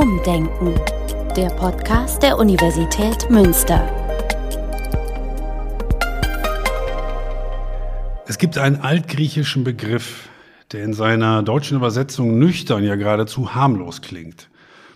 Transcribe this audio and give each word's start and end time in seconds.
Umdenken. 0.00 0.76
Der 1.34 1.48
Podcast 1.48 2.22
der 2.22 2.38
Universität 2.38 3.28
Münster. 3.30 3.84
Es 8.28 8.38
gibt 8.38 8.58
einen 8.58 8.76
altgriechischen 8.76 9.64
Begriff, 9.64 10.28
der 10.70 10.84
in 10.84 10.92
seiner 10.92 11.42
deutschen 11.42 11.78
Übersetzung 11.78 12.38
nüchtern 12.38 12.84
ja 12.84 12.94
geradezu 12.94 13.56
harmlos 13.56 14.00
klingt. 14.00 14.48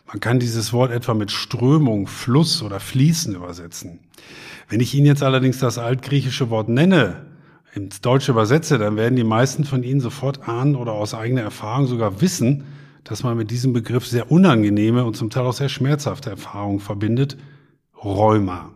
Man 0.06 0.20
kann 0.20 0.38
dieses 0.38 0.72
Wort 0.72 0.92
etwa 0.92 1.14
mit 1.14 1.32
Strömung, 1.32 2.06
Fluss 2.06 2.62
oder 2.62 2.78
Fließen 2.78 3.34
übersetzen. 3.34 3.98
Wenn 4.68 4.78
ich 4.78 4.94
Ihnen 4.94 5.06
jetzt 5.06 5.24
allerdings 5.24 5.58
das 5.58 5.78
altgriechische 5.78 6.48
Wort 6.48 6.68
nenne, 6.68 7.26
ins 7.74 8.02
Deutsche 8.02 8.30
übersetze, 8.30 8.78
dann 8.78 8.94
werden 8.94 9.16
die 9.16 9.24
meisten 9.24 9.64
von 9.64 9.82
Ihnen 9.82 10.00
sofort 10.00 10.48
ahnen 10.48 10.76
oder 10.76 10.92
aus 10.92 11.12
eigener 11.12 11.42
Erfahrung 11.42 11.88
sogar 11.88 12.20
wissen, 12.20 12.62
dass 13.04 13.22
man 13.22 13.36
mit 13.36 13.50
diesem 13.50 13.72
Begriff 13.72 14.06
sehr 14.06 14.30
unangenehme 14.30 15.04
und 15.04 15.16
zum 15.16 15.30
Teil 15.30 15.44
auch 15.44 15.52
sehr 15.52 15.68
schmerzhafte 15.68 16.30
Erfahrungen 16.30 16.80
verbindet. 16.80 17.36
Rheuma. 18.02 18.70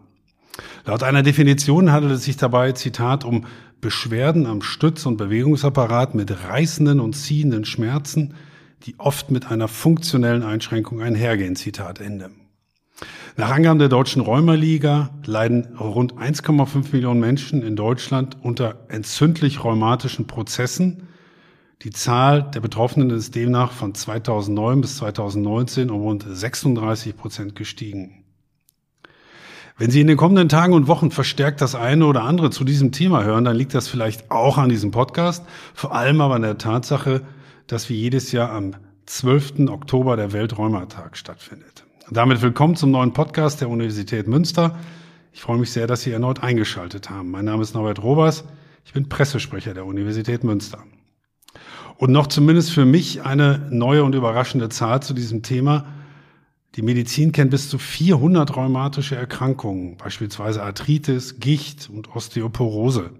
Laut 0.84 1.02
einer 1.02 1.22
Definition 1.22 1.92
handelt 1.92 2.14
es 2.14 2.24
sich 2.24 2.36
dabei, 2.36 2.72
Zitat, 2.72 3.24
um 3.24 3.46
Beschwerden 3.80 4.46
am 4.46 4.62
Stütz- 4.62 5.06
und 5.06 5.16
Bewegungsapparat 5.16 6.14
mit 6.14 6.44
reißenden 6.48 7.00
und 7.00 7.14
ziehenden 7.14 7.64
Schmerzen, 7.64 8.34
die 8.84 8.98
oft 8.98 9.30
mit 9.30 9.50
einer 9.50 9.68
funktionellen 9.68 10.42
Einschränkung 10.42 11.00
einhergehen. 11.00 11.56
Zitat 11.56 12.00
Ende. 12.00 12.30
Nach 13.36 13.50
Angaben 13.50 13.78
der 13.78 13.90
Deutschen 13.90 14.22
Rheumaliga 14.22 15.10
leiden 15.26 15.76
rund 15.78 16.14
1,5 16.14 16.92
Millionen 16.92 17.20
Menschen 17.20 17.62
in 17.62 17.76
Deutschland 17.76 18.38
unter 18.42 18.86
entzündlich 18.88 19.62
rheumatischen 19.62 20.26
Prozessen. 20.26 21.08
Die 21.82 21.90
Zahl 21.90 22.42
der 22.42 22.60
Betroffenen 22.60 23.10
ist 23.10 23.34
demnach 23.34 23.70
von 23.70 23.94
2009 23.94 24.80
bis 24.80 24.96
2019 24.96 25.90
um 25.90 26.00
rund 26.00 26.24
36 26.26 27.14
Prozent 27.14 27.54
gestiegen. 27.54 28.24
Wenn 29.76 29.90
Sie 29.90 30.00
in 30.00 30.06
den 30.06 30.16
kommenden 30.16 30.48
Tagen 30.48 30.72
und 30.72 30.86
Wochen 30.86 31.10
verstärkt 31.10 31.60
das 31.60 31.74
eine 31.74 32.06
oder 32.06 32.22
andere 32.22 32.48
zu 32.48 32.64
diesem 32.64 32.92
Thema 32.92 33.24
hören, 33.24 33.44
dann 33.44 33.56
liegt 33.56 33.74
das 33.74 33.88
vielleicht 33.88 34.30
auch 34.30 34.56
an 34.56 34.70
diesem 34.70 34.90
Podcast, 34.90 35.44
vor 35.74 35.94
allem 35.94 36.22
aber 36.22 36.36
an 36.36 36.42
der 36.42 36.56
Tatsache, 36.56 37.20
dass 37.66 37.90
wie 37.90 38.00
jedes 38.00 38.32
Jahr 38.32 38.52
am 38.52 38.74
12. 39.04 39.68
Oktober 39.68 40.16
der 40.16 40.32
Welträumertag 40.32 41.18
stattfindet. 41.18 41.84
Damit 42.10 42.40
willkommen 42.40 42.76
zum 42.76 42.90
neuen 42.90 43.12
Podcast 43.12 43.60
der 43.60 43.68
Universität 43.68 44.28
Münster. 44.28 44.78
Ich 45.34 45.42
freue 45.42 45.58
mich 45.58 45.72
sehr, 45.72 45.86
dass 45.86 46.00
Sie 46.00 46.10
erneut 46.10 46.42
eingeschaltet 46.42 47.10
haben. 47.10 47.30
Mein 47.30 47.44
Name 47.44 47.62
ist 47.62 47.74
Norbert 47.74 48.02
Robers. 48.02 48.44
Ich 48.86 48.94
bin 48.94 49.10
Pressesprecher 49.10 49.74
der 49.74 49.84
Universität 49.84 50.42
Münster. 50.42 50.78
Und 51.98 52.12
noch 52.12 52.26
zumindest 52.26 52.72
für 52.72 52.84
mich 52.84 53.22
eine 53.22 53.66
neue 53.70 54.04
und 54.04 54.14
überraschende 54.14 54.68
Zahl 54.68 55.02
zu 55.02 55.14
diesem 55.14 55.42
Thema. 55.42 55.86
Die 56.74 56.82
Medizin 56.82 57.32
kennt 57.32 57.50
bis 57.50 57.70
zu 57.70 57.78
400 57.78 58.54
rheumatische 58.54 59.16
Erkrankungen, 59.16 59.96
beispielsweise 59.96 60.62
Arthritis, 60.62 61.40
Gicht 61.40 61.88
und 61.88 62.14
Osteoporose. 62.14 63.10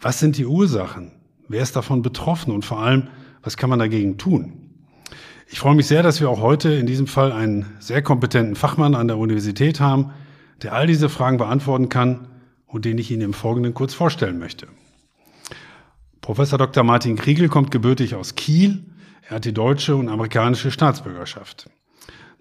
Was 0.00 0.18
sind 0.18 0.38
die 0.38 0.46
Ursachen? 0.46 1.12
Wer 1.46 1.62
ist 1.62 1.76
davon 1.76 2.02
betroffen? 2.02 2.52
Und 2.52 2.64
vor 2.64 2.80
allem, 2.80 3.08
was 3.42 3.56
kann 3.56 3.70
man 3.70 3.78
dagegen 3.78 4.18
tun? 4.18 4.54
Ich 5.46 5.60
freue 5.60 5.74
mich 5.76 5.86
sehr, 5.86 6.02
dass 6.02 6.20
wir 6.20 6.30
auch 6.30 6.40
heute 6.40 6.70
in 6.70 6.86
diesem 6.86 7.06
Fall 7.06 7.32
einen 7.32 7.66
sehr 7.78 8.02
kompetenten 8.02 8.56
Fachmann 8.56 8.94
an 8.94 9.08
der 9.08 9.18
Universität 9.18 9.78
haben, 9.78 10.12
der 10.62 10.74
all 10.74 10.86
diese 10.86 11.08
Fragen 11.08 11.38
beantworten 11.38 11.88
kann 11.88 12.28
und 12.66 12.84
den 12.84 12.98
ich 12.98 13.10
Ihnen 13.10 13.22
im 13.22 13.32
Folgenden 13.34 13.74
kurz 13.74 13.94
vorstellen 13.94 14.38
möchte. 14.38 14.66
Professor 16.20 16.58
Dr. 16.58 16.84
Martin 16.84 17.16
Kriegel 17.16 17.48
kommt 17.48 17.70
gebürtig 17.70 18.14
aus 18.14 18.34
Kiel. 18.34 18.84
Er 19.28 19.36
hat 19.36 19.44
die 19.44 19.54
deutsche 19.54 19.96
und 19.96 20.08
amerikanische 20.08 20.70
Staatsbürgerschaft. 20.70 21.70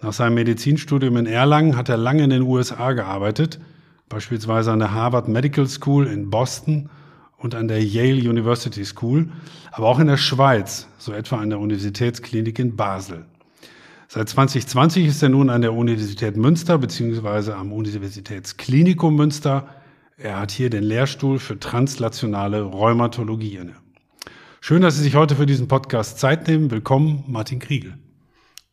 Nach 0.02 0.14
seinem 0.14 0.36
Medizinstudium 0.36 1.18
in 1.18 1.26
Erlangen 1.26 1.76
hat 1.76 1.90
er 1.90 1.98
lange 1.98 2.24
in 2.24 2.30
den 2.30 2.42
USA 2.42 2.94
gearbeitet, 2.94 3.60
beispielsweise 4.08 4.72
an 4.72 4.80
der 4.80 4.94
Harvard 4.94 5.28
Medical 5.28 5.68
School 5.68 6.08
in 6.08 6.30
Boston 6.30 6.90
und 7.38 7.56
an 7.56 7.68
der 7.68 7.84
Yale 7.84 8.30
University 8.30 8.84
School, 8.84 9.30
aber 9.72 9.88
auch 9.88 10.00
in 10.00 10.08
der 10.08 10.18
Schweiz, 10.18 10.88
so 10.98 11.14
etwa 11.14 11.38
an 11.38 11.50
der 11.50 11.60
Universitätsklinik 11.60 12.60
in 12.60 12.76
Basel. 12.76 13.26
Seit 14.08 14.28
2020 14.28 15.06
ist 15.06 15.22
er 15.22 15.30
nun 15.30 15.50
an 15.50 15.62
der 15.62 15.74
Universität 15.74 16.36
Münster 16.36 16.78
bzw. 16.78 17.52
am 17.52 17.72
Universitätsklinikum 17.72 19.16
Münster. 19.16 19.68
Er 20.22 20.38
hat 20.38 20.52
hier 20.52 20.70
den 20.70 20.84
Lehrstuhl 20.84 21.40
für 21.40 21.58
translationale 21.58 22.62
Rheumatologie 22.62 23.56
inne. 23.56 23.76
Schön, 24.60 24.82
dass 24.82 24.98
Sie 24.98 25.04
sich 25.04 25.16
heute 25.16 25.38
für 25.38 25.46
diesen 25.46 25.70
Podcast 25.70 26.20
Zeit 26.20 26.46
nehmen. 26.50 26.70
Willkommen, 26.72 27.24
Martin 27.28 27.60
Kriegel. 27.60 27.98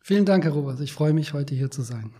Vielen 0.01 0.25
Dank, 0.25 0.43
Herr 0.43 0.51
Robert. 0.51 0.81
Ich 0.81 0.91
freue 0.91 1.13
mich, 1.13 1.31
heute 1.31 1.55
hier 1.55 1.71
zu 1.71 1.83
sein. 1.83 2.11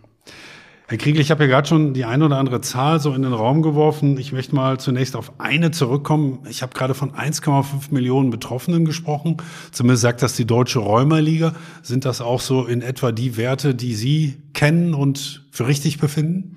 Herr 0.86 0.96
Kriegel, 0.96 1.20
ich 1.20 1.30
habe 1.30 1.44
ja 1.44 1.50
gerade 1.50 1.68
schon 1.68 1.92
die 1.92 2.06
eine 2.06 2.24
oder 2.24 2.38
andere 2.38 2.62
Zahl 2.62 3.00
so 3.00 3.12
in 3.12 3.20
den 3.20 3.34
Raum 3.34 3.60
geworfen. 3.60 4.16
Ich 4.16 4.32
möchte 4.32 4.54
mal 4.54 4.80
zunächst 4.80 5.14
auf 5.14 5.38
eine 5.38 5.72
zurückkommen. 5.72 6.38
Ich 6.48 6.62
habe 6.62 6.72
gerade 6.72 6.94
von 6.94 7.12
1,5 7.12 7.92
Millionen 7.92 8.30
Betroffenen 8.30 8.86
gesprochen. 8.86 9.36
Zumindest 9.72 10.00
sagt 10.00 10.22
das 10.22 10.36
die 10.36 10.46
Deutsche 10.46 10.78
Rheumaliga. 10.78 11.52
Sind 11.82 12.06
das 12.06 12.22
auch 12.22 12.40
so 12.40 12.64
in 12.64 12.80
etwa 12.80 13.12
die 13.12 13.36
Werte, 13.36 13.74
die 13.74 13.94
Sie 13.94 14.38
kennen 14.54 14.94
und 14.94 15.46
für 15.50 15.66
richtig 15.66 15.98
befinden? 15.98 16.56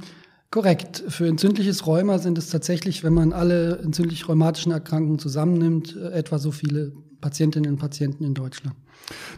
Korrekt. 0.52 1.02
Für 1.08 1.28
entzündliches 1.28 1.88
Rheuma 1.88 2.20
sind 2.20 2.38
es 2.38 2.50
tatsächlich, 2.50 3.06
wenn 3.06 3.14
man 3.14 3.32
alle 3.32 3.80
entzündlich 3.82 4.28
rheumatischen 4.28 4.74
Erkrankungen 4.74 5.18
zusammennimmt, 5.18 5.96
etwa 5.96 6.40
so 6.40 6.52
viele 6.52 6.92
Patientinnen 7.22 7.72
und 7.72 7.78
Patienten 7.78 8.26
in 8.26 8.34
Deutschland. 8.34 8.76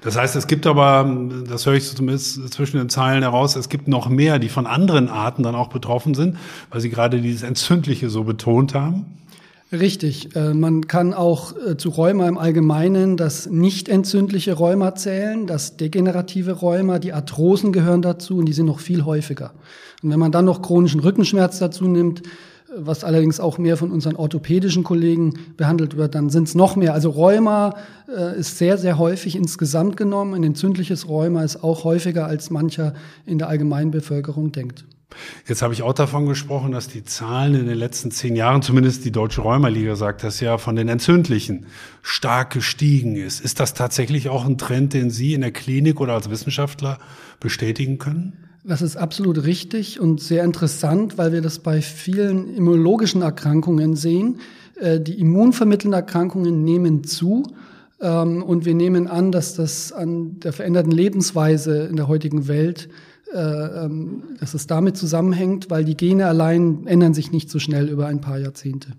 Das 0.02 0.18
heißt, 0.18 0.36
es 0.36 0.48
gibt 0.48 0.66
aber, 0.66 1.30
das 1.48 1.68
höre 1.68 1.76
ich 1.76 1.88
zumindest 1.96 2.52
zwischen 2.52 2.78
den 2.78 2.90
Zeilen 2.90 3.22
heraus, 3.22 3.56
es 3.56 3.70
gibt 3.70 3.88
noch 3.88 4.10
mehr, 4.10 4.40
die 4.40 4.50
von 4.50 4.66
anderen 4.66 5.08
Arten 5.08 5.44
dann 5.44 5.54
auch 5.54 5.70
betroffen 5.70 6.16
sind, 6.16 6.38
weil 6.72 6.82
Sie 6.82 6.90
gerade 6.90 7.22
dieses 7.22 7.44
Entzündliche 7.44 8.10
so 8.10 8.24
betont 8.24 8.74
haben. 8.74 9.06
Richtig. 9.74 10.36
Äh, 10.36 10.54
man 10.54 10.86
kann 10.86 11.16
auch 11.16 11.56
äh, 11.58 11.78
zu 11.78 11.90
Rheuma 11.90 12.28
im 12.28 12.38
Allgemeinen 12.38 13.18
das 13.18 13.50
nicht 13.50 13.90
entzündliche 13.90 14.54
Rheuma 14.54 14.94
zählen, 14.94 15.48
das 15.48 15.78
degenerative 15.78 16.52
Rheuma, 16.52 17.00
die 17.00 17.12
Arthrosen 17.12 17.74
gehören 17.74 18.04
dazu 18.04 18.38
und 18.38 18.46
die 18.46 18.54
sind 18.54 18.68
noch 18.68 18.80
viel 18.80 19.04
häufiger. 19.04 19.52
Und 20.04 20.12
wenn 20.12 20.20
man 20.20 20.32
dann 20.32 20.46
noch 20.46 20.62
chronischen 20.62 21.00
Rückenschmerz 21.00 21.58
dazu 21.58 21.86
nimmt, 21.86 22.22
was 22.76 23.04
allerdings 23.04 23.40
auch 23.40 23.58
mehr 23.58 23.76
von 23.76 23.92
unseren 23.92 24.16
orthopädischen 24.16 24.84
Kollegen 24.84 25.34
behandelt 25.58 25.98
wird, 25.98 26.14
dann 26.14 26.30
sind 26.30 26.48
es 26.48 26.56
noch 26.56 26.76
mehr. 26.76 26.94
Also 26.94 27.10
Rheuma 27.10 27.76
äh, 28.16 28.40
ist 28.40 28.60
sehr, 28.60 28.78
sehr 28.78 29.00
häufig 29.00 29.36
insgesamt 29.36 29.98
genommen. 29.98 30.36
Ein 30.36 30.44
entzündliches 30.44 31.10
Rheuma 31.10 31.44
ist 31.44 31.64
auch 31.64 31.84
häufiger, 31.84 32.28
als 32.28 32.52
mancher 32.52 32.94
in 33.26 33.40
der 33.40 33.50
allgemeinen 33.50 33.90
Bevölkerung 33.90 34.52
denkt. 34.52 34.86
Jetzt 35.48 35.62
habe 35.62 35.74
ich 35.74 35.82
auch 35.82 35.94
davon 35.94 36.26
gesprochen, 36.26 36.72
dass 36.72 36.88
die 36.88 37.04
Zahlen 37.04 37.56
in 37.56 37.66
den 37.68 37.78
letzten 37.78 38.12
zehn 38.12 38.36
Jahren, 38.36 38.62
zumindest 38.62 39.06
die 39.06 39.12
Deutsche 39.12 39.42
Rheumaliga 39.42 39.96
sagt 39.96 40.24
das 40.24 40.40
ja, 40.40 40.58
von 40.58 40.76
den 40.76 40.90
Entzündlichen 40.90 41.66
stark 42.02 42.52
gestiegen 42.52 43.16
ist. 43.16 43.42
Ist 43.42 43.60
das 43.60 43.74
tatsächlich 43.74 44.30
auch 44.30 44.46
ein 44.46 44.58
Trend, 44.58 44.94
den 44.94 45.10
Sie 45.10 45.34
in 45.34 45.42
der 45.42 45.52
Klinik 45.52 46.02
oder 46.02 46.14
als 46.14 46.30
Wissenschaftler 46.30 47.00
bestätigen 47.40 47.98
können? 47.98 48.34
Das 48.64 48.82
ist 48.82 48.96
absolut 48.96 49.44
richtig 49.44 50.00
und 50.00 50.22
sehr 50.22 50.44
interessant, 50.44 51.18
weil 51.18 51.34
wir 51.34 51.42
das 51.42 51.60
bei 51.60 51.82
vielen 51.82 52.56
immunologischen 52.56 53.22
Erkrankungen 53.22 53.96
sehen. 53.96 54.40
Äh, 54.80 55.00
die 55.00 55.20
immunvermittelnden 55.20 56.00
Erkrankungen 56.00 56.64
nehmen 56.64 57.04
zu. 57.04 57.44
Ähm, 58.02 58.42
und 58.42 58.66
wir 58.66 58.74
nehmen 58.74 59.08
an, 59.08 59.32
dass 59.32 59.56
das 59.56 59.92
an 59.92 60.40
der 60.40 60.52
veränderten 60.52 60.92
Lebensweise 60.92 61.86
in 61.86 61.96
der 61.96 62.08
heutigen 62.08 62.48
Welt, 62.48 62.90
dass 63.34 64.54
es 64.54 64.68
damit 64.68 64.96
zusammenhängt, 64.96 65.72
weil 65.72 65.84
die 65.84 65.98
Gene 65.98 66.28
allein 66.28 66.86
ändern 66.86 67.16
sich 67.16 67.32
nicht 67.32 67.50
so 67.50 67.58
schnell 67.58 67.90
über 67.90 68.06
ein 68.06 68.22
paar 68.22 68.38
Jahrzehnte. 68.38 68.90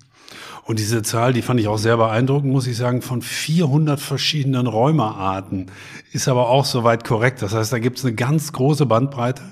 Und 0.64 0.78
diese 0.78 1.02
Zahl, 1.02 1.32
die 1.32 1.42
fand 1.42 1.60
ich 1.60 1.68
auch 1.68 1.78
sehr 1.78 1.96
beeindruckend, 1.96 2.50
muss 2.50 2.66
ich 2.66 2.76
sagen, 2.76 3.02
von 3.02 3.22
400 3.22 4.00
verschiedenen 4.00 4.66
Rheumaarten 4.66 5.66
ist 6.12 6.26
aber 6.28 6.48
auch 6.48 6.64
soweit 6.64 7.04
korrekt. 7.04 7.42
Das 7.42 7.52
heißt, 7.54 7.72
da 7.72 7.78
gibt 7.78 7.98
es 7.98 8.04
eine 8.04 8.14
ganz 8.14 8.52
große 8.52 8.86
Bandbreite. 8.86 9.42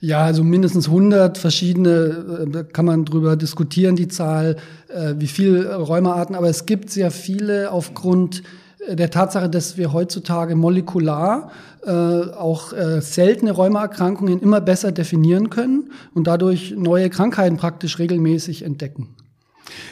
Ja, 0.00 0.24
also 0.24 0.42
mindestens 0.42 0.86
100 0.86 1.38
verschiedene, 1.38 2.44
äh, 2.46 2.50
da 2.50 2.62
kann 2.64 2.86
man 2.86 3.04
drüber 3.04 3.36
diskutieren, 3.36 3.94
die 3.94 4.08
Zahl, 4.08 4.56
äh, 4.88 5.14
wie 5.18 5.28
viel 5.28 5.64
Rheumaarten, 5.64 6.34
aber 6.34 6.48
es 6.48 6.66
gibt 6.66 6.90
sehr 6.90 7.12
viele 7.12 7.70
aufgrund 7.70 8.40
äh, 8.40 8.42
der 8.88 9.10
Tatsache, 9.10 9.48
dass 9.48 9.76
wir 9.76 9.92
heutzutage 9.92 10.56
molekular 10.56 11.50
äh, 11.84 11.90
auch 11.90 12.72
äh, 12.72 13.00
seltene 13.00 13.52
Rheumaerkrankungen 13.52 14.40
immer 14.40 14.60
besser 14.60 14.92
definieren 14.92 15.50
können 15.50 15.92
und 16.14 16.26
dadurch 16.26 16.74
neue 16.76 17.10
Krankheiten 17.10 17.56
praktisch 17.56 17.98
regelmäßig 17.98 18.62
entdecken. 18.62 19.14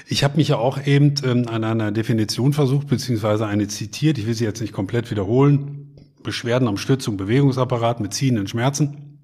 Ich 0.06 0.24
habe 0.24 0.36
mich 0.36 0.48
ja 0.48 0.56
auch 0.56 0.84
eben 0.84 1.14
ähm, 1.24 1.46
an 1.48 1.64
einer 1.64 1.92
Definition 1.92 2.52
versucht, 2.52 2.88
beziehungsweise 2.88 3.46
eine 3.46 3.68
zitiert. 3.68 4.18
Ich 4.18 4.26
will 4.26 4.34
sie 4.34 4.44
jetzt 4.44 4.60
nicht 4.60 4.72
komplett 4.72 5.10
wiederholen. 5.10 5.94
Beschwerden 6.22 6.68
am 6.68 6.76
Stützung, 6.76 7.16
Bewegungsapparat 7.16 8.00
mit 8.00 8.12
ziehenden 8.12 8.46
Schmerzen. 8.46 9.18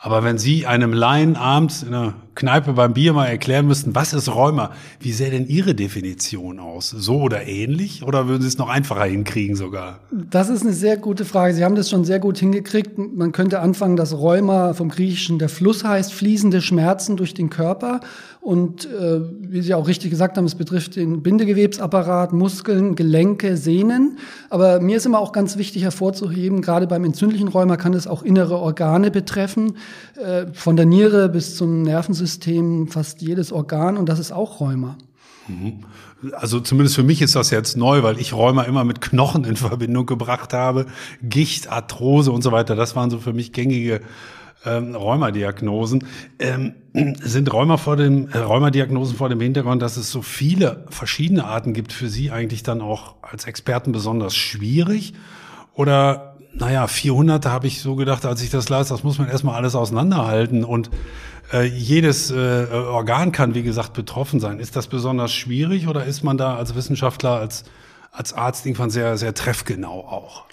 Aber 0.00 0.22
wenn 0.22 0.38
Sie 0.38 0.64
einem 0.64 0.92
Laien 0.92 1.34
abends 1.34 1.82
in 1.82 1.92
einer 1.92 2.14
Kneipe 2.36 2.74
beim 2.74 2.92
Bier 2.92 3.12
mal 3.12 3.26
erklären 3.26 3.66
müssten, 3.66 3.96
was 3.96 4.12
ist 4.12 4.32
Rheuma, 4.32 4.70
wie 5.00 5.10
sähe 5.10 5.32
denn 5.32 5.48
Ihre 5.48 5.74
Definition 5.74 6.60
aus? 6.60 6.90
So 6.90 7.20
oder 7.20 7.48
ähnlich? 7.48 8.04
Oder 8.04 8.28
würden 8.28 8.42
Sie 8.42 8.46
es 8.46 8.58
noch 8.58 8.68
einfacher 8.68 9.04
hinkriegen 9.04 9.56
sogar? 9.56 9.98
Das 10.12 10.48
ist 10.50 10.62
eine 10.62 10.72
sehr 10.72 10.98
gute 10.98 11.24
Frage. 11.24 11.52
Sie 11.52 11.64
haben 11.64 11.74
das 11.74 11.90
schon 11.90 12.04
sehr 12.04 12.20
gut 12.20 12.38
hingekriegt. 12.38 12.96
Man 12.96 13.32
könnte 13.32 13.58
anfangen, 13.58 13.96
dass 13.96 14.16
Rheuma 14.16 14.72
vom 14.72 14.88
Griechischen 14.88 15.40
der 15.40 15.48
Fluss 15.48 15.82
heißt, 15.82 16.12
fließende 16.12 16.62
Schmerzen 16.62 17.16
durch 17.16 17.34
den 17.34 17.50
Körper. 17.50 18.00
Und 18.40 18.86
äh, 18.86 19.20
wie 19.40 19.62
Sie 19.62 19.74
auch 19.74 19.88
richtig 19.88 20.10
gesagt 20.10 20.36
haben, 20.36 20.44
es 20.44 20.54
betrifft 20.54 20.94
den 20.94 21.22
Bindegewebsapparat, 21.22 22.32
Muskeln, 22.32 22.94
Gelenke, 22.94 23.56
Sehnen. 23.56 24.16
Aber 24.48 24.80
mir 24.80 24.96
ist 24.96 25.06
immer 25.06 25.18
auch 25.18 25.32
ganz 25.32 25.58
wichtig 25.58 25.82
hervorzuheben, 25.82 26.62
gerade 26.62 26.86
beim 26.86 27.04
entzündlichen 27.04 27.48
Rheuma 27.48 27.76
kann 27.76 27.94
es 27.94 28.06
auch 28.06 28.22
innere 28.22 28.58
Organe 28.58 29.10
betreffen, 29.10 29.74
von 30.52 30.76
der 30.76 30.86
Niere 30.86 31.28
bis 31.28 31.56
zum 31.56 31.82
Nervensystem, 31.82 32.88
fast 32.88 33.22
jedes 33.22 33.52
Organ. 33.52 33.96
Und 33.96 34.08
das 34.08 34.18
ist 34.18 34.32
auch 34.32 34.60
Rheuma. 34.60 34.96
Mhm. 35.46 35.84
Also 36.32 36.60
zumindest 36.60 36.96
für 36.96 37.04
mich 37.04 37.22
ist 37.22 37.36
das 37.36 37.50
jetzt 37.50 37.76
neu, 37.76 38.02
weil 38.02 38.18
ich 38.18 38.32
Rheuma 38.32 38.62
immer 38.64 38.84
mit 38.84 39.00
Knochen 39.00 39.44
in 39.44 39.56
Verbindung 39.56 40.06
gebracht 40.06 40.52
habe. 40.52 40.86
Gicht, 41.22 41.70
Arthrose 41.70 42.32
und 42.32 42.42
so 42.42 42.50
weiter, 42.50 42.74
das 42.74 42.96
waren 42.96 43.10
so 43.10 43.18
für 43.18 43.32
mich 43.32 43.52
gängige 43.52 44.00
ähm, 44.64 44.96
Rheumadiagnosen. 44.96 46.04
Ähm, 46.38 46.74
sind 47.20 47.52
Rheuma 47.52 47.76
vor 47.76 47.96
dem, 47.96 48.28
äh, 48.30 48.38
Rheumadiagnosen 48.38 49.16
vor 49.16 49.28
dem 49.28 49.40
Hintergrund, 49.40 49.80
dass 49.80 49.96
es 49.96 50.10
so 50.10 50.22
viele 50.22 50.84
verschiedene 50.90 51.44
Arten 51.44 51.72
gibt, 51.72 51.92
für 51.92 52.08
Sie 52.08 52.30
eigentlich 52.30 52.64
dann 52.64 52.80
auch 52.80 53.14
als 53.22 53.44
Experten 53.46 53.92
besonders 53.92 54.34
schwierig? 54.34 55.14
Oder, 55.74 56.37
naja, 56.52 56.86
400, 56.86 57.44
da 57.44 57.50
habe 57.50 57.66
ich 57.66 57.80
so 57.80 57.94
gedacht, 57.94 58.24
als 58.24 58.42
ich 58.42 58.50
das 58.50 58.68
las, 58.68 58.88
das 58.88 59.04
muss 59.04 59.18
man 59.18 59.28
erstmal 59.28 59.54
alles 59.54 59.74
auseinanderhalten 59.74 60.64
und 60.64 60.90
äh, 61.52 61.64
jedes 61.64 62.30
äh, 62.30 62.66
Organ 62.72 63.32
kann, 63.32 63.54
wie 63.54 63.62
gesagt, 63.62 63.92
betroffen 63.92 64.40
sein. 64.40 64.58
Ist 64.58 64.76
das 64.76 64.86
besonders 64.86 65.32
schwierig 65.32 65.88
oder 65.88 66.04
ist 66.04 66.22
man 66.22 66.36
da 66.36 66.56
als 66.56 66.74
Wissenschaftler, 66.74 67.32
als, 67.32 67.64
als 68.12 68.32
Arzt 68.32 68.66
irgendwann 68.66 68.90
sehr, 68.90 69.16
sehr 69.16 69.34
treffgenau 69.34 70.00
auch? 70.00 70.44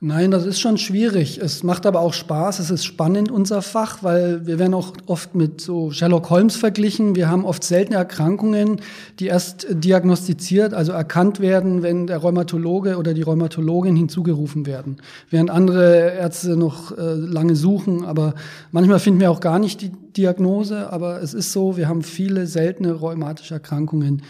Nein, 0.00 0.30
das 0.30 0.44
ist 0.44 0.60
schon 0.60 0.76
schwierig. 0.76 1.38
Es 1.38 1.62
macht 1.62 1.86
aber 1.86 2.00
auch 2.00 2.12
Spaß. 2.12 2.58
Es 2.58 2.70
ist 2.70 2.84
spannend, 2.84 3.30
unser 3.30 3.62
Fach, 3.62 4.02
weil 4.02 4.46
wir 4.46 4.58
werden 4.58 4.74
auch 4.74 4.92
oft 5.06 5.34
mit 5.34 5.62
so 5.62 5.90
Sherlock 5.90 6.28
Holmes 6.28 6.56
verglichen. 6.56 7.16
Wir 7.16 7.30
haben 7.30 7.46
oft 7.46 7.64
seltene 7.64 7.96
Erkrankungen, 7.96 8.82
die 9.20 9.28
erst 9.28 9.66
diagnostiziert, 9.70 10.74
also 10.74 10.92
erkannt 10.92 11.40
werden, 11.40 11.82
wenn 11.82 12.06
der 12.06 12.18
Rheumatologe 12.18 12.98
oder 12.98 13.14
die 13.14 13.22
Rheumatologin 13.22 13.96
hinzugerufen 13.96 14.66
werden. 14.66 14.98
Während 15.30 15.48
andere 15.48 16.12
Ärzte 16.12 16.58
noch 16.58 16.92
äh, 16.92 17.14
lange 17.14 17.56
suchen, 17.56 18.04
aber 18.04 18.34
manchmal 18.72 18.98
finden 18.98 19.20
wir 19.20 19.30
auch 19.30 19.40
gar 19.40 19.58
nicht 19.58 19.80
die 19.80 19.92
Diagnose. 20.14 20.92
Aber 20.92 21.22
es 21.22 21.32
ist 21.32 21.52
so, 21.52 21.78
wir 21.78 21.88
haben 21.88 22.02
viele 22.02 22.46
seltene 22.46 22.92
rheumatische 22.92 23.54
Erkrankungen, 23.54 24.20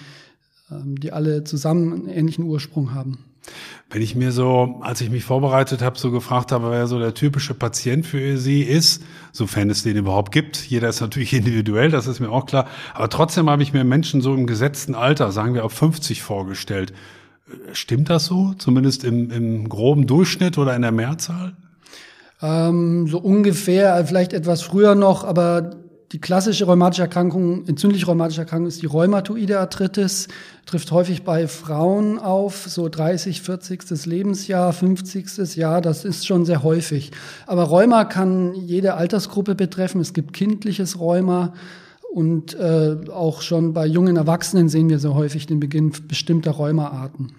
ähm, 0.71 0.95
die 1.01 1.11
alle 1.11 1.43
zusammen 1.43 1.93
einen 1.93 2.09
ähnlichen 2.09 2.45
Ursprung 2.45 2.95
haben. 2.95 3.19
Wenn 3.88 4.02
ich 4.02 4.16
mir 4.16 4.32
so, 4.32 4.81
als 4.82 5.00
ich 5.00 5.10
mich 5.10 5.25
vorbereitet 5.25 5.81
habe, 5.81 5.98
so 5.98 6.10
gefragt 6.10 6.50
habe, 6.50 6.70
wer 6.70 6.87
so 6.88 6.98
der 6.98 7.14
typische 7.14 7.54
Patient 7.54 8.04
für 8.04 8.37
Sie 8.37 8.62
ist, 8.62 9.02
sofern 9.32 9.70
es 9.70 9.84
den 9.84 9.96
überhaupt 9.96 10.32
gibt. 10.32 10.56
Jeder 10.56 10.88
ist 10.88 11.00
natürlich 11.00 11.32
individuell, 11.34 11.90
das 11.90 12.06
ist 12.06 12.20
mir 12.20 12.31
auch 12.31 12.46
klar. 12.46 12.66
Aber 12.94 13.08
trotzdem 13.08 13.48
habe 13.48 13.62
ich 13.62 13.72
mir 13.72 13.84
Menschen 13.84 14.20
so 14.20 14.34
im 14.34 14.46
gesetzten 14.46 14.94
Alter, 14.94 15.31
sagen 15.31 15.54
wir 15.54 15.64
auf 15.64 15.72
50 15.72 16.22
vorgestellt. 16.22 16.93
Stimmt 17.72 18.10
das 18.10 18.26
so? 18.26 18.54
Zumindest 18.54 19.04
im, 19.04 19.31
im 19.31 19.69
groben 19.69 20.08
Durchschnitt 20.08 20.58
oder 20.58 20.75
in 20.75 20.82
der 20.82 20.93
Mehrzahl? 20.93 21.54
Ähm, 22.43 23.06
so 23.06 23.19
ungefähr, 23.19 24.04
vielleicht 24.04 24.32
etwas 24.32 24.62
früher 24.62 24.94
noch, 24.94 25.25
aber 25.25 25.76
die 26.12 26.20
klassische 26.20 26.67
rheumatische 26.67 27.03
Erkrankung, 27.03 27.67
entzündliche 27.67 28.06
rheumatische 28.06 28.43
Erkrankung 28.43 28.69
ist 28.69 28.81
die 28.81 28.87
rheumatoide 28.87 29.58
Arthritis, 29.58 30.29
trifft 30.64 30.93
häufig 30.93 31.25
bei 31.25 31.49
Frauen 31.49 32.19
auf, 32.19 32.67
so 32.69 32.88
30, 32.88 33.43
40. 33.43 34.06
Lebensjahr, 34.06 34.73
50. 34.73 35.56
Jahr, 35.56 35.81
das 35.81 36.05
ist 36.05 36.25
schon 36.26 36.44
sehr 36.44 36.62
häufig. 36.62 37.11
Aber 37.47 37.64
Rheuma 37.64 38.05
kann 38.05 38.55
jede 38.55 38.94
Altersgruppe 38.94 39.56
betreffen, 39.56 40.00
es 40.00 40.12
gibt 40.12 40.32
kindliches 40.32 41.00
Rheuma 41.00 41.55
und 42.12 42.55
äh, 42.55 42.97
auch 43.12 43.43
schon 43.43 43.73
bei 43.73 43.87
jungen 43.87 44.17
Erwachsenen 44.17 44.69
sehen 44.69 44.88
wir 44.88 45.00
so 45.00 45.14
häufig 45.14 45.47
den 45.47 45.58
Beginn 45.58 45.93
bestimmter 46.06 46.53
Rheumaarten. 46.53 47.32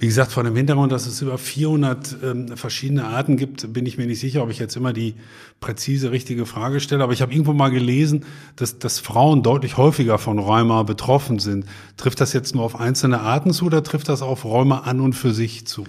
Wie 0.00 0.06
gesagt, 0.06 0.32
vor 0.32 0.44
dem 0.44 0.56
Hintergrund, 0.56 0.92
dass 0.92 1.06
es 1.06 1.20
über 1.20 1.36
400 1.36 2.16
ähm, 2.24 2.56
verschiedene 2.56 3.04
Arten 3.04 3.36
gibt, 3.36 3.70
bin 3.74 3.84
ich 3.84 3.98
mir 3.98 4.06
nicht 4.06 4.18
sicher, 4.18 4.42
ob 4.42 4.48
ich 4.48 4.58
jetzt 4.58 4.74
immer 4.74 4.94
die 4.94 5.14
präzise 5.60 6.10
richtige 6.10 6.46
Frage 6.46 6.80
stelle. 6.80 7.04
Aber 7.04 7.12
ich 7.12 7.20
habe 7.20 7.32
irgendwo 7.32 7.52
mal 7.52 7.68
gelesen, 7.68 8.24
dass, 8.56 8.78
dass 8.78 8.98
Frauen 8.98 9.42
deutlich 9.42 9.76
häufiger 9.76 10.16
von 10.16 10.38
Rheuma 10.38 10.84
betroffen 10.84 11.38
sind. 11.38 11.66
Trifft 11.98 12.18
das 12.22 12.32
jetzt 12.32 12.54
nur 12.54 12.64
auf 12.64 12.80
einzelne 12.80 13.20
Arten 13.20 13.52
zu 13.52 13.66
oder 13.66 13.82
trifft 13.82 14.08
das 14.08 14.22
auf 14.22 14.46
Rheuma 14.46 14.78
an 14.78 15.00
und 15.00 15.12
für 15.12 15.34
sich 15.34 15.66
zu? 15.66 15.84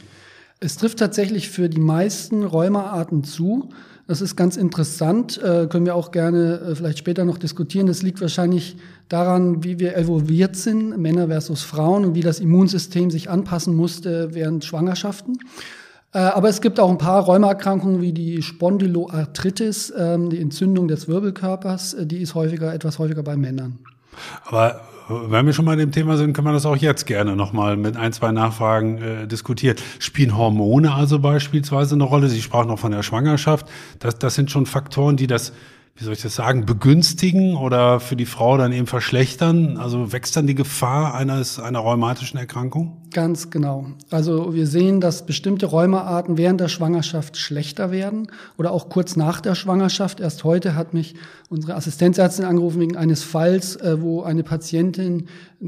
Es 0.59 0.75
trifft 0.75 0.99
tatsächlich 0.99 1.49
für 1.49 1.69
die 1.69 1.79
meisten 1.79 2.43
Rheumaarten 2.43 3.23
zu. 3.23 3.69
Das 4.11 4.19
ist 4.19 4.35
ganz 4.35 4.57
interessant, 4.57 5.41
äh, 5.41 5.67
können 5.67 5.85
wir 5.85 5.95
auch 5.95 6.11
gerne 6.11 6.59
äh, 6.59 6.75
vielleicht 6.75 6.97
später 6.97 7.23
noch 7.23 7.37
diskutieren. 7.37 7.87
Das 7.87 8.01
liegt 8.01 8.19
wahrscheinlich 8.19 8.75
daran, 9.07 9.63
wie 9.63 9.79
wir 9.79 9.95
evolviert 9.95 10.57
sind, 10.57 10.97
Männer 10.97 11.27
versus 11.27 11.63
Frauen 11.63 12.03
und 12.03 12.13
wie 12.13 12.19
das 12.19 12.41
Immunsystem 12.41 13.09
sich 13.09 13.29
anpassen 13.29 13.73
musste 13.73 14.33
während 14.33 14.65
Schwangerschaften. 14.65 15.37
Äh, 16.11 16.17
aber 16.17 16.49
es 16.49 16.59
gibt 16.59 16.77
auch 16.81 16.89
ein 16.89 16.97
paar 16.97 17.23
Rheumaerkrankungen 17.23 18.01
wie 18.01 18.11
die 18.11 18.41
Spondyloarthritis, 18.41 19.93
ähm, 19.97 20.29
die 20.29 20.41
Entzündung 20.41 20.89
des 20.89 21.07
Wirbelkörpers, 21.07 21.93
äh, 21.93 22.05
die 22.05 22.17
ist 22.17 22.35
häufiger, 22.35 22.73
etwas 22.73 22.99
häufiger 22.99 23.23
bei 23.23 23.37
Männern. 23.37 23.79
Aber 24.43 24.81
wenn 25.27 25.45
wir 25.45 25.53
schon 25.53 25.65
mal 25.65 25.77
dem 25.77 25.91
Thema 25.91 26.17
sind, 26.17 26.33
kann 26.33 26.43
man 26.43 26.53
das 26.53 26.65
auch 26.65 26.75
jetzt 26.75 27.05
gerne 27.05 27.35
nochmal 27.35 27.77
mit 27.77 27.97
ein, 27.97 28.13
zwei 28.13 28.31
Nachfragen 28.31 28.97
äh, 28.97 29.27
diskutieren. 29.27 29.77
Spielen 29.99 30.37
Hormone 30.37 30.93
also 30.93 31.19
beispielsweise 31.19 31.95
eine 31.95 32.03
Rolle? 32.03 32.29
Sie 32.29 32.41
sprachen 32.41 32.67
noch 32.67 32.79
von 32.79 32.91
der 32.91 33.03
Schwangerschaft. 33.03 33.67
Das, 33.99 34.17
das 34.17 34.35
sind 34.35 34.51
schon 34.51 34.65
Faktoren, 34.65 35.17
die 35.17 35.27
das 35.27 35.53
wie 35.95 36.05
soll 36.05 36.13
ich 36.13 36.21
das 36.21 36.35
sagen, 36.35 36.65
begünstigen 36.65 37.55
oder 37.55 37.99
für 37.99 38.15
die 38.15 38.25
Frau 38.25 38.57
dann 38.57 38.71
eben 38.71 38.87
verschlechtern? 38.87 39.77
Also 39.77 40.13
wächst 40.13 40.35
dann 40.35 40.47
die 40.47 40.55
Gefahr 40.55 41.13
eines, 41.13 41.59
einer 41.59 41.79
rheumatischen 41.79 42.39
Erkrankung? 42.39 43.00
Ganz 43.11 43.49
genau. 43.49 43.87
Also 44.09 44.53
wir 44.53 44.67
sehen, 44.67 45.01
dass 45.01 45.25
bestimmte 45.25 45.65
Rheumaarten 45.65 46.37
während 46.37 46.61
der 46.61 46.69
Schwangerschaft 46.69 47.35
schlechter 47.35 47.91
werden 47.91 48.27
oder 48.57 48.71
auch 48.71 48.87
kurz 48.87 49.17
nach 49.17 49.41
der 49.41 49.53
Schwangerschaft. 49.53 50.21
Erst 50.21 50.45
heute 50.45 50.75
hat 50.75 50.93
mich 50.93 51.15
unsere 51.49 51.75
Assistenzärztin 51.75 52.45
angerufen 52.45 52.79
wegen 52.79 52.95
eines 52.95 53.23
Falls, 53.23 53.75
äh, 53.75 54.01
wo 54.01 54.21
eine 54.21 54.43
Patientin 54.43 55.27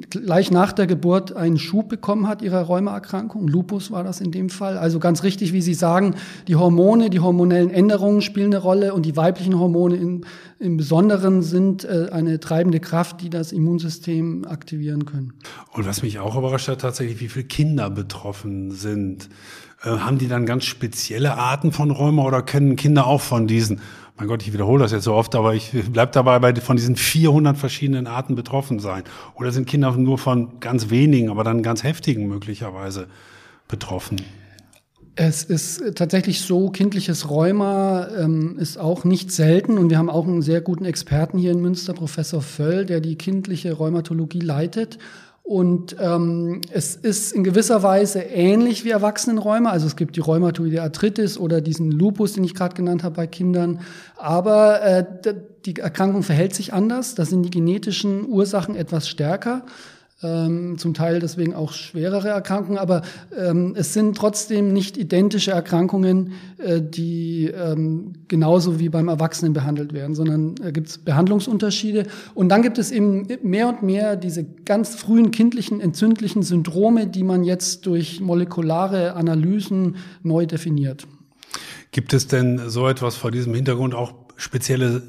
gleich 0.10 0.51
nach 0.51 0.72
der 0.72 0.88
Geburt 0.88 1.36
einen 1.36 1.60
Schub 1.60 1.90
bekommen 1.90 2.28
hat 2.28 2.42
ihrer 2.42 2.62
Rheumaerkrankung. 2.62 3.48
Lupus 3.48 3.92
war 3.92 4.06
das 4.06 4.22
in 4.22 4.31
dem 4.31 4.50
Fall. 4.50 4.78
Also 4.78 5.00
ganz 5.00 5.24
richtig, 5.24 5.51
wie 5.51 5.62
Sie 5.62 5.74
sagen, 5.74 6.16
die 6.47 6.56
Hormone, 6.56 7.09
die 7.09 7.19
hormonellen 7.19 7.69
Änderungen 7.69 8.21
spielen 8.21 8.54
eine 8.54 8.64
Rolle 8.64 8.94
und 8.94 9.06
die 9.06 9.18
weiblichen 9.18 9.59
Hormone 9.59 9.97
in 9.97 10.26
im 10.64 10.78
Besonderen 10.78 11.42
sind 11.42 11.83
äh, 11.83 12.07
eine 12.12 12.40
treibende 12.40 12.80
Kraft, 12.80 13.19
die 13.21 13.30
das 13.30 13.52
Immunsystem 13.52 14.45
aktivieren 14.45 15.06
können. 15.06 15.33
Und 15.73 15.85
was 15.85 16.04
mich 16.04 16.19
auch 16.19 16.38
überrascht 16.38 16.69
hat, 16.69 16.80
tatsächlich, 16.80 17.19
wie 17.19 17.28
viele 17.33 17.45
Kinder 17.45 17.90
betroffen 17.90 18.71
sind. 18.71 19.30
Äh, 19.83 19.90
haben 19.90 20.18
die 20.18 20.28
dann 20.28 20.45
ganz 20.45 20.66
spezielle 20.66 21.35
Arten 21.37 21.71
von 21.71 21.92
Rheuma 21.92 22.23
oder 22.23 22.42
kennen 22.42 22.75
Kinder 22.75 23.07
auch 23.07 23.21
von 23.21 23.47
diesen? 23.47 23.81
Mein 24.18 24.28
Gott, 24.28 24.44
ich 24.44 24.54
wiederhole 24.54 24.83
das 24.83 24.92
jetzt 24.92 25.06
so 25.06 25.13
oft, 25.13 25.33
aber 25.35 25.56
ich 25.56 25.71
bleib 25.92 26.11
dabei, 26.11 26.37
bei 26.40 26.56
von 26.56 26.78
diesen 26.78 26.95
400 26.95 27.57
verschiedenen 27.57 28.06
Arten 28.06 28.35
betroffen 28.35 28.80
sein. 28.80 29.04
Oder 29.35 29.52
sind 29.52 29.68
Kinder 29.68 29.92
nur 29.92 30.19
von 30.19 30.59
ganz 30.59 30.90
wenigen, 30.92 31.30
aber 31.30 31.44
dann 31.44 31.63
ganz 31.63 31.83
heftigen 31.83 32.28
möglicherweise 32.28 33.07
betroffen? 33.68 34.21
Es 35.16 35.44
ist 35.44 35.95
tatsächlich 35.95 36.42
so, 36.42 36.69
kindliches 36.69 37.30
Rheuma 37.30 38.07
ähm, 38.18 38.57
ist 38.57 38.78
auch 38.78 39.04
nicht 39.04 39.31
selten 39.31 39.78
und 39.78 39.92
wir 39.92 39.99
haben 39.99 40.09
auch 40.09 40.25
einen 40.25 40.42
sehr 40.42 40.61
guten 40.61 40.85
Experten 40.85 41.37
hier 41.37 41.52
in 41.52 41.61
Münster, 41.61 41.94
Professor 41.94 42.42
Völl, 42.42 42.85
der 42.85 42.99
die 42.99 43.16
kindliche 43.16 43.73
Rheumatologie 43.73 44.40
leitet. 44.40 44.97
Und 45.44 45.97
ähm, 46.00 46.62
es 46.71 46.95
ist 46.95 47.33
in 47.33 47.44
gewisser 47.44 47.83
Weise 47.83 48.21
ähnlich 48.21 48.85
wie 48.85 48.92
Erwachsenenrheuma. 48.92 49.71
Also 49.71 49.88
es 49.88 49.97
gibt 49.97 50.16
die 50.16 50.21
Rheumatoide 50.21 50.81
Arthritis 50.81 51.38
oder 51.38 51.59
diesen 51.59 51.92
Lupus, 51.92 52.33
den 52.33 52.45
ich 52.45 52.56
gerade 52.56 52.76
genannt 52.76 53.04
habe 53.04 53.16
bei 53.16 53.28
Kindern. 53.28 53.81
Aber 54.16 54.81
äh, 54.81 55.06
die 55.66 55.76
Erkrankung 55.76 56.23
verhält 56.23 56.56
sich 56.56 56.73
anders. 56.73 57.16
Da 57.16 57.26
sind 57.26 57.44
die 57.44 57.50
genetischen 57.50 58.26
Ursachen 58.26 58.76
etwas 58.76 59.09
stärker 59.09 59.66
ähm, 60.23 60.77
zum 60.77 60.94
Teil 60.94 61.19
deswegen 61.19 61.53
auch 61.53 61.73
schwerere 61.73 62.30
Erkrankungen, 62.30 62.77
aber 62.77 63.01
ähm, 63.37 63.73
es 63.77 63.94
sind 63.94 64.18
trotzdem 64.18 64.73
nicht 64.73 64.97
identische 64.97 65.51
Erkrankungen, 65.51 66.33
äh, 66.57 66.81
die 66.81 67.47
ähm, 67.47 68.13
genauso 68.27 68.80
wie 68.80 68.89
beim 68.89 69.07
Erwachsenen 69.07 69.53
behandelt 69.53 69.94
werden, 69.94 70.15
sondern 70.15 70.56
äh, 70.63 70.71
gibt 70.71 70.87
es 70.87 70.97
Behandlungsunterschiede. 70.97 72.07
Und 72.33 72.49
dann 72.49 72.61
gibt 72.61 72.77
es 72.77 72.92
eben 72.92 73.27
mehr 73.42 73.68
und 73.68 73.83
mehr 73.83 74.15
diese 74.15 74.44
ganz 74.44 74.95
frühen 74.95 75.31
kindlichen 75.31 75.81
entzündlichen 75.81 76.44
Syndrome, 76.44 77.07
die 77.07 77.23
man 77.23 77.44
jetzt 77.44 77.85
durch 77.85 78.21
molekulare 78.21 79.13
Analysen 79.13 79.97
neu 80.23 80.45
definiert. 80.45 81.07
Gibt 81.92 82.13
es 82.13 82.27
denn 82.27 82.69
so 82.69 82.87
etwas 82.87 83.15
vor 83.15 83.30
diesem 83.30 83.53
Hintergrund 83.53 83.94
auch 83.94 84.13
spezielle 84.35 85.03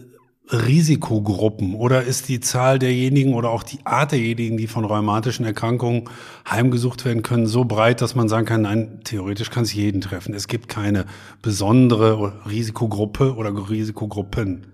Risikogruppen 0.53 1.75
oder 1.75 2.03
ist 2.03 2.29
die 2.29 2.41
Zahl 2.41 2.79
derjenigen 2.79 3.33
oder 3.33 3.49
auch 3.51 3.63
die 3.63 3.79
Art 3.85 4.13
derjenigen, 4.13 4.59
die 4.59 4.67
von 4.67 4.85
rheumatischen 4.85 5.47
Erkrankungen 5.47 6.05
heimgesucht 6.49 7.05
werden 7.07 7.23
können, 7.23 7.47
so 7.47 7.65
breit, 7.65 8.03
dass 8.03 8.15
man 8.15 8.29
sagen 8.29 8.45
kann, 8.45 8.63
nein, 8.63 9.01
theoretisch 9.05 9.51
kann 9.51 9.65
es 9.65 9.73
jeden 9.73 10.03
treffen. 10.03 10.35
Es 10.35 10.47
gibt 10.47 10.69
keine 10.69 11.07
besondere 11.41 12.35
Risikogruppe 12.49 13.35
oder 13.35 13.51
Risikogruppen. 13.71 14.67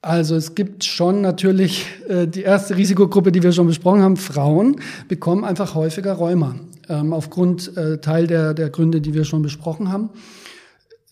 Also 0.00 0.36
es 0.36 0.54
gibt 0.54 0.84
schon 0.84 1.20
natürlich 1.20 1.86
äh, 2.08 2.26
die 2.26 2.42
erste 2.42 2.76
Risikogruppe, 2.76 3.32
die 3.32 3.42
wir 3.42 3.52
schon 3.52 3.66
besprochen 3.66 4.02
haben, 4.02 4.16
Frauen 4.16 4.76
bekommen 5.08 5.44
einfach 5.44 5.74
häufiger 5.74 6.12
Rheuma, 6.12 6.54
ähm, 6.88 7.12
aufgrund 7.12 7.76
äh, 7.76 7.98
Teil 7.98 8.26
der, 8.26 8.54
der 8.54 8.70
Gründe, 8.70 9.00
die 9.00 9.14
wir 9.14 9.24
schon 9.24 9.42
besprochen 9.42 9.90
haben. 9.90 10.10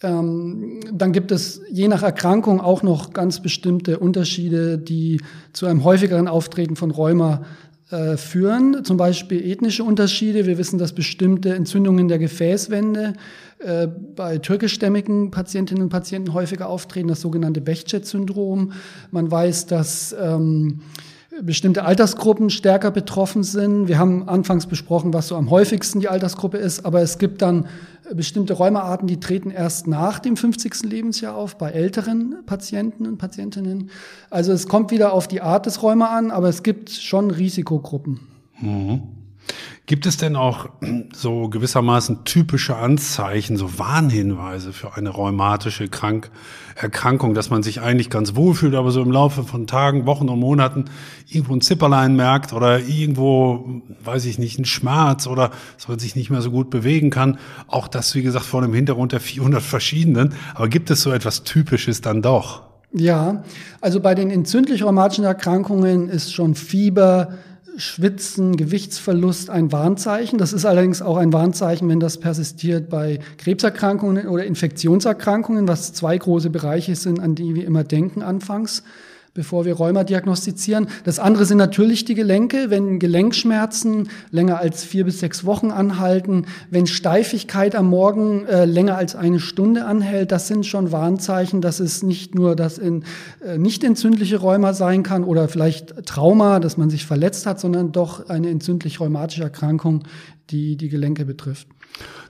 Ähm, 0.03 0.81
dann 0.93 1.13
gibt 1.13 1.33
es 1.33 1.61
je 1.71 1.89
nach 1.89 2.03
Erkrankung 2.03 2.61
auch 2.61 2.83
noch 2.83 3.13
ganz 3.13 3.41
bestimmte 3.41 3.99
Unterschiede, 3.99 4.79
die 4.79 5.21
zu 5.53 5.67
einem 5.67 5.85
häufigeren 5.85 6.29
Auftreten 6.29 6.77
von 6.77 6.91
Rheuma 6.91 7.43
äh, 7.91 8.17
führen. 8.17 8.85
Zum 8.85 8.97
Beispiel 8.97 9.45
ethnische 9.45 9.85
Unterschiede. 9.85 10.47
Wir 10.47 10.59
wissen, 10.59 10.79
dass 10.79 10.95
bestimmte 10.95 11.55
Entzündungen 11.55 12.09
der 12.09 12.19
Gefäßwände 12.19 13.13
äh, 13.59 13.87
bei 13.87 14.39
türkischstämmigen 14.39 15.31
Patientinnen 15.31 15.85
und 15.85 15.91
Patienten 15.91 16.35
häufiger 16.35 16.69
auftreten, 16.69 17.09
das 17.09 17.21
sogenannte 17.21 17.61
Bechet-Syndrom. 17.61 18.73
Man 19.11 19.31
weiß, 19.31 19.67
dass 19.67 20.15
ähm, 20.19 20.81
bestimmte 21.43 21.85
Altersgruppen 21.85 22.51
stärker 22.51 22.91
betroffen 22.91 23.43
sind. 23.43 23.89
Wir 23.89 23.99
haben 23.99 24.29
anfangs 24.29 24.67
besprochen, 24.67 25.13
was 25.13 25.29
so 25.29 25.37
am 25.37 25.51
häufigsten 25.51 26.01
die 26.01 26.09
Altersgruppe 26.09 26.59
ist, 26.59 26.85
aber 26.85 27.03
es 27.03 27.19
gibt 27.19 27.43
dann 27.43 27.67
bestimmte 28.13 28.55
Rheumaarten, 28.55 29.07
die 29.09 29.19
treten 29.19 29.51
erst 29.51 29.87
nach 29.87 30.19
dem 30.19 30.37
50. 30.37 30.83
Lebensjahr 30.83 31.35
auf, 31.35 31.57
bei 31.57 31.71
älteren 31.71 32.37
Patienten 32.47 33.07
und 33.07 33.19
Patientinnen. 33.19 33.91
Also 34.31 34.53
es 34.53 34.69
kommt 34.69 34.91
wieder 34.91 35.13
auf 35.13 35.27
die 35.27 35.41
Art 35.41 35.67
des 35.67 35.83
Rheuma 35.83 36.17
an, 36.17 36.31
aber 36.31 36.49
es 36.49 36.63
gibt 36.63 36.91
schon 36.91 37.31
Risikogruppen. 37.31 38.21
Mhm. 38.61 39.03
Gibt 39.87 40.07
es 40.07 40.17
denn 40.17 40.35
auch 40.35 40.71
so 41.15 41.51
gewissermaßen 41.51 42.25
typische 42.25 42.75
Anzeichen, 42.75 43.59
so 43.59 43.79
Warnhinweise 43.79 44.73
für 44.73 44.97
eine 44.97 45.11
rheumatische 45.11 45.89
Krank 45.89 46.31
Erkrankung, 46.75 47.35
dass 47.35 47.51
man 47.51 47.63
sich 47.63 47.83
eigentlich 47.83 48.09
ganz 48.09 48.35
wohl 48.35 48.55
fühlt, 48.55 48.75
aber 48.75 48.91
so 48.91 49.03
im 49.03 49.11
Laufe 49.11 49.45
von 49.45 49.67
Tagen, 49.67 50.07
Wochen 50.07 50.31
und 50.31 50.41
Monaten 50.41 50.87
irgendwo 51.29 51.55
ein 51.55 51.61
Zipperlein 51.61 52.17
merkt 52.17 52.55
oder 52.55 52.81
irgendwo, 52.81 53.83
weiß 54.03 54.25
ich 54.25 54.39
nicht, 54.39 54.59
ein 54.59 54.65
Schmerz 54.65 55.27
oder 55.27 55.51
dass 55.77 55.87
man 55.87 55.99
sich 55.99 56.17
nicht 56.17 56.31
mehr 56.31 56.41
so 56.41 56.51
gut 56.51 56.71
bewegen 56.71 57.11
kann. 57.11 57.39
Auch 57.69 57.87
das, 57.87 58.15
wie 58.15 58.23
gesagt, 58.23 58.47
vor 58.47 58.63
dem 58.63 58.73
Hintergrund 58.73 59.13
der 59.13 59.21
400 59.21 59.63
verschiedenen. 59.63 60.33
Aber 60.55 60.69
gibt 60.69 60.91
es 60.91 61.03
so 61.03 61.13
etwas 61.13 61.45
Typisches 61.45 62.01
dann 62.01 62.23
doch? 62.23 62.63
Ja, 62.93 63.45
also 63.81 64.01
bei 64.01 64.15
den 64.15 64.31
entzündlich 64.31 64.83
rheumatischen 64.83 65.25
Erkrankungen 65.25 66.09
ist 66.09 66.33
schon 66.33 66.55
Fieber, 66.55 67.35
Schwitzen, 67.77 68.57
Gewichtsverlust 68.57 69.51
ein 69.51 69.73
Warnzeichen. 69.73 70.39
Das 70.39 70.53
ist 70.53 70.65
allerdings 70.65 71.03
auch 71.03 71.17
ein 71.17 71.33
Warnzeichen, 71.33 71.89
wenn 71.89 72.01
das 72.01 72.19
persistiert 72.19 72.89
bei 72.89 73.19
Krebserkrankungen 73.39 74.29
oder 74.29 74.45
Infektionserkrankungen, 74.45 75.67
was 75.67 75.93
zwei 75.93 76.17
große 76.17 76.51
Bereiche 76.51 76.95
sind, 76.95 77.21
an 77.21 77.35
die 77.35 77.55
wir 77.55 77.67
immer 77.67 77.85
denken 77.85 78.23
anfangs 78.23 78.83
bevor 79.35 79.65
wir 79.65 79.75
Rheuma 79.75 80.05
diagnostizieren. 80.05 80.87
Das 81.03 81.19
andere 81.19 81.45
sind 81.45 81.59
natürlich 81.59 82.05
die 82.05 82.15
Gelenke. 82.15 82.71
Wenn 82.71 83.01
Gelenkschmerzen 83.01 84.09
länger 84.31 84.59
als 84.59 84.85
vier 84.85 85.05
bis 85.05 85.19
sechs 85.19 85.45
Wochen 85.45 85.73
anhalten, 85.73 86.47
wenn 86.71 86.87
Steifigkeit 86.87 87.75
am 87.75 87.89
Morgen 87.89 88.47
äh, 88.47 88.65
länger 88.65 88.97
als 88.97 89.17
eine 89.17 89.41
Stunde 89.41 89.85
anhält, 89.85 90.31
das 90.31 90.47
sind 90.47 90.65
schon 90.65 90.93
Warnzeichen, 90.93 91.61
dass 91.61 91.81
es 91.81 92.05
nicht 92.05 92.37
nur 92.37 92.55
das 92.55 92.79
in, 92.79 93.05
äh, 93.45 93.59
nicht 93.59 93.83
entzündliche 93.83 94.37
Rheuma 94.37 94.73
sein 94.73 95.03
kann 95.03 95.25
oder 95.25 95.49
vielleicht 95.49 96.07
Trauma, 96.07 96.61
dass 96.61 96.77
man 96.77 96.89
sich 96.89 97.05
verletzt 97.05 97.45
hat, 97.47 97.59
sondern 97.59 97.91
doch 97.91 98.29
eine 98.29 98.49
entzündlich 98.51 99.01
rheumatische 99.01 99.43
Erkrankung, 99.43 100.05
die 100.51 100.77
die 100.77 100.89
Gelenke 100.89 101.25
betrifft. 101.25 101.67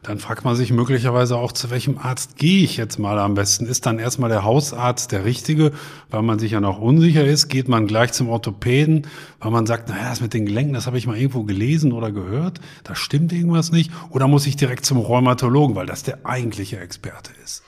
Dann 0.02 0.18
fragt 0.18 0.44
man 0.44 0.54
sich 0.54 0.70
möglicherweise 0.70 1.36
auch, 1.36 1.50
zu 1.52 1.70
welchem 1.70 1.96
Arzt 1.96 2.36
gehe 2.36 2.62
ich 2.62 2.76
jetzt 2.76 2.98
mal 2.98 3.18
am 3.18 3.34
besten? 3.34 3.64
Ist 3.64 3.86
dann 3.86 3.98
erstmal 3.98 4.28
der 4.28 4.44
Hausarzt 4.44 5.12
der 5.12 5.24
richtige, 5.24 5.72
weil 6.10 6.20
man 6.20 6.38
sich 6.38 6.52
ja 6.52 6.60
noch 6.60 6.78
unsicher 6.78 7.24
ist? 7.24 7.48
Geht 7.48 7.68
man 7.68 7.86
gleich 7.86 8.12
zum 8.12 8.28
Orthopäden, 8.28 9.06
weil 9.40 9.50
man 9.50 9.64
sagt, 9.64 9.88
naja, 9.88 10.10
das 10.10 10.20
mit 10.20 10.34
den 10.34 10.44
Gelenken, 10.44 10.74
das 10.74 10.86
habe 10.86 10.98
ich 10.98 11.06
mal 11.06 11.16
irgendwo 11.16 11.44
gelesen 11.44 11.92
oder 11.92 12.12
gehört, 12.12 12.60
da 12.84 12.94
stimmt 12.94 13.32
irgendwas 13.32 13.72
nicht? 13.72 13.90
Oder 14.10 14.28
muss 14.28 14.46
ich 14.46 14.56
direkt 14.56 14.84
zum 14.84 14.98
Rheumatologen, 14.98 15.74
weil 15.74 15.86
das 15.86 16.02
der 16.02 16.26
eigentliche 16.26 16.78
Experte 16.78 17.30
ist? 17.42 17.62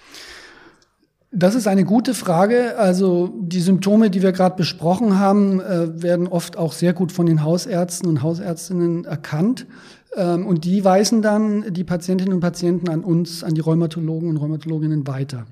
Das 1.32 1.54
ist 1.54 1.66
eine 1.66 1.84
gute 1.84 2.14
Frage. 2.14 2.78
Also 2.78 3.32
die 3.40 3.60
Symptome, 3.60 4.10
die 4.10 4.22
wir 4.22 4.32
gerade 4.32 4.56
besprochen 4.56 5.18
haben, 5.18 5.60
äh, 5.60 6.02
werden 6.02 6.28
oft 6.28 6.56
auch 6.56 6.72
sehr 6.72 6.92
gut 6.92 7.12
von 7.12 7.26
den 7.26 7.42
Hausärzten 7.42 8.08
und 8.08 8.22
Hausärztinnen 8.22 9.04
erkannt. 9.06 9.66
Ähm, 10.16 10.46
und 10.46 10.64
die 10.64 10.84
weisen 10.84 11.22
dann 11.22 11.72
die 11.72 11.84
Patientinnen 11.84 12.32
und 12.32 12.40
Patienten 12.40 12.88
an 12.88 13.04
uns, 13.04 13.44
an 13.44 13.54
die 13.54 13.60
Rheumatologen 13.60 14.30
und 14.30 14.38
Rheumatologinnen 14.38 15.06
weiter. 15.06 15.46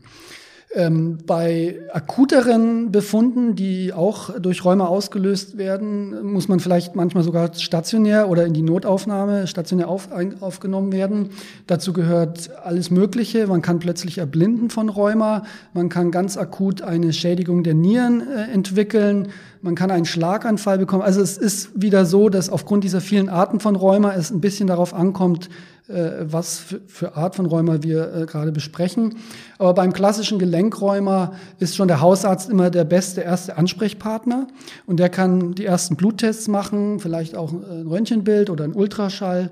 Ähm, 0.76 1.18
bei 1.24 1.78
akuteren 1.92 2.90
Befunden, 2.90 3.54
die 3.54 3.92
auch 3.92 4.36
durch 4.40 4.64
Rheuma 4.64 4.86
ausgelöst 4.86 5.56
werden, 5.56 6.32
muss 6.32 6.48
man 6.48 6.58
vielleicht 6.58 6.96
manchmal 6.96 7.22
sogar 7.22 7.54
stationär 7.54 8.28
oder 8.28 8.44
in 8.44 8.54
die 8.54 8.62
Notaufnahme 8.62 9.46
stationär 9.46 9.88
auf, 9.88 10.10
ein, 10.10 10.42
aufgenommen 10.42 10.90
werden. 10.90 11.30
Dazu 11.68 11.92
gehört 11.92 12.50
alles 12.64 12.90
Mögliche. 12.90 13.46
Man 13.46 13.62
kann 13.62 13.78
plötzlich 13.78 14.18
erblinden 14.18 14.68
von 14.68 14.88
Rheuma. 14.88 15.44
Man 15.74 15.90
kann 15.90 16.10
ganz 16.10 16.36
akut 16.36 16.82
eine 16.82 17.12
Schädigung 17.12 17.62
der 17.62 17.74
Nieren 17.74 18.20
äh, 18.20 18.52
entwickeln. 18.52 19.28
Man 19.62 19.76
kann 19.76 19.92
einen 19.92 20.06
Schlaganfall 20.06 20.78
bekommen. 20.78 21.02
Also 21.02 21.20
es 21.20 21.38
ist 21.38 21.70
wieder 21.80 22.04
so, 22.04 22.28
dass 22.28 22.50
aufgrund 22.50 22.82
dieser 22.82 23.00
vielen 23.00 23.28
Arten 23.28 23.60
von 23.60 23.76
Rheuma 23.76 24.12
es 24.12 24.32
ein 24.32 24.40
bisschen 24.40 24.66
darauf 24.66 24.92
ankommt, 24.92 25.48
was 25.86 26.58
für, 26.86 27.16
Art 27.16 27.36
von 27.36 27.44
Rheuma 27.44 27.82
wir 27.82 28.14
äh, 28.14 28.26
gerade 28.26 28.52
besprechen. 28.52 29.16
Aber 29.58 29.74
beim 29.74 29.92
klassischen 29.92 30.38
Gelenkrheuma 30.38 31.34
ist 31.58 31.76
schon 31.76 31.88
der 31.88 32.00
Hausarzt 32.00 32.48
immer 32.48 32.70
der 32.70 32.84
beste 32.84 33.20
erste 33.20 33.58
Ansprechpartner 33.58 34.46
und 34.86 34.98
der 34.98 35.10
kann 35.10 35.54
die 35.54 35.66
ersten 35.66 35.96
Bluttests 35.96 36.48
machen, 36.48 37.00
vielleicht 37.00 37.36
auch 37.36 37.52
ein 37.52 37.86
Röntgenbild 37.86 38.48
oder 38.48 38.64
ein 38.64 38.72
Ultraschall 38.72 39.50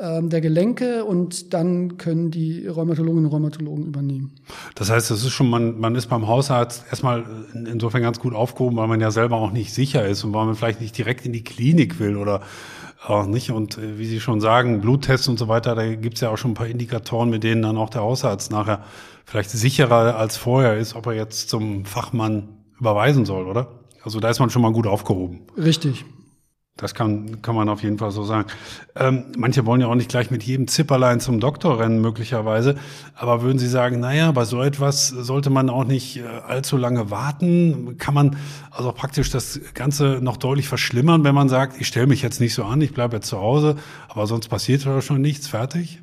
der 0.00 0.40
Gelenke 0.40 1.04
und 1.04 1.52
dann 1.52 1.98
können 1.98 2.30
die 2.30 2.66
Rheumatologinnen 2.66 3.26
und 3.26 3.32
Rheumatologen 3.32 3.86
übernehmen. 3.86 4.32
Das 4.74 4.90
heißt, 4.90 5.10
das 5.10 5.22
ist 5.22 5.32
schon, 5.32 5.50
man, 5.50 5.78
man 5.78 5.94
ist 5.94 6.06
beim 6.06 6.26
Hausarzt 6.26 6.84
erstmal 6.88 7.24
insofern 7.54 8.02
ganz 8.02 8.18
gut 8.18 8.34
aufgehoben, 8.34 8.76
weil 8.76 8.88
man 8.88 9.00
ja 9.00 9.10
selber 9.10 9.36
auch 9.36 9.52
nicht 9.52 9.72
sicher 9.72 10.06
ist 10.06 10.24
und 10.24 10.32
weil 10.32 10.46
man 10.46 10.54
vielleicht 10.54 10.80
nicht 10.80 10.96
direkt 10.96 11.26
in 11.26 11.32
die 11.32 11.44
Klinik 11.44 12.00
will 12.00 12.16
oder 12.16 12.40
auch 13.06 13.26
nicht. 13.26 13.50
Und 13.50 13.78
äh, 13.78 13.98
wie 13.98 14.06
Sie 14.06 14.20
schon 14.20 14.40
sagen, 14.40 14.80
Bluttests 14.80 15.28
und 15.28 15.38
so 15.38 15.48
weiter, 15.48 15.74
da 15.74 15.94
gibt's 15.94 16.20
ja 16.20 16.30
auch 16.30 16.38
schon 16.38 16.52
ein 16.52 16.54
paar 16.54 16.66
Indikatoren, 16.66 17.30
mit 17.30 17.42
denen 17.42 17.62
dann 17.62 17.76
auch 17.76 17.90
der 17.90 18.02
Hausarzt 18.02 18.50
nachher 18.50 18.84
vielleicht 19.24 19.50
sicherer 19.50 20.16
als 20.16 20.36
vorher 20.36 20.76
ist, 20.76 20.94
ob 20.94 21.06
er 21.06 21.14
jetzt 21.14 21.48
zum 21.48 21.84
Fachmann 21.84 22.48
überweisen 22.78 23.24
soll, 23.24 23.46
oder? 23.46 23.68
Also 24.02 24.20
da 24.20 24.30
ist 24.30 24.40
man 24.40 24.50
schon 24.50 24.62
mal 24.62 24.72
gut 24.72 24.86
aufgehoben. 24.86 25.40
Richtig. 25.56 26.04
Das 26.76 26.94
kann, 26.94 27.42
kann 27.42 27.54
man 27.54 27.68
auf 27.68 27.82
jeden 27.82 27.98
Fall 27.98 28.10
so 28.10 28.24
sagen. 28.24 28.48
Ähm, 28.96 29.26
manche 29.36 29.66
wollen 29.66 29.82
ja 29.82 29.88
auch 29.88 29.94
nicht 29.94 30.08
gleich 30.08 30.30
mit 30.30 30.42
jedem 30.42 30.68
Zipperlein 30.68 31.20
zum 31.20 31.38
Doktor 31.38 31.78
rennen, 31.78 32.00
möglicherweise. 32.00 32.76
Aber 33.14 33.42
würden 33.42 33.58
Sie 33.58 33.68
sagen, 33.68 34.00
naja, 34.00 34.32
bei 34.32 34.46
so 34.46 34.62
etwas 34.62 35.08
sollte 35.08 35.50
man 35.50 35.68
auch 35.68 35.84
nicht 35.84 36.16
äh, 36.16 36.22
allzu 36.22 36.78
lange 36.78 37.10
warten? 37.10 37.98
Kann 37.98 38.14
man 38.14 38.36
also 38.70 38.90
praktisch 38.90 39.30
das 39.30 39.60
Ganze 39.74 40.18
noch 40.22 40.38
deutlich 40.38 40.66
verschlimmern, 40.66 41.24
wenn 41.24 41.34
man 41.34 41.50
sagt, 41.50 41.78
ich 41.78 41.86
stelle 41.86 42.06
mich 42.06 42.22
jetzt 42.22 42.40
nicht 42.40 42.54
so 42.54 42.64
an, 42.64 42.80
ich 42.80 42.94
bleibe 42.94 43.16
jetzt 43.16 43.28
zu 43.28 43.38
Hause, 43.38 43.76
aber 44.08 44.26
sonst 44.26 44.48
passiert 44.48 44.84
ja 44.84 45.02
schon 45.02 45.20
nichts, 45.20 45.48
fertig? 45.48 46.01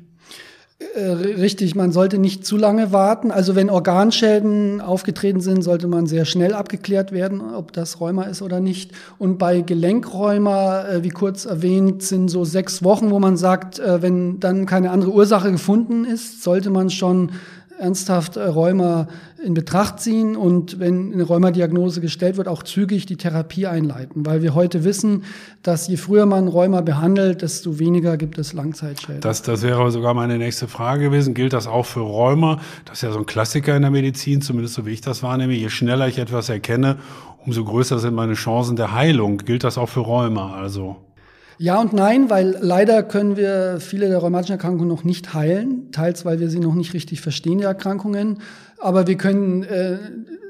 Äh, 0.94 1.00
richtig, 1.10 1.74
man 1.74 1.92
sollte 1.92 2.18
nicht 2.18 2.46
zu 2.46 2.56
lange 2.56 2.90
warten. 2.90 3.30
Also 3.30 3.54
wenn 3.54 3.68
Organschäden 3.68 4.80
aufgetreten 4.80 5.40
sind, 5.40 5.62
sollte 5.62 5.86
man 5.86 6.06
sehr 6.06 6.24
schnell 6.24 6.54
abgeklärt 6.54 7.12
werden, 7.12 7.42
ob 7.54 7.74
das 7.74 8.00
Rheuma 8.00 8.22
ist 8.24 8.40
oder 8.40 8.60
nicht. 8.60 8.92
Und 9.18 9.38
bei 9.38 9.60
Gelenkrheuma, 9.60 10.88
äh, 10.88 11.04
wie 11.04 11.10
kurz 11.10 11.44
erwähnt, 11.44 12.02
sind 12.02 12.28
so 12.28 12.46
sechs 12.46 12.82
Wochen, 12.82 13.10
wo 13.10 13.18
man 13.18 13.36
sagt, 13.36 13.78
äh, 13.78 14.00
wenn 14.00 14.40
dann 14.40 14.64
keine 14.64 14.90
andere 14.90 15.12
Ursache 15.12 15.52
gefunden 15.52 16.06
ist, 16.06 16.42
sollte 16.42 16.70
man 16.70 16.88
schon 16.88 17.32
ernsthaft 17.80 18.36
äh, 18.36 18.44
Rheuma 18.44 19.08
in 19.44 19.54
Betracht 19.54 20.00
ziehen 20.00 20.36
und 20.36 20.78
wenn 20.78 21.12
eine 21.12 21.22
Rheumadiagnose 21.22 22.00
gestellt 22.00 22.36
wird, 22.36 22.46
auch 22.46 22.62
zügig 22.62 23.06
die 23.06 23.16
Therapie 23.16 23.66
einleiten, 23.66 24.26
weil 24.26 24.42
wir 24.42 24.54
heute 24.54 24.84
wissen, 24.84 25.24
dass 25.62 25.88
je 25.88 25.96
früher 25.96 26.26
man 26.26 26.46
Rheuma 26.46 26.82
behandelt, 26.82 27.42
desto 27.42 27.78
weniger 27.78 28.16
gibt 28.16 28.38
es 28.38 28.52
Langzeitschäden. 28.52 29.22
Das, 29.22 29.42
das 29.42 29.62
wäre 29.62 29.90
sogar 29.90 30.14
meine 30.14 30.36
nächste 30.38 30.68
Frage 30.68 31.04
gewesen. 31.04 31.34
Gilt 31.34 31.54
das 31.54 31.66
auch 31.66 31.86
für 31.86 32.00
Rheuma? 32.00 32.60
Das 32.84 32.98
ist 32.98 33.02
ja 33.02 33.12
so 33.12 33.18
ein 33.18 33.26
Klassiker 33.26 33.74
in 33.74 33.82
der 33.82 33.90
Medizin, 33.90 34.42
zumindest 34.42 34.74
so 34.74 34.84
wie 34.84 34.90
ich 34.90 35.00
das 35.00 35.22
wahrnehme. 35.22 35.54
Je 35.54 35.70
schneller 35.70 36.06
ich 36.06 36.18
etwas 36.18 36.50
erkenne, 36.50 36.98
umso 37.46 37.64
größer 37.64 37.98
sind 37.98 38.14
meine 38.14 38.34
Chancen 38.34 38.76
der 38.76 38.92
Heilung. 38.92 39.38
Gilt 39.38 39.64
das 39.64 39.78
auch 39.78 39.88
für 39.88 40.00
Rheuma 40.00 40.54
also? 40.54 40.96
Ja 41.62 41.78
und 41.78 41.92
nein, 41.92 42.30
weil 42.30 42.56
leider 42.62 43.02
können 43.02 43.36
wir 43.36 43.80
viele 43.80 44.08
der 44.08 44.16
rheumatischen 44.16 44.54
Erkrankungen 44.54 44.88
noch 44.88 45.04
nicht 45.04 45.34
heilen, 45.34 45.92
teils 45.92 46.24
weil 46.24 46.40
wir 46.40 46.48
sie 46.48 46.58
noch 46.58 46.74
nicht 46.74 46.94
richtig 46.94 47.20
verstehen, 47.20 47.58
die 47.58 47.64
Erkrankungen. 47.64 48.38
Aber 48.78 49.06
wir 49.06 49.18
können 49.18 49.64
äh, 49.64 49.98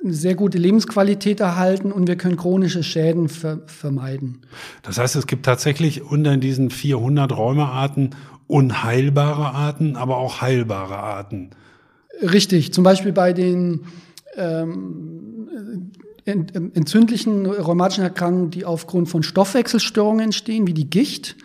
eine 0.05 0.13
sehr 0.13 0.37
gute 0.37 0.57
Lebensqualität 0.57 1.41
erhalten 1.41 1.91
und 1.91 2.07
wir 2.07 2.15
können 2.15 2.37
chronische 2.37 2.85
Schäden 2.85 3.29
ver 3.29 3.59
vermeiden. 3.67 4.43
Das 4.83 4.99
heißt, 4.99 5.17
es 5.17 5.27
gibt 5.27 5.45
tatsächlich 5.45 6.03
unter 6.03 6.37
diesen 6.37 6.71
400 6.71 7.37
Rheumaarten 7.37 8.15
unheilbare 8.47 9.53
Arten, 9.53 9.97
aber 9.97 10.19
auch 10.19 10.41
heilbare 10.41 10.99
Arten. 10.99 11.51
Richtig, 12.23 12.73
zum 12.73 12.85
Beispiel 12.85 13.13
bei 13.13 13.33
den 13.33 13.81
ähm, 14.37 15.91
entzündlichen 16.25 17.47
rheumatischen 17.47 18.05
Erkrankungen, 18.05 18.51
die 18.51 18.65
aufgrund 18.65 19.09
von 19.09 19.23
Stoffwechselstörungen 19.23 20.27
entstehen, 20.27 20.67
wie 20.67 20.75
die 20.75 20.91
Gicht. 20.91 21.37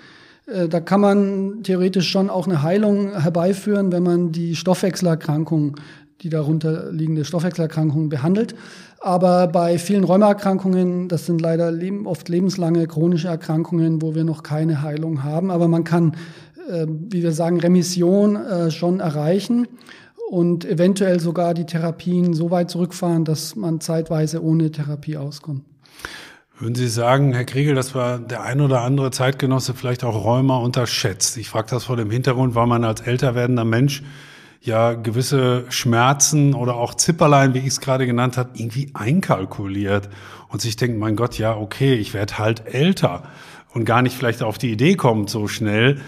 Äh, 0.48 0.68
da 0.68 0.80
kann 0.80 1.02
man 1.02 1.64
theoretisch 1.64 2.10
schon 2.10 2.30
auch 2.30 2.48
eine 2.48 2.62
Heilung 2.62 3.20
herbeiführen, 3.20 3.92
wenn 3.92 4.04
man 4.04 4.32
die 4.32 4.56
Stoffwechselerkrankung, 4.56 5.78
die 6.22 6.30
darunter 6.30 6.92
liegende 6.92 7.26
Stoffwechselerkrankung 7.26 8.10
behandelt. 8.10 8.56
Aber 9.00 9.48
bei 9.48 9.78
vielen 9.78 10.04
Rheumaerkrankungen, 10.04 11.08
das 11.10 11.26
sind 11.26 11.40
leider 11.40 11.72
oft 12.06 12.28
lebenslange 12.28 12.88
chronische 12.88 13.28
Erkrankungen, 13.28 14.02
wo 14.02 14.16
wir 14.16 14.24
noch 14.24 14.42
keine 14.42 14.82
Heilung 14.82 15.24
haben. 15.24 15.52
Aber 15.52 15.68
man 15.68 15.84
kann, 15.84 16.16
äh, 16.70 16.88
wie 16.88 17.22
wir 17.22 17.32
sagen, 17.32 17.60
Remission 17.60 18.36
äh, 18.36 18.72
schon 18.72 19.00
erreichen 19.00 19.68
und 20.30 20.66
eventuell 20.66 21.20
sogar 21.20 21.54
die 21.54 21.66
Therapien 21.66 22.34
so 22.34 22.52
weit 22.52 22.70
zurückfahren, 22.70 23.26
dass 23.26 23.56
man 23.56 23.80
zeitweise 23.80 24.44
ohne 24.44 24.72
Therapie 24.72 25.18
auskommt. 25.18 25.64
Würden 26.58 26.76
Sie 26.76 26.88
sagen, 26.88 27.34
Herr 27.34 27.44
Kriegel, 27.44 27.76
dass 27.76 27.96
war 27.96 28.18
der 28.18 28.44
ein 28.44 28.62
oder 28.62 28.82
andere 28.82 29.12
Zeitgenosse 29.12 29.74
vielleicht 29.74 30.06
auch 30.06 30.24
Rheuma 30.24 30.58
unterschätzt? 30.58 31.36
Ich 31.38 31.50
frage 31.50 31.68
das 31.70 31.84
vor 31.86 31.98
dem 31.98 32.10
Hintergrund, 32.10 32.56
weil 32.56 32.66
man 32.66 32.86
als 32.86 33.02
älter 33.02 33.36
werdender 33.36 33.66
Mensch 33.66 34.04
ja 34.62 34.94
gewisse 34.94 35.66
Schmerzen 35.70 36.54
oder 36.54 36.76
auch 36.76 36.96
Zipperlein, 36.96 37.54
wie 37.54 37.60
ich 37.60 37.68
es 37.68 37.82
gerade 37.82 38.06
genannt 38.06 38.38
habe, 38.38 38.52
irgendwie 38.54 38.90
einkalkuliert 38.94 40.10
und 40.48 40.62
sich 40.62 40.78
denkt, 40.78 40.98
mein 40.98 41.18
Gott, 41.18 41.38
ja, 41.38 41.56
okay, 41.56 41.94
ich 41.96 42.14
werde 42.14 42.40
halt 42.40 42.74
älter 42.74 43.24
und 43.74 43.84
gar 43.84 44.02
nicht 44.02 44.16
vielleicht 44.16 44.42
auf 44.42 44.58
die 44.58 44.72
Idee 44.72 44.96
kommt 44.96 45.30
so 45.30 45.48
schnell 45.48 46.00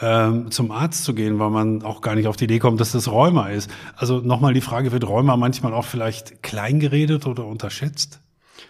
ähm, 0.00 0.50
zum 0.50 0.70
Arzt 0.70 1.04
zu 1.04 1.14
gehen, 1.14 1.38
weil 1.38 1.50
man 1.50 1.82
auch 1.82 2.00
gar 2.00 2.14
nicht 2.14 2.28
auf 2.28 2.36
die 2.36 2.44
Idee 2.44 2.58
kommt, 2.58 2.80
dass 2.80 2.92
das 2.92 3.10
Rheuma 3.10 3.48
ist. 3.48 3.70
Also 3.96 4.18
nochmal 4.18 4.54
die 4.54 4.60
Frage, 4.60 4.92
wird 4.92 5.08
Rheuma 5.08 5.36
manchmal 5.36 5.72
auch 5.72 5.84
vielleicht 5.84 6.42
kleingeredet 6.42 7.26
oder 7.26 7.46
unterschätzt? 7.46 8.20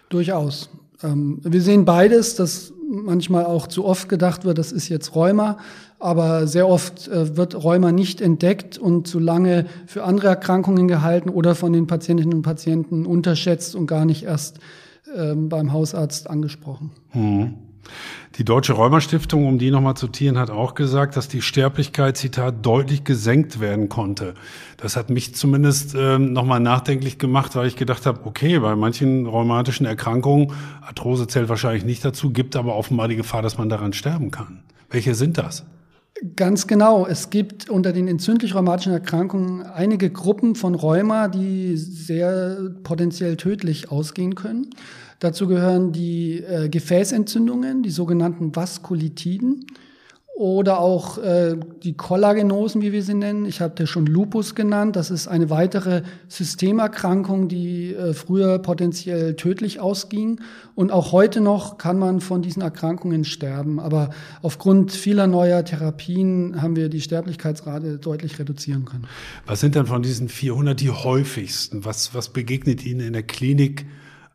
Durchaus. 0.09 0.69
Ähm, 1.03 1.39
wir 1.43 1.61
sehen 1.61 1.85
beides, 1.85 2.35
dass 2.35 2.73
manchmal 2.89 3.45
auch 3.45 3.67
zu 3.67 3.85
oft 3.85 4.07
gedacht 4.07 4.45
wird, 4.45 4.57
das 4.57 4.71
ist 4.71 4.87
jetzt 4.87 5.15
Rheuma, 5.15 5.57
aber 5.99 6.47
sehr 6.47 6.69
oft 6.69 7.07
äh, 7.09 7.35
wird 7.35 7.61
Rheuma 7.61 7.91
nicht 7.91 8.21
entdeckt 8.21 8.77
und 8.77 9.07
zu 9.07 9.19
lange 9.19 9.65
für 9.85 10.03
andere 10.03 10.27
Erkrankungen 10.27 10.87
gehalten 10.87 11.29
oder 11.29 11.55
von 11.55 11.73
den 11.73 11.87
Patientinnen 11.87 12.35
und 12.35 12.43
Patienten 12.43 13.05
unterschätzt 13.05 13.75
und 13.75 13.87
gar 13.87 14.05
nicht 14.05 14.23
erst 14.23 14.59
ähm, 15.15 15.49
beim 15.49 15.73
Hausarzt 15.73 16.29
angesprochen. 16.29 16.91
Hm. 17.09 17.66
Die 18.37 18.45
Deutsche 18.45 18.73
Rheumastiftung, 18.73 19.47
um 19.47 19.57
die 19.57 19.71
nochmal 19.71 19.95
zu 19.95 20.07
zitieren, 20.07 20.37
hat 20.37 20.49
auch 20.49 20.75
gesagt, 20.75 21.15
dass 21.15 21.27
die 21.27 21.41
Sterblichkeit, 21.41 22.17
Zitat, 22.17 22.65
deutlich 22.65 23.03
gesenkt 23.03 23.59
werden 23.59 23.89
konnte. 23.89 24.33
Das 24.77 24.95
hat 24.95 25.09
mich 25.09 25.35
zumindest 25.35 25.95
ähm, 25.97 26.33
nochmal 26.33 26.59
nachdenklich 26.59 27.19
gemacht, 27.19 27.55
weil 27.55 27.67
ich 27.67 27.75
gedacht 27.75 28.05
habe, 28.05 28.25
okay, 28.25 28.59
bei 28.59 28.75
manchen 28.75 29.25
rheumatischen 29.25 29.85
Erkrankungen, 29.85 30.53
Arthrose 30.81 31.27
zählt 31.27 31.49
wahrscheinlich 31.49 31.85
nicht 31.85 32.03
dazu, 32.03 32.31
gibt 32.31 32.55
aber 32.55 32.75
offenbar 32.75 33.07
die 33.07 33.15
Gefahr, 33.15 33.41
dass 33.41 33.57
man 33.57 33.69
daran 33.69 33.93
sterben 33.93 34.31
kann. 34.31 34.63
Welche 34.89 35.15
sind 35.15 35.37
das? 35.37 35.65
Ganz 36.35 36.65
genau. 36.65 37.05
Es 37.05 37.29
gibt 37.29 37.69
unter 37.69 37.93
den 37.93 38.07
entzündlich-rheumatischen 38.07 38.91
Erkrankungen 38.91 39.63
einige 39.63 40.09
Gruppen 40.09 40.55
von 40.55 40.73
Rheuma, 40.73 41.27
die 41.27 41.77
sehr 41.77 42.71
potenziell 42.83 43.37
tödlich 43.37 43.91
ausgehen 43.91 44.33
können. 44.33 44.71
Dazu 45.19 45.47
gehören 45.47 45.91
die 45.91 46.39
äh, 46.39 46.69
Gefäßentzündungen, 46.69 47.83
die 47.83 47.89
sogenannten 47.89 48.55
Vaskulitiden 48.55 49.65
oder 50.37 50.79
auch 50.79 51.17
äh, 51.17 51.55
die 51.81 51.97
Kollagenosen, 51.97 52.83
wie 52.83 52.91
wir 52.91 53.01
sie 53.01 53.15
nennen. 53.15 53.45
Ich 53.47 53.59
hatte 53.59 53.87
schon 53.87 54.05
Lupus 54.05 54.53
genannt. 54.53 54.95
Das 54.95 55.09
ist 55.09 55.27
eine 55.27 55.49
weitere 55.49 56.03
Systemerkrankung, 56.27 57.47
die 57.47 57.95
äh, 57.95 58.13
früher 58.13 58.59
potenziell 58.59 59.35
tödlich 59.35 59.79
ausging. 59.79 60.39
Und 60.75 60.91
auch 60.91 61.11
heute 61.11 61.41
noch 61.41 61.79
kann 61.79 61.97
man 61.97 62.21
von 62.21 62.43
diesen 62.43 62.61
Erkrankungen 62.61 63.23
sterben. 63.23 63.79
Aber 63.79 64.11
aufgrund 64.43 64.91
vieler 64.91 65.25
neuer 65.25 65.65
Therapien 65.65 66.61
haben 66.61 66.75
wir 66.75 66.89
die 66.89 67.01
Sterblichkeitsrate 67.01 67.97
deutlich 67.97 68.37
reduzieren 68.37 68.85
können. 68.85 69.07
Was 69.47 69.61
sind 69.61 69.73
denn 69.73 69.87
von 69.87 70.03
diesen 70.03 70.29
400 70.29 70.79
die 70.79 70.91
häufigsten? 70.91 71.83
Was, 71.83 72.13
was 72.13 72.29
begegnet 72.29 72.85
Ihnen 72.85 72.99
in 72.99 73.13
der 73.13 73.23
Klinik 73.23 73.87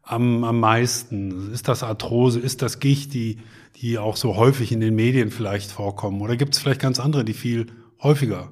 am, 0.03 0.45
am 0.45 0.61
meisten? 0.61 1.53
Ist 1.53 1.69
das 1.69 1.83
Arthrose? 1.83 2.41
Ist 2.41 2.63
das 2.63 2.81
Gicht, 2.81 3.15
die, 3.15 3.39
die 3.77 3.99
auch 3.99 4.17
so 4.17 4.37
häufig 4.37 4.73
in 4.73 4.81
den 4.81 4.95
Medien 4.95 5.31
vielleicht 5.31 5.71
vorkommen? 5.71 6.21
Oder 6.21 6.37
gibt 6.37 6.55
es 6.55 6.61
vielleicht 6.61 6.81
ganz 6.81 7.01
andere, 7.01 7.25
die 7.25 7.35
viel 7.35 7.67
häufiger 8.03 8.51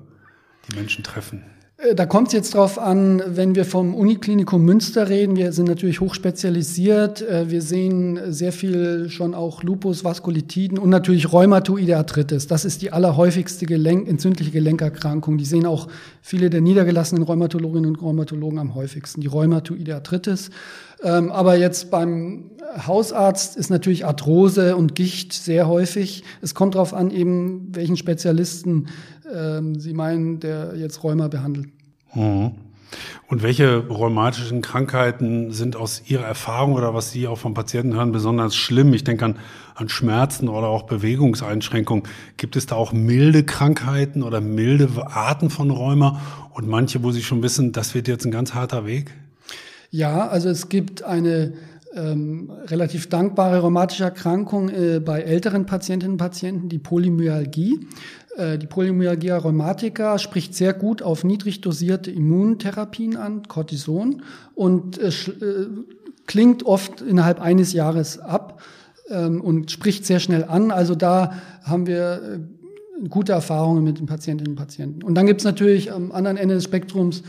die 0.69 0.77
Menschen 0.77 1.05
treffen? 1.05 1.45
Äh, 1.81 1.95
da 1.95 2.07
kommt 2.07 2.29
es 2.29 2.35
jetzt 2.35 2.55
drauf 2.55 2.79
an, 2.79 3.23
wenn 3.27 3.55
wir 3.55 3.65
vom 3.65 3.95
Uniklinikum 3.95 4.65
Münster 4.65 5.09
reden. 5.09 5.37
Wir 5.37 5.53
sind 5.53 5.69
natürlich 5.69 6.01
hochspezialisiert. 6.01 7.23
Äh, 7.23 7.51
wir 7.51 7.63
sehen 7.63 8.21
sehr 8.29 8.53
viel 8.53 9.09
schon 9.09 9.35
auch 9.35 9.63
Lupus, 9.63 10.05
Vaskulitiden 10.05 10.79
und 10.79 10.91
natürlich 10.91 11.33
Rheumatoide 11.33 11.97
Arthritis. 11.97 12.47
Das 12.47 12.65
ist 12.65 12.83
die 12.83 12.93
allerhäufigste 12.93 13.67
Gelenk, 13.67 14.09
entzündliche 14.09 14.51
Gelenkerkrankung. 14.51 15.39
Die 15.39 15.45
sehen 15.45 15.67
auch 15.67 15.89
viele 16.23 16.51
der 16.51 16.61
niedergelassenen 16.61 17.25
Rheumatologinnen 17.25 17.91
und 17.91 18.03
Rheumatologen 18.03 18.59
am 18.59 18.75
häufigsten. 18.75 19.21
Die 19.21 19.29
Rheumatoide 19.29 19.95
Arthritis. 19.95 20.51
Ähm, 21.03 21.31
aber 21.31 21.57
jetzt 21.57 21.91
beim 21.91 22.51
Hausarzt 22.87 23.57
ist 23.57 23.71
natürlich 23.71 24.05
Arthrose 24.05 24.77
und 24.77 24.95
Gicht 24.95 25.33
sehr 25.33 25.67
häufig. 25.67 26.23
Es 26.43 26.55
kommt 26.55 26.75
darauf 26.75 26.95
an, 26.95 27.11
eben 27.11 27.69
welchen 27.73 27.97
Spezialisten 27.97 28.87
ähm, 29.35 29.79
Sie 29.79 29.93
meinen, 29.93 30.41
der 30.41 30.75
jetzt 30.77 31.03
Rheuma 31.03 31.29
behandelt. 31.29 31.69
Mhm. 32.15 32.53
Und 33.29 33.43
welche 33.45 33.87
rheumatischen 33.87 34.63
Krankheiten 34.63 35.53
sind 35.53 35.77
aus 35.77 36.03
Ihrer 36.07 36.25
Erfahrung 36.25 36.73
oder 36.73 36.93
was 36.95 37.13
Sie 37.13 37.29
auch 37.29 37.39
von 37.39 37.55
Patienten 37.55 37.95
hören 37.95 38.11
besonders 38.11 38.57
schlimm? 38.57 38.93
Ich 38.93 39.05
denke 39.05 39.25
an, 39.25 39.37
an 39.77 39.89
Schmerzen 39.89 40.49
oder 40.49 40.67
auch 40.67 40.83
Bewegungseinschränkungen. 40.83 42.05
Gibt 42.37 42.57
es 42.57 42.67
da 42.67 42.75
auch 42.75 42.93
milde 42.93 43.45
Krankheiten 43.45 44.23
oder 44.25 44.41
milde 44.41 44.89
Arten 45.07 45.51
von 45.51 45.71
Rheuma 45.71 46.21
und 46.53 46.69
manche, 46.69 47.05
wo 47.05 47.13
Sie 47.13 47.23
schon 47.23 47.43
wissen, 47.43 47.71
das 47.73 47.95
wird 47.95 48.09
jetzt 48.09 48.25
ein 48.25 48.33
ganz 48.33 48.55
harter 48.55 48.85
Weg? 48.87 49.13
Ja, 49.91 50.29
also 50.29 50.49
es 50.49 50.69
gibt 50.69 51.05
eine 51.05 51.53
ähm, 51.95 52.51
relativ 52.67 53.09
dankbare 53.09 53.61
rheumatische 53.61 54.05
Erkrankung 54.05 54.69
äh, 54.69 55.01
bei 55.01 55.23
älteren 55.23 55.67
Patientinnen 55.67 56.13
und 56.13 56.19
Patienten, 56.19 56.69
die 56.69 56.79
Polymyalgie. 56.79 57.81
Äh, 58.37 58.59
die 58.59 58.67
Polymyalgia 58.67 59.37
rheumatica 59.39 60.19
spricht 60.19 60.55
sehr 60.55 60.73
gut 60.73 61.03
auf 61.03 61.25
niedrig 61.25 61.61
dosierte 61.61 62.11
Immuntherapien 62.11 63.17
an, 63.17 63.43
Cortison, 63.49 64.23
und 64.55 64.99
äh, 64.99 65.09
äh, 65.09 65.67
klingt 66.27 66.65
oft 66.65 67.01
innerhalb 67.01 67.41
eines 67.41 67.73
Jahres 67.73 68.19
ab 68.19 68.63
ähm, 69.09 69.41
und 69.41 69.71
spricht 69.71 70.07
sehr 70.07 70.21
schnell 70.21 70.45
an. 70.45 70.71
Also 70.71 70.95
da 70.95 71.35
haben 71.65 71.87
wir 71.87 72.23
äh, 73.03 73.09
gute 73.09 73.33
Erfahrungen 73.33 73.83
mit 73.83 73.99
den 73.99 74.07
Patientinnen 74.07 74.53
und 74.53 74.57
Patienten. 74.57 75.03
Und 75.03 75.15
dann 75.15 75.27
gibt 75.27 75.41
es 75.41 75.45
natürlich 75.45 75.93
am 75.93 76.13
anderen 76.13 76.37
Ende 76.37 76.55
des 76.55 76.65
Spektrums 76.65 77.23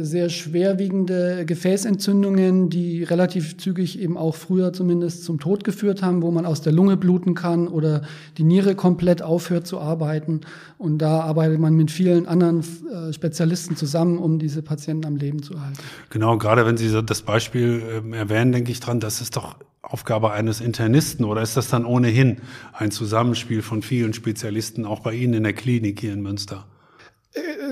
sehr 0.00 0.28
schwerwiegende 0.28 1.44
Gefäßentzündungen, 1.46 2.70
die 2.70 3.02
relativ 3.04 3.56
zügig 3.56 3.98
eben 3.98 4.16
auch 4.16 4.34
früher 4.34 4.72
zumindest 4.72 5.24
zum 5.24 5.38
Tod 5.38 5.64
geführt 5.64 6.02
haben, 6.02 6.22
wo 6.22 6.30
man 6.30 6.46
aus 6.46 6.60
der 6.62 6.72
Lunge 6.72 6.96
bluten 6.96 7.34
kann 7.34 7.68
oder 7.68 8.02
die 8.38 8.44
Niere 8.44 8.74
komplett 8.74 9.22
aufhört 9.22 9.66
zu 9.66 9.80
arbeiten. 9.80 10.40
Und 10.78 10.98
da 10.98 11.20
arbeitet 11.20 11.58
man 11.58 11.74
mit 11.74 11.90
vielen 11.90 12.26
anderen 12.26 12.60
äh, 12.60 13.12
Spezialisten 13.12 13.76
zusammen, 13.76 14.18
um 14.18 14.38
diese 14.38 14.62
Patienten 14.62 15.06
am 15.06 15.16
Leben 15.16 15.42
zu 15.42 15.60
halten. 15.60 15.78
Genau, 16.10 16.38
gerade 16.38 16.66
wenn 16.66 16.76
Sie 16.76 17.02
das 17.02 17.22
Beispiel 17.22 17.82
ähm, 17.92 18.12
erwähnen, 18.12 18.52
denke 18.52 18.72
ich 18.72 18.80
dran, 18.80 19.00
das 19.00 19.20
ist 19.20 19.36
doch 19.36 19.56
Aufgabe 19.82 20.32
eines 20.32 20.60
Internisten 20.60 21.24
oder 21.24 21.42
ist 21.42 21.56
das 21.56 21.68
dann 21.68 21.84
ohnehin 21.84 22.38
ein 22.72 22.90
Zusammenspiel 22.90 23.62
von 23.62 23.82
vielen 23.82 24.12
Spezialisten, 24.12 24.84
auch 24.84 25.00
bei 25.00 25.14
Ihnen 25.14 25.34
in 25.34 25.42
der 25.42 25.52
Klinik 25.52 26.00
hier 26.00 26.12
in 26.12 26.22
Münster? 26.22 26.66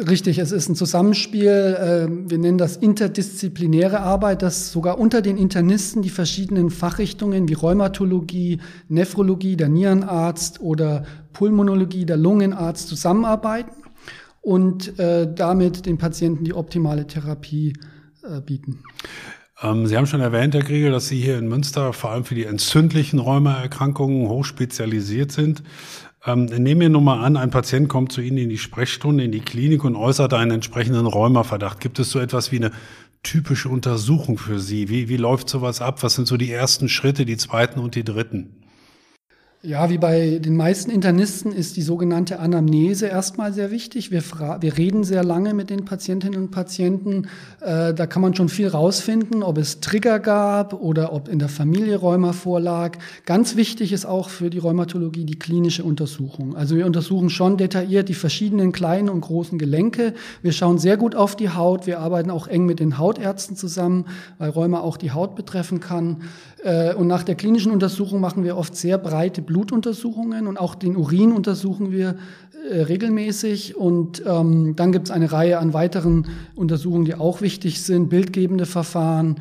Richtig, 0.07 0.39
es 0.39 0.53
ist 0.53 0.69
ein 0.69 0.77
Zusammenspiel. 0.77 1.77
Ähm, 1.81 2.31
wir 2.31 2.39
nennen 2.39 2.59
das 2.59 2.77
interdisziplinäre 2.77 4.01
Arbeit, 4.01 4.43
dass 4.43 4.71
sogar 4.71 4.99
unter 4.99 5.23
den 5.23 5.37
Internisten 5.37 6.03
die 6.03 6.11
verschiedenen 6.11 6.71
Fachrichtungen 6.71 7.49
wie 7.49 7.55
Rheumatologie, 7.55 8.61
Nephrologie, 8.89 9.57
der 9.57 9.69
Nierenarzt 9.69 10.61
oder 10.61 11.05
Pulmonologie, 11.33 12.07
der 12.07 12.17
Lungenarzt 12.17 12.89
zusammenarbeiten 12.89 13.73
und 14.41 14.99
äh, 14.99 15.33
damit 15.33 15.87
den 15.87 15.99
Patienten 15.99 16.45
die 16.45 16.55
optimale 16.55 17.07
Therapie 17.07 17.73
äh, 18.23 18.41
bieten. 18.41 18.85
Ähm, 19.61 19.87
Sie 19.87 19.97
haben 19.97 20.07
schon 20.07 20.21
erwähnt, 20.21 20.55
Herr 20.55 20.63
Kriegel, 20.63 20.93
dass 20.93 21.09
Sie 21.09 21.21
hier 21.21 21.39
in 21.39 21.49
Münster 21.49 21.93
vor 21.93 22.13
allem 22.13 22.25
für 22.25 22.35
die 22.35 22.45
entzündlichen 22.45 23.19
Rheumaerkrankungen 23.19 24.29
hochspezialisiert 24.29 25.33
sind. 25.33 25.63
Ähm, 26.27 26.47
nehmen 26.47 26.81
wir 26.81 26.89
nun 26.89 27.05
mal 27.05 27.25
an, 27.25 27.37
ein 27.37 27.51
Patient 27.51 27.89
kommt 27.89 28.13
zu 28.13 28.21
Ihnen 28.21 28.39
in 28.39 28.49
die 28.49 28.59
Sprechstunde, 28.59 29.25
in 29.25 29.33
die 29.33 29.41
Klinik 29.41 29.85
und 29.85 29.97
äußert 29.97 30.35
einen 30.35 30.51
entsprechenden 30.51 31.07
Rheumaverdacht. 31.07 31.81
Gibt 31.81 31.99
es 31.99 32.11
so 32.11 32.19
etwas 32.19 32.51
wie 32.51 32.57
eine 32.57 32.73
typische 33.23 33.69
Untersuchung 33.69 34.39
für 34.39 34.59
Sie? 34.59 34.89
Wie, 34.89 35.09
wie 35.09 35.17
läuft 35.17 35.49
sowas 35.49 35.81
ab? 35.81 36.03
Was 36.03 36.15
sind 36.15 36.27
so 36.27 36.37
die 36.37 36.51
ersten 36.51 36.89
Schritte, 36.89 37.25
die 37.25 37.37
zweiten 37.37 37.79
und 37.79 37.95
die 37.95 38.05
dritten? 38.05 38.68
Ja, 39.61 39.91
wie 39.91 39.99
bei 39.99 40.39
den 40.39 40.55
meisten 40.55 40.89
Internisten 40.89 41.51
ist 41.51 41.77
die 41.77 41.83
sogenannte 41.83 42.39
Anamnese 42.39 43.09
erstmal 43.09 43.53
sehr 43.53 43.73
wichtig. 43.73 44.13
Wir, 44.13 44.23
wir 44.23 44.79
reden 44.79 45.03
sehr 45.03 45.25
lange 45.25 45.53
mit 45.53 45.69
den 45.69 45.85
Patientinnen 45.85 46.41
und 46.41 46.51
Patienten. 46.53 47.27
Äh, 47.61 47.93
da 47.93 48.07
kann 48.07 48.23
man 48.23 48.37
schon 48.37 48.49
viel 48.49 48.69
rausfinden, 48.69 49.43
ob 49.43 49.59
es 49.59 49.81
Trigger 49.81 50.21
gab 50.21 50.75
oder 50.75 51.13
ob 51.13 51.27
in 51.27 51.41
der 51.41 51.49
Familie 51.49 51.97
Rheuma 51.97 52.35
vorlag. 52.35 52.99
Ganz 53.27 53.57
wichtig 53.57 53.93
ist 53.93 54.07
auch 54.07 54.29
für 54.29 54.49
die 54.49 54.59
Rheumatologie 54.59 55.25
die 55.25 55.41
klinische 55.41 55.83
Untersuchung. 55.83 56.55
Also 56.55 56.77
wir 56.77 56.87
untersuchen 56.87 57.29
schon 57.29 57.57
detailliert 57.57 58.09
die 58.09 58.15
verschiedenen 58.15 58.71
kleinen 58.71 59.09
und 59.09 59.23
großen 59.23 59.59
Gelenke. 59.59 60.15
Wir 60.41 60.53
schauen 60.53 60.79
sehr 60.79 60.97
gut 60.97 61.17
auf 61.17 61.35
die 61.35 61.51
Haut. 61.51 61.85
Wir 61.89 61.99
arbeiten 61.99 62.31
auch 62.31 62.47
eng 62.47 62.65
mit 62.65 62.79
den 62.79 62.97
Hautärzten 62.97 63.57
zusammen, 63.57 64.05
weil 64.39 64.51
Rheuma 64.51 64.79
auch 64.79 64.97
die 64.97 65.11
Haut 65.11 65.35
betreffen 65.35 65.81
kann. 65.81 66.19
Äh, 66.63 66.95
und 66.95 67.07
nach 67.07 67.23
der 67.23 67.35
klinischen 67.35 67.73
Untersuchung 67.73 68.21
machen 68.21 68.45
wir 68.45 68.57
oft 68.57 68.77
sehr 68.77 68.99
breite 68.99 69.43
Blutuntersuchungen 69.43 70.47
und 70.47 70.59
auch 70.59 70.75
den 70.75 70.97
Urin 70.97 71.33
untersuchen 71.33 71.93
wir 71.93 72.17
äh, 72.71 72.83
regelmäßig. 72.83 73.77
Und 73.77 74.23
ähm, 74.27 74.75
dann 74.77 74.93
gibt 74.93 75.09
es 75.09 75.11
eine 75.11 75.31
Reihe 75.31 75.59
an 75.59 75.73
weiteren 75.73 76.27
Untersuchungen, 76.55 77.05
die 77.05 77.15
auch 77.15 77.41
wichtig 77.41 77.83
sind, 77.83 78.09
bildgebende 78.09 78.67
Verfahren. 78.67 79.37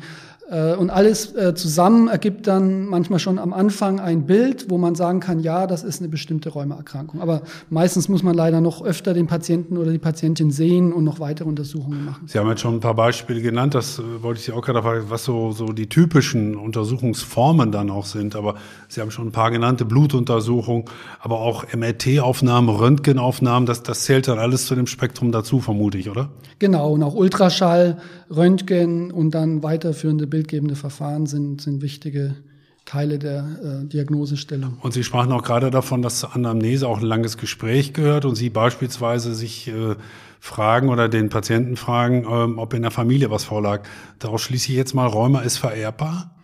Äh, 0.50 0.74
und 0.74 0.88
alles 0.90 1.34
äh, 1.34 1.54
zusammen 1.54 2.08
ergibt 2.08 2.46
dann 2.46 2.86
manchmal 2.86 3.18
schon 3.18 3.38
am 3.38 3.52
Anfang 3.52 4.00
ein 4.00 4.24
Bild, 4.26 4.70
wo 4.70 4.78
man 4.78 4.94
sagen 4.94 5.20
kann, 5.20 5.40
ja, 5.40 5.66
das 5.66 5.84
ist 5.84 6.00
eine 6.00 6.08
bestimmte 6.08 6.48
Rheumaerkrankung. 6.48 7.20
Aber 7.20 7.42
meistens 7.68 8.08
muss 8.08 8.22
man 8.22 8.34
leider 8.34 8.60
noch 8.60 8.82
öfter 8.82 9.12
den 9.12 9.26
Patienten 9.26 9.76
oder 9.76 9.92
die 9.92 9.98
Patientin 9.98 10.50
sehen 10.50 10.92
und 10.92 11.04
noch 11.04 11.20
weitere 11.20 11.48
Untersuchungen 11.48 12.04
machen. 12.04 12.26
Sie 12.26 12.38
haben 12.38 12.48
jetzt 12.48 12.62
schon 12.62 12.74
ein 12.74 12.80
paar 12.80 12.94
Beispiele 12.94 13.42
genannt, 13.42 13.74
das 13.74 13.98
äh, 13.98 14.22
wollte 14.22 14.40
ich 14.40 14.46
Sie 14.46 14.52
auch 14.52 14.62
gerade 14.62 14.82
fragen, 14.82 15.04
was 15.08 15.24
so, 15.24 15.52
so 15.52 15.66
die 15.66 15.88
typischen 15.88 16.56
Untersuchungsformen 16.56 17.70
dann 17.70 17.90
auch 17.90 18.06
sind. 18.06 18.34
Aber 18.34 18.54
Sie 18.88 19.02
haben 19.02 19.10
schon 19.10 19.28
ein 19.28 19.32
paar 19.32 19.50
genannte, 19.50 19.84
Blutuntersuchung, 19.84 20.88
aber 21.20 21.40
auch 21.40 21.64
MRT-Aufnahmen, 21.74 22.70
Röntgenaufnahmen, 22.70 23.66
das, 23.66 23.82
das 23.82 24.04
zählt 24.04 24.28
dann 24.28 24.38
alles 24.38 24.66
zu 24.66 24.74
dem 24.74 24.86
Spektrum 24.86 25.30
dazu, 25.30 25.60
vermute 25.60 25.98
ich, 25.98 26.08
oder? 26.08 26.30
Genau, 26.58 26.92
und 26.92 27.02
auch 27.02 27.14
Ultraschall, 27.14 27.98
Röntgen 28.30 29.10
und 29.10 29.32
dann 29.32 29.62
weiterführende 29.62 30.26
bildgebende 30.26 30.76
Verfahren 30.76 31.26
sind, 31.26 31.60
sind 31.60 31.82
wichtige 31.82 32.36
Teile 32.84 33.18
der 33.18 33.82
äh, 33.84 33.86
Diagnosestellung. 33.86 34.78
Und 34.80 34.92
Sie 34.94 35.04
sprachen 35.04 35.30
auch 35.32 35.42
gerade 35.42 35.70
davon, 35.70 36.00
dass 36.00 36.24
Anamnese 36.24 36.88
auch 36.88 36.98
ein 36.98 37.06
langes 37.06 37.36
Gespräch 37.36 37.92
gehört 37.92 38.24
und 38.24 38.34
Sie 38.34 38.48
beispielsweise 38.48 39.34
sich 39.34 39.68
äh, 39.68 39.94
fragen 40.40 40.88
oder 40.88 41.08
den 41.08 41.28
Patienten 41.28 41.76
fragen, 41.76 42.24
ähm, 42.28 42.58
ob 42.58 42.72
in 42.72 42.82
der 42.82 42.90
Familie 42.90 43.30
was 43.30 43.44
vorlag. 43.44 43.82
Daraus 44.18 44.40
schließe 44.40 44.70
ich 44.70 44.76
jetzt 44.76 44.94
mal, 44.94 45.06
Rheuma 45.06 45.40
ist 45.40 45.58
vererbbar? 45.58 46.34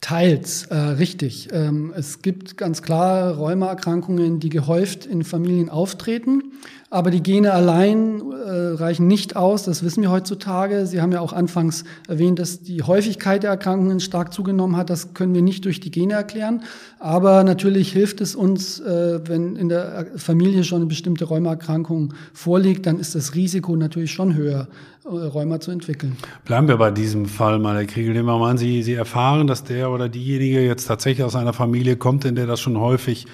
Teils, 0.00 0.66
äh, 0.66 0.76
richtig. 0.76 1.48
Ähm, 1.52 1.92
es 1.96 2.22
gibt 2.22 2.56
ganz 2.56 2.82
klar 2.82 3.34
Rheumaerkrankungen, 3.34 4.38
die 4.38 4.48
gehäuft 4.48 5.06
in 5.06 5.24
Familien 5.24 5.68
auftreten. 5.70 6.52
Aber 6.90 7.10
die 7.10 7.22
Gene 7.22 7.52
allein 7.52 8.22
äh, 8.32 8.50
reichen 8.76 9.06
nicht 9.06 9.36
aus, 9.36 9.64
das 9.64 9.82
wissen 9.82 10.02
wir 10.02 10.10
heutzutage. 10.10 10.86
Sie 10.86 11.02
haben 11.02 11.12
ja 11.12 11.20
auch 11.20 11.34
anfangs 11.34 11.84
erwähnt, 12.08 12.38
dass 12.38 12.62
die 12.62 12.82
Häufigkeit 12.82 13.42
der 13.42 13.50
Erkrankungen 13.50 14.00
stark 14.00 14.32
zugenommen 14.32 14.74
hat. 14.74 14.88
Das 14.88 15.12
können 15.12 15.34
wir 15.34 15.42
nicht 15.42 15.66
durch 15.66 15.80
die 15.80 15.90
Gene 15.90 16.14
erklären. 16.14 16.62
Aber 16.98 17.44
natürlich 17.44 17.92
hilft 17.92 18.22
es 18.22 18.34
uns, 18.34 18.80
äh, 18.80 19.20
wenn 19.28 19.56
in 19.56 19.68
der 19.68 20.06
Familie 20.16 20.64
schon 20.64 20.76
eine 20.76 20.86
bestimmte 20.86 21.26
Rheumaerkrankung 21.26 22.14
vorliegt, 22.32 22.86
dann 22.86 22.98
ist 22.98 23.14
das 23.14 23.34
Risiko 23.34 23.76
natürlich 23.76 24.12
schon 24.12 24.34
höher, 24.34 24.66
äh, 25.04 25.08
Rheuma 25.08 25.60
zu 25.60 25.70
entwickeln. 25.70 26.16
Bleiben 26.46 26.68
wir 26.68 26.78
bei 26.78 26.90
diesem 26.90 27.26
Fall 27.26 27.58
mal, 27.58 27.76
Herr 27.76 27.84
Kriegel. 27.84 28.14
Nehmen 28.14 28.28
wir 28.28 28.38
mal 28.38 28.56
Sie, 28.56 28.82
Sie 28.82 28.94
erfahren, 28.94 29.46
dass 29.46 29.62
der 29.62 29.90
oder 29.90 30.08
diejenige 30.08 30.64
jetzt 30.64 30.86
tatsächlich 30.86 31.22
aus 31.22 31.36
einer 31.36 31.52
Familie 31.52 31.96
kommt, 31.96 32.24
in 32.24 32.34
der 32.34 32.46
das 32.46 32.60
schon 32.60 32.80
häufig 32.80 33.26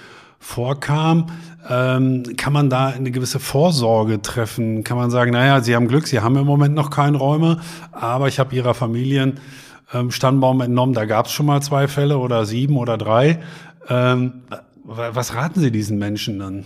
vorkam, 0.44 1.26
ähm, 1.68 2.22
kann 2.36 2.52
man 2.52 2.68
da 2.68 2.88
eine 2.88 3.10
gewisse 3.10 3.40
Vorsorge 3.40 4.20
treffen? 4.20 4.84
Kann 4.84 4.98
man 4.98 5.10
sagen, 5.10 5.32
naja, 5.32 5.62
Sie 5.62 5.74
haben 5.74 5.88
Glück, 5.88 6.06
Sie 6.06 6.20
haben 6.20 6.36
im 6.36 6.44
Moment 6.44 6.74
noch 6.74 6.90
keinen 6.90 7.16
Räume, 7.16 7.60
aber 7.92 8.28
ich 8.28 8.38
habe 8.38 8.54
Ihrer 8.54 8.74
Familienstammbaum 8.74 10.60
ähm, 10.60 10.66
entnommen, 10.66 10.94
da 10.94 11.06
gab 11.06 11.26
es 11.26 11.32
schon 11.32 11.46
mal 11.46 11.62
zwei 11.62 11.88
Fälle 11.88 12.18
oder 12.18 12.44
sieben 12.44 12.76
oder 12.76 12.98
drei. 12.98 13.40
Ähm, 13.88 14.42
was 14.84 15.34
raten 15.34 15.60
Sie 15.60 15.70
diesen 15.70 15.98
Menschen 15.98 16.38
dann? 16.38 16.64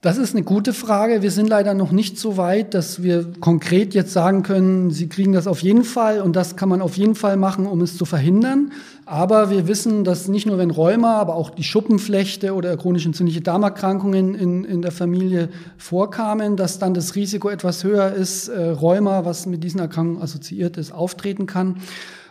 Das 0.00 0.16
ist 0.16 0.32
eine 0.32 0.44
gute 0.44 0.74
Frage. 0.74 1.22
Wir 1.22 1.32
sind 1.32 1.48
leider 1.48 1.74
noch 1.74 1.90
nicht 1.90 2.20
so 2.20 2.36
weit, 2.36 2.72
dass 2.72 3.02
wir 3.02 3.32
konkret 3.40 3.94
jetzt 3.94 4.12
sagen 4.12 4.44
können, 4.44 4.92
Sie 4.92 5.08
kriegen 5.08 5.32
das 5.32 5.48
auf 5.48 5.60
jeden 5.60 5.82
Fall 5.82 6.20
und 6.20 6.36
das 6.36 6.54
kann 6.54 6.68
man 6.68 6.82
auf 6.82 6.96
jeden 6.96 7.16
Fall 7.16 7.36
machen, 7.36 7.66
um 7.66 7.80
es 7.80 7.96
zu 7.96 8.04
verhindern. 8.04 8.70
Aber 9.06 9.50
wir 9.50 9.66
wissen, 9.66 10.04
dass 10.04 10.28
nicht 10.28 10.46
nur 10.46 10.56
wenn 10.56 10.70
Rheuma, 10.70 11.16
aber 11.16 11.34
auch 11.34 11.50
die 11.50 11.64
Schuppenflechte 11.64 12.54
oder 12.54 12.76
chronisch 12.76 13.06
entzündliche 13.06 13.40
Darmerkrankungen 13.40 14.36
in, 14.36 14.62
in 14.62 14.82
der 14.82 14.92
Familie 14.92 15.48
vorkamen, 15.78 16.56
dass 16.56 16.78
dann 16.78 16.94
das 16.94 17.16
Risiko 17.16 17.48
etwas 17.48 17.82
höher 17.82 18.12
ist, 18.12 18.46
äh, 18.46 18.68
Rheuma, 18.68 19.24
was 19.24 19.46
mit 19.46 19.64
diesen 19.64 19.80
Erkrankungen 19.80 20.22
assoziiert 20.22 20.76
ist, 20.76 20.92
auftreten 20.92 21.46
kann. 21.46 21.78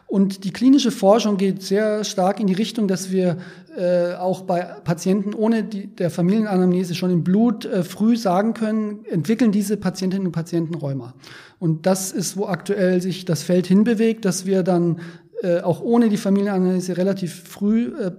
Und 0.08 0.46
die 0.46 0.52
klinische 0.52 0.92
Forschung 0.92 1.36
geht 1.36 1.62
sehr 1.62 2.06
stark 2.06 2.40
in 2.40 2.48
die 2.48 2.54
Richtung, 2.54 2.88
dass 2.88 3.12
wir 3.12 3.38
äh, 3.78 4.14
auch 4.14 4.42
bei 4.42 4.62
Patienten 4.62 5.34
ohne 5.34 5.66
die, 5.66 5.88
der 5.88 6.10
Familienanamnese 6.10 6.96
schon 6.96 7.12
im 7.12 7.26
Blut 7.26 7.66
äh, 7.66 7.84
früh 7.84 8.16
sagen 8.16 8.54
können, 8.54 9.04
entwickeln 9.06 9.52
diese 9.52 9.76
Patientinnen 9.76 10.26
und 10.26 10.32
Patienten 10.32 10.76
Rheuma. 10.76 11.14
Und 11.60 11.86
das 11.86 12.14
ist, 12.14 12.38
wo 12.38 12.46
aktuell 12.46 13.02
sich 13.02 13.26
das 13.26 13.44
Feld 13.44 13.68
hinbewegt, 13.68 14.24
dass 14.24 14.46
wir 14.46 14.64
dann 14.64 15.02
äh, 15.44 15.60
auch 15.60 15.82
ohne 15.82 16.08
die 16.08 16.18
Familienanalyse 16.18 16.96
relativ 16.96 17.44
früh 17.44 17.94
äh, 18.00 18.12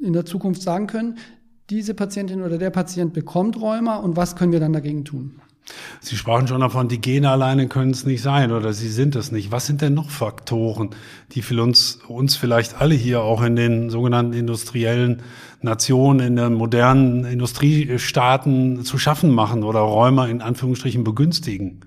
in 0.00 0.12
der 0.12 0.24
Zukunft 0.24 0.62
sagen 0.62 0.86
können, 0.86 1.18
diese 1.70 1.94
Patientin 1.94 2.42
oder 2.42 2.56
der 2.56 2.70
Patient 2.70 3.12
bekommt 3.12 3.60
Rheuma 3.60 3.96
und 3.96 4.16
was 4.16 4.36
können 4.36 4.52
wir 4.52 4.60
dann 4.60 4.72
dagegen 4.72 5.04
tun. 5.04 5.40
Sie 6.00 6.16
sprachen 6.16 6.48
schon 6.48 6.60
davon, 6.60 6.88
die 6.88 7.00
Gene 7.00 7.30
alleine 7.30 7.68
können 7.68 7.92
es 7.92 8.04
nicht 8.04 8.22
sein 8.22 8.50
oder 8.50 8.72
sie 8.72 8.88
sind 8.88 9.14
es 9.14 9.30
nicht. 9.30 9.52
Was 9.52 9.66
sind 9.66 9.80
denn 9.80 9.94
noch 9.94 10.10
Faktoren, 10.10 10.90
die 11.32 11.42
für 11.42 11.62
uns, 11.62 12.00
uns 12.08 12.36
vielleicht 12.36 12.80
alle 12.80 12.94
hier 12.94 13.22
auch 13.22 13.42
in 13.42 13.54
den 13.54 13.88
sogenannten 13.88 14.32
industriellen 14.32 15.22
Nationen, 15.60 16.20
in 16.20 16.36
den 16.36 16.54
modernen 16.54 17.24
Industriestaaten 17.24 18.84
zu 18.84 18.98
schaffen 18.98 19.30
machen 19.30 19.62
oder 19.62 19.80
Räume 19.80 20.28
in 20.28 20.42
Anführungsstrichen 20.42 21.04
begünstigen? 21.04 21.80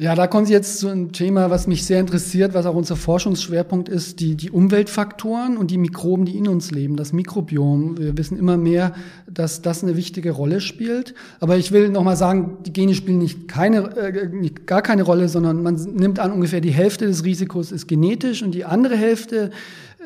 Ja, 0.00 0.14
da 0.14 0.28
kommen 0.28 0.46
Sie 0.46 0.52
jetzt 0.52 0.78
zu 0.78 0.86
einem 0.86 1.10
Thema, 1.10 1.50
was 1.50 1.66
mich 1.66 1.84
sehr 1.84 1.98
interessiert, 1.98 2.54
was 2.54 2.66
auch 2.66 2.76
unser 2.76 2.94
Forschungsschwerpunkt 2.94 3.88
ist, 3.88 4.20
die, 4.20 4.36
die 4.36 4.52
Umweltfaktoren 4.52 5.56
und 5.56 5.72
die 5.72 5.76
Mikroben, 5.76 6.24
die 6.24 6.38
in 6.38 6.46
uns 6.46 6.70
leben, 6.70 6.94
das 6.94 7.12
Mikrobiom. 7.12 7.98
Wir 7.98 8.16
wissen 8.16 8.38
immer 8.38 8.56
mehr, 8.56 8.94
dass 9.28 9.60
das 9.60 9.82
eine 9.82 9.96
wichtige 9.96 10.30
Rolle 10.30 10.60
spielt. 10.60 11.14
Aber 11.40 11.56
ich 11.56 11.72
will 11.72 11.88
nochmal 11.88 12.16
sagen, 12.16 12.58
die 12.64 12.72
Gene 12.72 12.94
spielen 12.94 13.18
nicht 13.18 13.48
keine, 13.48 13.96
äh, 13.96 14.50
gar 14.66 14.82
keine 14.82 15.02
Rolle, 15.02 15.28
sondern 15.28 15.64
man 15.64 15.74
nimmt 15.74 16.20
an, 16.20 16.30
ungefähr 16.30 16.60
die 16.60 16.70
Hälfte 16.70 17.08
des 17.08 17.24
Risikos 17.24 17.72
ist 17.72 17.88
genetisch 17.88 18.44
und 18.44 18.52
die 18.52 18.64
andere 18.64 18.96
Hälfte 18.96 19.50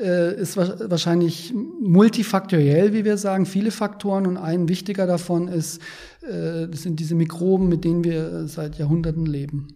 äh, 0.03 0.35
ist 0.35 0.57
wahrscheinlich 0.57 1.55
multifaktoriell, 1.81 2.93
wie 2.93 3.05
wir 3.05 3.17
sagen, 3.17 3.47
viele 3.47 3.71
Faktoren 3.71 4.27
und 4.27 4.37
ein 4.37 4.69
wichtiger 4.69 5.07
davon 5.07 5.49
ist, 5.49 5.81
äh, 6.23 6.67
sind 6.73 7.01
diese 7.01 7.15
Mikroben, 7.15 7.69
mit 7.69 7.85
denen 7.85 8.05
wir 8.05 8.47
seit 8.49 8.79
Jahrhunderten 8.79 9.25
leben. 9.25 9.69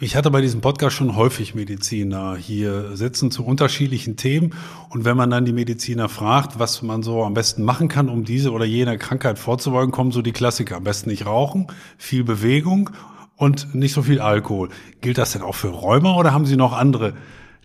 Ich 0.00 0.16
hatte 0.16 0.32
bei 0.32 0.40
diesem 0.40 0.60
Podcast 0.60 0.96
schon 0.96 1.14
häufig 1.14 1.54
Mediziner 1.54 2.34
hier 2.36 2.96
sitzen 2.96 3.30
zu 3.30 3.44
unterschiedlichen 3.44 4.16
Themen. 4.16 4.52
Und 4.90 5.04
wenn 5.04 5.16
man 5.16 5.30
dann 5.30 5.44
die 5.44 5.52
Mediziner 5.52 6.08
fragt, 6.08 6.58
was 6.58 6.82
man 6.82 7.04
so 7.04 7.22
am 7.22 7.34
besten 7.34 7.62
machen 7.62 7.86
kann, 7.86 8.08
um 8.08 8.24
diese 8.24 8.50
oder 8.50 8.64
jene 8.64 8.98
Krankheit 8.98 9.38
vorzubeugen, 9.38 9.92
kommen 9.92 10.10
so 10.10 10.20
die 10.20 10.32
Klassiker. 10.32 10.78
Am 10.78 10.82
besten 10.82 11.10
nicht 11.10 11.26
rauchen, 11.26 11.68
viel 11.96 12.24
Bewegung 12.24 12.90
und 13.36 13.72
nicht 13.76 13.92
so 13.92 14.02
viel 14.02 14.20
Alkohol. 14.20 14.70
Gilt 15.00 15.16
das 15.16 15.32
denn 15.32 15.42
auch 15.42 15.54
für 15.54 15.68
Rheuma 15.68 16.16
oder 16.16 16.32
haben 16.32 16.46
Sie 16.46 16.56
noch 16.56 16.72
andere 16.72 17.14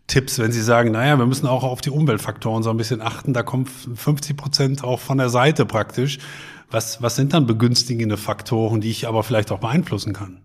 Tipps, 0.09 0.39
wenn 0.39 0.51
Sie 0.51 0.61
sagen, 0.61 0.91
naja, 0.91 1.17
wir 1.17 1.25
müssen 1.25 1.47
auch 1.47 1.63
auf 1.63 1.79
die 1.79 1.91
Umweltfaktoren 1.91 2.63
so 2.63 2.69
ein 2.69 2.77
bisschen 2.77 3.01
achten, 3.01 3.33
da 3.33 3.43
kommen 3.43 3.65
50 3.65 4.35
Prozent 4.35 4.83
auch 4.83 4.99
von 4.99 5.17
der 5.17 5.29
Seite 5.29 5.65
praktisch. 5.65 6.19
Was, 6.71 7.01
was 7.01 7.15
sind 7.15 7.33
dann 7.33 7.47
begünstigende 7.47 8.17
Faktoren, 8.17 8.81
die 8.81 8.91
ich 8.91 9.07
aber 9.07 9.23
vielleicht 9.23 9.51
auch 9.51 9.59
beeinflussen 9.59 10.13
kann? 10.13 10.41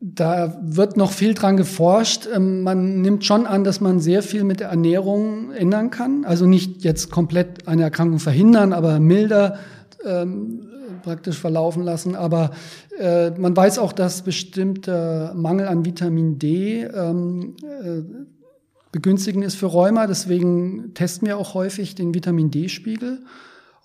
Da 0.00 0.58
wird 0.62 0.96
noch 0.96 1.12
viel 1.12 1.34
dran 1.34 1.56
geforscht. 1.56 2.26
Ähm, 2.32 2.62
man 2.62 3.02
nimmt 3.02 3.24
schon 3.24 3.46
an, 3.46 3.64
dass 3.64 3.80
man 3.80 4.00
sehr 4.00 4.22
viel 4.22 4.44
mit 4.44 4.60
der 4.60 4.68
Ernährung 4.68 5.52
ändern 5.52 5.90
kann. 5.90 6.24
Also 6.24 6.46
nicht 6.46 6.82
jetzt 6.84 7.10
komplett 7.10 7.68
eine 7.68 7.82
Erkrankung 7.82 8.18
verhindern, 8.18 8.72
aber 8.72 8.98
milder 8.98 9.58
ähm, 10.04 10.68
praktisch 11.02 11.38
verlaufen 11.38 11.82
lassen. 11.82 12.16
Aber 12.16 12.52
äh, 12.98 13.30
man 13.30 13.56
weiß 13.56 13.78
auch, 13.78 13.92
dass 13.92 14.22
bestimmter 14.22 15.34
Mangel 15.34 15.68
an 15.68 15.84
Vitamin 15.84 16.38
D 16.38 16.82
ähm, 16.82 17.54
äh, 17.62 18.02
begünstigend 18.92 19.44
ist 19.44 19.56
für 19.56 19.66
Rheuma. 19.66 20.06
Deswegen 20.06 20.94
testen 20.94 21.26
wir 21.26 21.38
auch 21.38 21.54
häufig 21.54 21.94
den 21.94 22.14
Vitamin 22.14 22.50
D-Spiegel. 22.50 23.20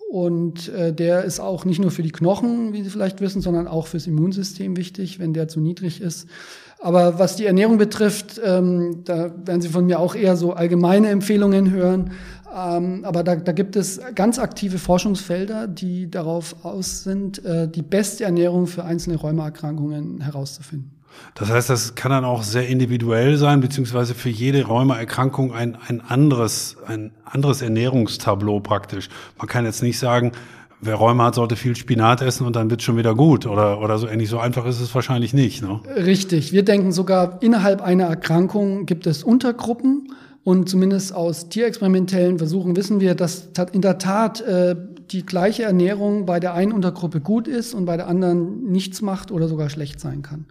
Und 0.10 0.70
äh, 0.70 0.94
der 0.94 1.26
ist 1.26 1.42
auch 1.42 1.66
nicht 1.66 1.80
nur 1.80 1.92
für 1.92 2.04
die 2.04 2.12
Knochen, 2.12 2.72
wie 2.72 2.82
Sie 2.82 2.90
vielleicht 2.90 3.20
wissen, 3.20 3.42
sondern 3.42 3.68
auch 3.68 3.88
fürs 3.88 4.08
Immunsystem 4.08 4.78
wichtig, 4.78 5.20
wenn 5.20 5.34
der 5.34 5.50
zu 5.50 5.60
niedrig 5.60 6.00
ist. 6.00 6.28
Aber 6.80 7.20
was 7.20 7.36
die 7.36 7.46
Ernährung 7.46 7.78
betrifft, 7.78 8.40
ähm, 8.44 9.02
da 9.04 9.34
werden 9.46 9.62
Sie 9.62 9.68
von 9.68 9.86
mir 9.86 10.00
auch 10.00 10.16
eher 10.16 10.38
so 10.38 10.54
allgemeine 10.54 11.10
Empfehlungen 11.10 11.72
hören. 11.72 12.12
Ähm, 12.58 13.06
aber 13.06 13.24
da, 13.24 13.36
da 13.36 13.52
gibt 13.52 13.76
es 13.76 14.00
ganz 14.16 14.40
aktive 14.40 14.80
Forschungsfelder, 14.80 15.68
die 15.68 16.10
darauf 16.10 16.56
aus 16.66 17.04
sind, 17.04 17.44
äh, 17.46 17.68
die 17.68 17.84
beste 17.84 18.24
Ernährung 18.24 18.68
für 18.68 18.84
einzelne 18.84 19.18
Rheumaerkrankungen 19.18 20.22
herauszufinden. 20.22 20.92
Das 21.36 21.50
heißt, 21.50 21.70
das 21.70 21.96
kann 21.96 22.12
dann 22.12 22.26
auch 22.26 22.44
sehr 22.44 22.68
individuell 22.68 23.38
sein, 23.38 23.60
beziehungsweise 23.60 24.14
für 24.14 24.30
jede 24.30 24.66
Rheumaerkrankung 24.66 25.54
ein, 25.54 25.78
ein 25.88 26.02
anderes, 26.02 26.78
ein 26.86 27.12
anderes 27.26 27.62
Ernährungstableau 27.62 28.60
praktisch. 28.60 29.10
Man 29.38 29.48
kann 29.48 29.66
jetzt 29.66 29.82
nicht 29.82 30.00
sagen, 30.00 30.32
wer 30.80 30.96
Rheuma 30.96 31.26
hat, 31.26 31.36
sollte 31.36 31.56
viel 31.56 31.76
Spinat 31.76 32.22
essen 32.22 32.46
und 32.46 32.56
dann 32.56 32.70
wird 32.70 32.84
schon 32.84 32.98
wieder 32.98 33.16
gut 33.16 33.46
oder, 33.46 33.82
oder 33.82 33.98
so 33.98 34.08
ähnlich. 34.08 34.30
So 34.30 34.40
einfach 34.40 34.66
ist 34.66 34.80
es 34.80 34.94
wahrscheinlich 34.94 35.34
nicht. 35.34 35.62
Ne? 35.62 35.80
Richtig. 35.96 36.52
Wir 36.54 36.64
denken 36.64 36.92
sogar, 36.92 37.42
innerhalb 37.42 37.82
einer 37.82 38.06
Erkrankung 38.06 38.86
gibt 38.86 39.08
es 39.08 39.24
Untergruppen. 39.24 40.14
Und 40.48 40.70
zumindest 40.70 41.14
aus 41.14 41.50
tierexperimentellen 41.50 42.38
Versuchen 42.38 42.78
wissen 42.78 43.02
wir, 43.02 43.16
dass 43.16 43.50
in 43.74 43.82
der 43.82 43.98
Tat 43.98 44.40
äh, 44.40 44.78
die 45.12 45.26
gleiche 45.26 45.64
Ernährung 45.64 46.26
bei 46.26 46.40
der 46.40 46.54
einen 46.54 46.72
Untergruppe 46.72 47.20
gut 47.20 47.50
ist 47.50 47.74
und 47.74 47.84
bei 47.84 47.98
der 47.98 48.08
anderen 48.08 48.64
nichts 48.72 49.02
macht 49.02 49.30
oder 49.30 49.50
sogar 49.50 49.70
schlecht 49.70 50.00
sein 50.00 50.22
kann. 50.22 50.46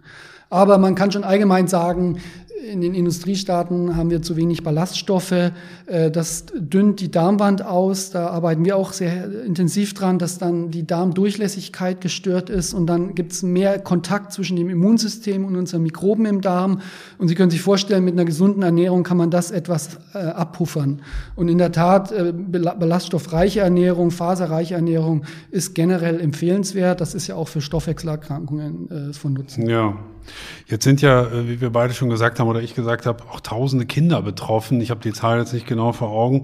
Aber 0.51 0.77
man 0.77 0.93
kann 0.93 1.11
schon 1.11 1.23
allgemein 1.23 1.67
sagen, 1.67 2.19
in 2.65 2.81
den 2.81 2.93
Industriestaaten 2.93 3.95
haben 3.95 4.09
wir 4.09 4.21
zu 4.21 4.35
wenig 4.35 4.63
Ballaststoffe. 4.63 5.31
Äh, 5.31 6.11
das 6.11 6.45
dünnt 6.55 6.99
die 6.99 7.11
Darmwand 7.11 7.63
aus. 7.63 8.09
Da 8.09 8.27
arbeiten 8.27 8.65
wir 8.65 8.75
auch 8.75 8.93
sehr 8.93 9.43
intensiv 9.43 9.93
dran, 9.93 10.19
dass 10.19 10.37
dann 10.37 10.71
die 10.71 10.85
Darmdurchlässigkeit 10.85 12.01
gestört 12.01 12.49
ist 12.49 12.73
und 12.73 12.87
dann 12.87 13.15
gibt 13.15 13.33
es 13.33 13.43
mehr 13.43 13.79
Kontakt 13.79 14.33
zwischen 14.33 14.57
dem 14.57 14.69
Immunsystem 14.69 15.45
und 15.45 15.55
unseren 15.55 15.83
Mikroben 15.83 16.25
im 16.25 16.41
Darm. 16.41 16.81
Und 17.17 17.27
Sie 17.27 17.35
können 17.35 17.51
sich 17.51 17.61
vorstellen, 17.61 18.03
mit 18.03 18.13
einer 18.13 18.25
gesunden 18.25 18.63
Ernährung 18.63 19.03
kann 19.03 19.17
man 19.17 19.31
das 19.31 19.51
etwas 19.51 19.99
äh, 20.13 20.19
abpuffern. 20.19 21.01
Und 21.35 21.49
in 21.49 21.57
der 21.57 21.71
Tat, 21.71 22.11
äh, 22.11 22.33
ballaststoffreiche 22.33 23.59
Ernährung, 23.59 24.11
faserreiche 24.11 24.75
Ernährung 24.75 25.23
ist 25.51 25.75
generell 25.75 26.19
empfehlenswert. 26.19 27.01
Das 27.01 27.13
ist 27.13 27.27
ja 27.27 27.35
auch 27.35 27.47
für 27.47 27.61
Stoffwechselerkrankungen 27.61 29.13
von 29.13 29.33
Nutzen. 29.33 29.67
Ja. 29.67 29.95
Jetzt 30.67 30.83
sind 30.83 31.01
ja, 31.01 31.27
wie 31.47 31.61
wir 31.61 31.69
beide 31.69 31.93
schon 31.93 32.09
gesagt 32.09 32.39
haben 32.39 32.46
oder 32.47 32.61
ich 32.61 32.75
gesagt 32.75 33.05
habe, 33.05 33.23
auch 33.31 33.39
tausende 33.39 33.85
Kinder 33.85 34.21
betroffen. 34.21 34.81
Ich 34.81 34.89
habe 34.89 35.01
die 35.01 35.13
Zahl 35.13 35.39
jetzt 35.39 35.53
nicht 35.53 35.67
genau 35.67 35.91
vor 35.91 36.09
Augen. 36.09 36.43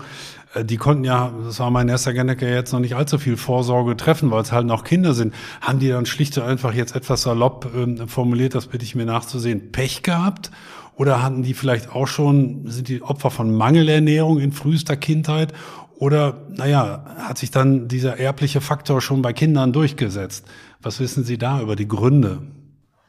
Äh, 0.54 0.66
die 0.66 0.78
konnten 0.78 1.04
ja, 1.04 1.34
das 1.46 1.60
war 1.60 1.72
mein 1.72 1.89
erster 1.89 2.13
Genneker, 2.13 2.48
jetzt 2.48 2.74
noch 2.74 2.80
nicht 2.80 2.96
allzu 2.96 3.18
viel 3.18 3.38
Vorsorge 3.38 3.98
treffen, 3.98 4.32
weil 4.32 4.42
es 4.42 4.52
halt 4.52 4.68
noch 4.68 4.84
Kinder 4.84 5.13
sind. 5.13 5.34
Haben 5.62 5.80
die 5.80 5.89
dann 5.89 6.06
schlicht 6.06 6.38
und 6.38 6.44
einfach 6.44 6.74
jetzt 6.74 6.96
etwas 6.96 7.24
salopp 7.24 7.72
ähm, 7.76 8.08
formuliert, 8.08 8.56
das 8.56 8.68
bitte 8.68 8.84
ich 8.86 8.96
mir 8.96 9.06
nachzusehen, 9.06 9.72
Pech 9.72 10.04
gehabt? 10.04 10.52
Oder 10.96 11.24
hatten 11.24 11.42
die 11.42 11.56
vielleicht 11.56 11.92
auch 11.92 12.06
schon, 12.06 12.68
sind 12.68 12.88
die 12.88 13.02
Opfer 13.02 13.32
von 13.32 13.54
Mangelernährung 13.56 14.39
in 14.39 14.52
frühester 14.52 14.96
Kindheit? 14.96 15.52
Oder, 15.98 16.44
naja, 16.50 17.06
hat 17.18 17.38
sich 17.38 17.50
dann 17.50 17.88
dieser 17.88 18.20
erbliche 18.20 18.62
Faktor 18.62 19.02
schon 19.02 19.22
bei 19.22 19.34
Kindern 19.34 19.74
durchgesetzt? 19.74 20.46
Was 20.82 21.00
wissen 21.00 21.24
Sie 21.24 21.38
da 21.38 21.62
über 21.62 21.76
die 21.76 21.88
Gründe? 21.88 22.39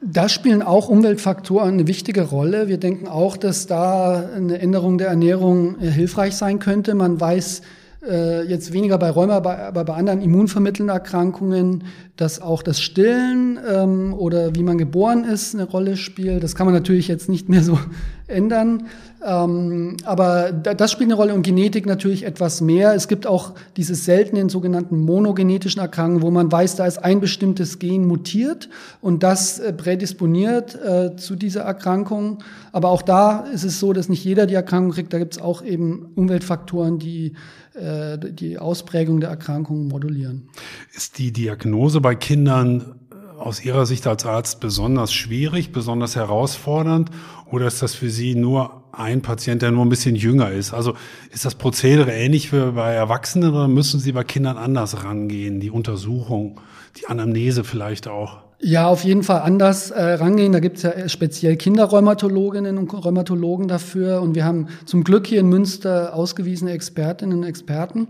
Da 0.06 0.28
spielen 0.28 0.60
auch 0.60 0.90
Umweltfaktoren 0.90 1.74
eine 1.74 1.86
wichtige 1.86 2.22
Rolle. 2.22 2.68
Wir 2.68 2.76
denken 2.76 3.08
auch, 3.08 3.38
dass 3.38 3.66
da 3.66 4.28
eine 4.36 4.58
Änderung 4.58 4.98
der 4.98 5.08
Ernährung 5.08 5.80
äh, 5.80 5.86
hilfreich 5.86 6.36
sein 6.36 6.58
könnte. 6.58 6.94
Man 6.94 7.18
weiß 7.18 7.62
äh, 8.06 8.42
jetzt 8.42 8.74
weniger 8.74 8.98
bei 8.98 9.08
Rheuma, 9.08 9.36
aber 9.36 9.84
bei 9.84 9.94
anderen 9.94 10.20
immunvermittelnden 10.20 10.94
Erkrankungen, 10.94 11.84
dass 12.16 12.42
auch 12.42 12.62
das 12.62 12.82
Stillen 12.82 13.58
ähm, 13.66 14.12
oder 14.12 14.54
wie 14.54 14.62
man 14.62 14.76
geboren 14.76 15.24
ist 15.24 15.54
eine 15.54 15.64
Rolle 15.64 15.96
spielt. 15.96 16.42
Das 16.42 16.54
kann 16.54 16.66
man 16.66 16.74
natürlich 16.74 17.08
jetzt 17.08 17.30
nicht 17.30 17.48
mehr 17.48 17.62
so 17.62 17.78
ändern. 18.26 18.86
Ähm, 19.24 19.96
aber 20.04 20.52
das 20.52 20.92
spielt 20.92 21.08
eine 21.08 21.14
Rolle 21.14 21.34
und 21.34 21.42
Genetik 21.42 21.86
natürlich 21.86 22.24
etwas 22.24 22.60
mehr. 22.60 22.94
Es 22.94 23.08
gibt 23.08 23.26
auch 23.26 23.52
diese 23.76 23.94
seltenen 23.94 24.48
sogenannten 24.48 24.98
monogenetischen 24.98 25.80
Erkrankungen, 25.80 26.22
wo 26.22 26.30
man 26.30 26.52
weiß, 26.52 26.76
da 26.76 26.86
ist 26.86 26.98
ein 26.98 27.20
bestimmtes 27.20 27.78
Gen 27.78 28.06
mutiert 28.06 28.68
und 29.00 29.22
das 29.22 29.58
äh, 29.58 29.72
prädisponiert 29.72 30.74
äh, 30.74 31.16
zu 31.16 31.36
dieser 31.36 31.62
Erkrankung. 31.62 32.42
Aber 32.72 32.90
auch 32.90 33.02
da 33.02 33.40
ist 33.52 33.64
es 33.64 33.80
so, 33.80 33.92
dass 33.92 34.08
nicht 34.08 34.24
jeder 34.24 34.46
die 34.46 34.54
Erkrankung 34.54 34.92
kriegt. 34.92 35.12
Da 35.12 35.18
gibt 35.18 35.34
es 35.36 35.40
auch 35.40 35.62
eben 35.62 36.12
Umweltfaktoren, 36.14 36.98
die 36.98 37.34
äh, 37.74 38.18
die 38.18 38.58
Ausprägung 38.58 39.20
der 39.20 39.30
Erkrankung 39.30 39.88
modulieren. 39.88 40.48
Ist 40.94 41.18
die 41.18 41.32
Diagnose 41.32 42.00
bei 42.00 42.14
Kindern 42.14 42.94
aus 43.38 43.64
Ihrer 43.64 43.84
Sicht 43.84 44.06
als 44.06 44.24
Arzt 44.24 44.60
besonders 44.60 45.12
schwierig, 45.12 45.72
besonders 45.72 46.16
herausfordernd 46.16 47.10
oder 47.50 47.66
ist 47.66 47.82
das 47.82 47.94
für 47.94 48.10
Sie 48.10 48.34
nur 48.34 48.82
ein 48.92 49.22
Patient, 49.22 49.62
der 49.62 49.70
nur 49.70 49.84
ein 49.84 49.88
bisschen 49.88 50.16
jünger 50.16 50.50
ist? 50.50 50.72
Also 50.72 50.94
ist 51.30 51.44
das 51.44 51.54
Prozedere 51.54 52.12
ähnlich 52.12 52.52
wie 52.52 52.72
bei 52.72 52.92
Erwachsenen 52.94 53.52
oder 53.52 53.68
müssen 53.68 54.00
Sie 54.00 54.12
bei 54.12 54.24
Kindern 54.24 54.56
anders 54.56 55.04
rangehen? 55.04 55.60
Die 55.60 55.70
Untersuchung, 55.70 56.60
die 56.96 57.06
Anamnese 57.06 57.64
vielleicht 57.64 58.08
auch? 58.08 58.38
Ja, 58.60 58.88
auf 58.88 59.04
jeden 59.04 59.22
Fall 59.22 59.42
anders 59.42 59.90
äh, 59.90 60.02
rangehen. 60.02 60.52
Da 60.52 60.60
gibt 60.60 60.78
es 60.78 60.84
ja 60.84 61.08
speziell 61.08 61.56
Kinderrheumatologinnen 61.56 62.78
und 62.78 62.92
Rheumatologen 62.92 63.68
dafür. 63.68 64.22
Und 64.22 64.34
wir 64.34 64.44
haben 64.44 64.68
zum 64.86 65.04
Glück 65.04 65.26
hier 65.26 65.40
in 65.40 65.48
Münster 65.48 66.14
ausgewiesene 66.14 66.70
Expertinnen 66.70 67.38
und 67.38 67.44
Experten. 67.44 68.08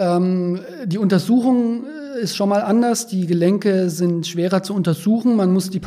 Ähm, 0.00 0.60
die 0.86 0.96
Untersuchung 0.96 1.84
äh, 1.84 2.22
ist 2.22 2.34
schon 2.34 2.48
mal 2.48 2.62
anders. 2.62 3.06
Die 3.06 3.26
Gelenke 3.26 3.90
sind 3.90 4.26
schwerer 4.26 4.62
zu 4.62 4.74
untersuchen. 4.74 5.36
Man 5.36 5.52
muss 5.52 5.68
die, 5.68 5.80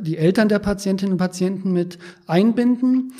die 0.00 0.16
Eltern 0.16 0.48
der 0.48 0.60
Patientinnen 0.60 1.12
und 1.12 1.18
Patienten 1.18 1.72
mit 1.72 1.98
einbinden. 2.28 3.14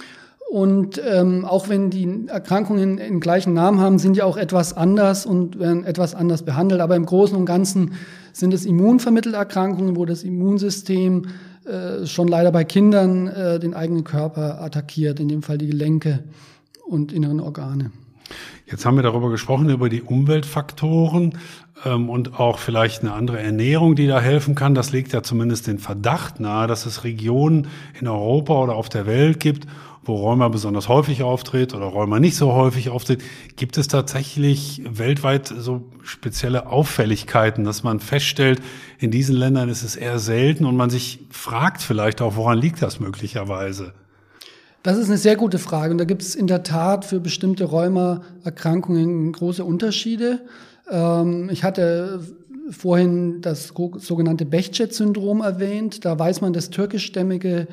Und 0.49 1.03
ähm, 1.05 1.45
auch 1.45 1.69
wenn 1.69 1.91
die 1.91 2.29
Erkrankungen 2.29 2.99
den 2.99 3.21
gleichen 3.21 3.53
Namen 3.53 3.81
haben, 3.81 3.99
sind 3.99 4.17
die 4.17 4.23
auch 4.23 4.37
etwas 4.37 4.75
anders 4.75 5.27
und 5.27 5.59
werden 5.59 5.85
etwas 5.85 6.15
anders 6.15 6.43
behandelt. 6.45 6.81
Aber 6.81 6.95
im 6.95 7.05
Großen 7.05 7.37
und 7.37 7.45
Ganzen 7.45 7.95
sind 8.33 8.55
es 8.55 8.65
immunvermittelte 8.65 9.37
Erkrankungen, 9.37 9.97
wo 9.97 10.07
das 10.07 10.23
Immunsystem 10.23 11.27
äh, 11.65 12.07
schon 12.07 12.29
leider 12.29 12.53
bei 12.53 12.65
Kindern 12.65 13.27
äh, 13.27 13.59
den 13.59 13.75
eigenen 13.75 14.05
Körper 14.05 14.63
attackiert, 14.63 15.19
in 15.19 15.29
dem 15.29 15.43
Fall 15.43 15.59
die 15.59 15.67
Gelenke 15.67 16.21
und 16.87 17.13
inneren 17.13 17.41
Organe. 17.41 17.91
Jetzt 18.71 18.85
haben 18.85 18.97
wir 18.97 19.03
darüber 19.03 19.31
gesprochen, 19.31 19.71
über 19.71 19.89
die 19.89 20.03
Umweltfaktoren 20.03 21.39
ähm, 21.87 22.11
und 22.11 22.39
auch 22.39 22.59
vielleicht 22.59 23.01
eine 23.01 23.15
andere 23.15 23.41
Ernährung, 23.41 23.95
die 23.95 24.07
da 24.07 24.21
helfen 24.21 24.55
kann. 24.55 24.75
Das 24.75 24.93
legt 24.93 25.13
ja 25.13 25.23
zumindest 25.23 25.67
den 25.67 25.79
Verdacht 25.79 26.39
nahe, 26.39 26.67
dass 26.67 26.85
es 26.85 27.05
Regionen 27.05 27.69
in 27.99 28.09
Europa 28.09 28.55
oder 28.55 28.75
auf 28.75 28.91
der 28.91 29.07
Welt 29.07 29.41
gibt, 29.41 29.67
wo 30.03 30.17
Rheuma 30.17 30.49
besonders 30.49 30.89
häufig 30.89 31.23
auftritt 31.23 31.75
oder 31.75 31.87
Rheuma 31.87 32.21
nicht 32.21 32.37
so 32.37 32.53
häufig 32.53 32.91
auftritt. 32.91 33.23
Gibt 33.57 33.79
es 33.79 33.89
tatsächlich 33.89 34.83
weltweit 34.85 35.47
so 35.47 35.85
spezielle 36.03 36.67
Auffälligkeiten, 36.67 37.65
dass 37.65 37.85
man 37.85 38.01
feststellt, 38.01 38.61
in 38.99 39.11
diesen 39.11 39.35
Ländern 39.35 39.71
ist 39.71 39.83
es 39.83 39.97
eher 39.97 40.19
selten 40.19 40.67
und 40.67 40.77
man 40.77 40.91
sich 40.91 41.21
fragt 41.31 41.81
vielleicht 41.81 42.21
auch, 42.21 42.37
woran 42.37 42.59
liegt 42.59 42.83
das 42.83 43.01
möglicherweise? 43.01 43.95
Das 44.83 44.97
ist 44.97 45.09
eine 45.09 45.19
sehr 45.19 45.37
gute 45.37 45.59
Frage 45.59 45.91
und 45.91 45.99
da 45.99 46.05
gibt 46.05 46.23
es 46.23 46.35
in 46.35 46.47
der 46.47 46.63
Tat 46.63 47.05
für 47.05 47.19
bestimmte 47.19 47.65
Rheumaerkrankungen 47.65 49.33
große 49.33 49.65
Unterschiede. 49.65 50.41
Ähm, 50.91 51.51
ich 51.51 51.65
hatte 51.65 52.21
vorhin 52.71 53.41
das 53.41 53.73
sogenannte 53.99 54.45
Bechet-Syndrom 54.45 55.41
erwähnt. 55.41 56.05
Da 56.05 56.19
weiß 56.19 56.43
man, 56.43 56.53
dass 56.53 56.71
türkischstämmige 56.71 57.67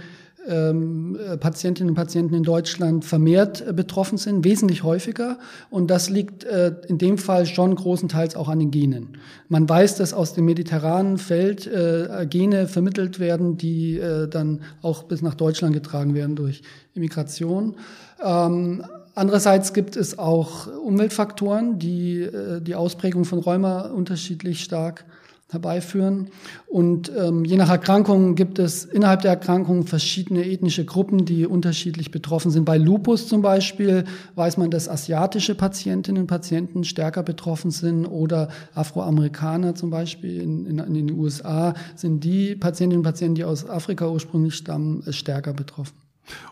ähm, 0.47 1.17
Patientinnen 1.39 1.89
und 1.91 1.95
Patienten 1.95 2.33
in 2.33 2.43
Deutschland 2.43 3.05
vermehrt 3.05 3.65
äh, 3.67 3.73
betroffen 3.73 4.17
sind, 4.17 4.43
wesentlich 4.43 4.83
häufiger. 4.83 5.37
Und 5.69 5.89
das 5.89 6.09
liegt 6.09 6.43
äh, 6.43 6.73
in 6.87 6.97
dem 6.97 7.17
Fall 7.17 7.45
schon 7.45 7.75
großenteils 7.75 8.35
auch 8.35 8.49
an 8.49 8.59
den 8.59 8.71
Genen. 8.71 9.17
Man 9.49 9.67
weiß, 9.67 9.95
dass 9.95 10.13
aus 10.13 10.33
dem 10.33 10.45
mediterranen 10.45 11.17
Feld 11.17 11.67
äh, 11.67 12.27
Gene 12.29 12.67
vermittelt 12.67 13.19
werden, 13.19 13.57
die 13.57 13.97
äh, 13.97 14.27
dann 14.27 14.61
auch 14.81 15.03
bis 15.03 15.21
nach 15.21 15.35
Deutschland 15.35 15.73
getragen 15.73 16.13
werden 16.13 16.35
durch 16.35 16.61
Immigration. 16.93 17.75
Ähm, 18.23 18.83
Andererseits 19.17 19.71
gibt 19.71 19.95
es 19.95 20.19
auch 20.19 20.67
Umweltfaktoren, 20.67 21.79
die 21.79 22.23
äh, 22.23 22.59
die 22.59 22.75
Ausprägung 22.75 23.23
von 23.23 23.39
Rheuma 23.39 23.83
unterschiedlich 23.83 24.61
stark 24.61 25.05
herbeiführen. 25.51 26.29
Und 26.65 27.11
ähm, 27.15 27.45
je 27.45 27.55
nach 27.55 27.69
Erkrankung 27.69 28.35
gibt 28.35 28.57
es 28.57 28.83
innerhalb 28.83 29.21
der 29.21 29.31
Erkrankung 29.31 29.85
verschiedene 29.85 30.43
ethnische 30.43 30.85
Gruppen, 30.85 31.25
die 31.25 31.45
unterschiedlich 31.45 32.11
betroffen 32.11 32.49
sind. 32.49 32.65
Bei 32.65 32.77
Lupus 32.77 33.27
zum 33.27 33.41
Beispiel 33.41 34.05
weiß 34.35 34.57
man, 34.57 34.71
dass 34.71 34.89
asiatische 34.89 35.53
Patientinnen 35.53 36.23
und 36.23 36.27
Patienten 36.27 36.83
stärker 36.83 37.21
betroffen 37.21 37.69
sind 37.69 38.05
oder 38.05 38.49
Afroamerikaner 38.73 39.75
zum 39.75 39.91
Beispiel 39.91 40.41
in, 40.41 40.65
in, 40.65 40.79
in 40.79 40.93
den 40.93 41.11
USA 41.11 41.75
sind 41.95 42.23
die 42.23 42.55
Patientinnen 42.55 42.99
und 42.99 43.11
Patienten, 43.11 43.35
die 43.35 43.43
aus 43.43 43.69
Afrika 43.69 44.07
ursprünglich 44.07 44.55
stammen, 44.55 45.03
stärker 45.11 45.53
betroffen. 45.53 45.95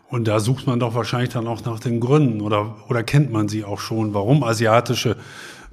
Und 0.08 0.28
da 0.28 0.38
sucht 0.38 0.68
man 0.68 0.78
doch 0.78 0.94
wahrscheinlich 0.94 1.30
dann 1.30 1.48
auch 1.48 1.64
nach 1.64 1.80
den 1.80 1.98
Gründen 1.98 2.40
oder, 2.40 2.76
oder 2.88 3.02
kennt 3.02 3.32
man 3.32 3.48
sie 3.48 3.64
auch 3.64 3.80
schon, 3.80 4.14
warum 4.14 4.44
asiatische 4.44 5.16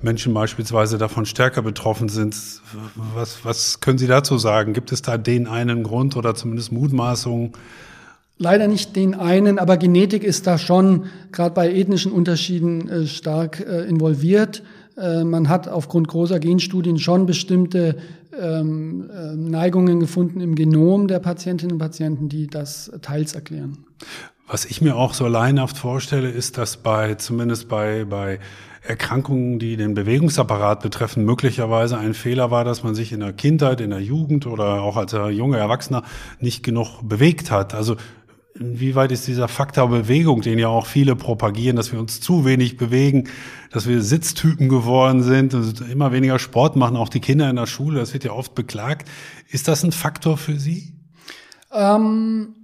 Menschen 0.04 0.34
beispielsweise 0.34 0.98
davon 0.98 1.26
stärker 1.26 1.62
betroffen 1.62 2.10
sind. 2.10 2.36
Was, 3.16 3.44
was 3.44 3.80
können 3.80 3.98
Sie 3.98 4.08
dazu 4.08 4.38
sagen? 4.38 4.74
Gibt 4.74 4.92
es 4.92 5.02
da 5.02 5.18
den 5.18 5.48
einen 5.48 5.84
Grund 5.84 6.16
oder 6.16 6.36
zumindest 6.36 6.72
Mutmaßungen? 6.72 7.52
Leider 8.38 8.68
nicht 8.68 8.96
den 8.96 9.14
einen, 9.14 9.60
aber 9.60 9.78
Genetik 9.78 10.24
ist 10.24 10.48
da 10.48 10.58
schon 10.58 11.06
gerade 11.32 11.54
bei 11.54 11.72
ethnischen 11.72 12.12
Unterschieden 12.12 12.90
äh, 12.90 13.06
stark 13.06 13.60
äh, 13.60 13.84
involviert. 13.88 14.64
Äh, 14.98 15.24
man 15.24 15.48
hat 15.48 15.68
aufgrund 15.68 16.08
großer 16.08 16.40
Genstudien 16.40 16.98
schon 16.98 17.28
bestimmte 17.28 17.98
ähm, 18.40 19.10
äh, 19.12 19.36
Neigungen 19.36 20.00
gefunden 20.00 20.42
im 20.42 20.56
Genom 20.56 21.08
der 21.08 21.20
Patientinnen 21.20 21.74
und 21.74 21.80
Patienten, 21.80 22.30
die 22.30 22.48
das 22.48 22.92
teils 23.02 23.36
erklären. 23.36 23.86
Was 24.48 24.66
ich 24.66 24.82
mir 24.82 24.96
auch 24.96 25.14
so 25.14 25.28
laienhaft 25.28 25.78
vorstelle, 25.78 26.30
ist, 26.30 26.58
dass 26.58 26.78
bei, 26.78 27.16
zumindest 27.16 27.70
bei, 27.70 28.06
bei 28.06 28.40
Erkrankungen, 28.82 29.60
die 29.60 29.78
den 29.78 29.94
Bewegungsapparat 29.94 30.82
betreffen, 30.82 31.24
möglicherweise 31.24 31.98
ein 31.98 32.16
Fehler 32.16 32.50
war, 32.50 32.64
dass 32.64 32.84
man 32.84 32.96
sich 32.96 33.14
in 33.14 33.20
der 33.20 33.32
Kindheit, 33.32 33.80
in 33.80 33.92
der 33.92 34.02
Jugend 34.02 34.48
oder 34.48 34.82
auch 34.82 34.98
als 34.98 35.12
junger 35.12 35.60
Erwachsener 35.60 36.04
nicht 36.40 36.64
genug 36.64 37.02
bewegt 37.04 37.52
hat. 37.52 37.76
Also 37.76 37.96
inwieweit 38.56 39.12
ist 39.12 39.28
dieser 39.28 39.48
Faktor 39.48 39.88
Bewegung, 39.90 40.42
den 40.42 40.58
ja 40.58 40.68
auch 40.68 40.88
viele 40.88 41.16
propagieren, 41.16 41.76
dass 41.76 41.92
wir 41.92 42.00
uns 42.00 42.22
zu 42.22 42.44
wenig 42.44 42.78
bewegen, 42.78 43.30
dass 43.72 43.88
wir 43.88 44.02
Sitztypen 44.02 44.68
geworden 44.68 45.22
sind, 45.22 45.54
also 45.54 45.86
immer 45.86 46.12
weniger 46.12 46.40
Sport 46.40 46.76
machen, 46.76 46.98
auch 46.98 47.10
die 47.10 47.22
Kinder 47.22 47.50
in 47.50 47.58
der 47.58 47.68
Schule, 47.68 48.00
das 48.00 48.14
wird 48.14 48.24
ja 48.24 48.32
oft 48.32 48.56
beklagt. 48.56 49.08
Ist 49.50 49.68
das 49.68 49.84
ein 49.84 49.92
Faktor 49.92 50.38
für 50.38 50.60
Sie? 50.60 50.94
Ähm 51.72 52.56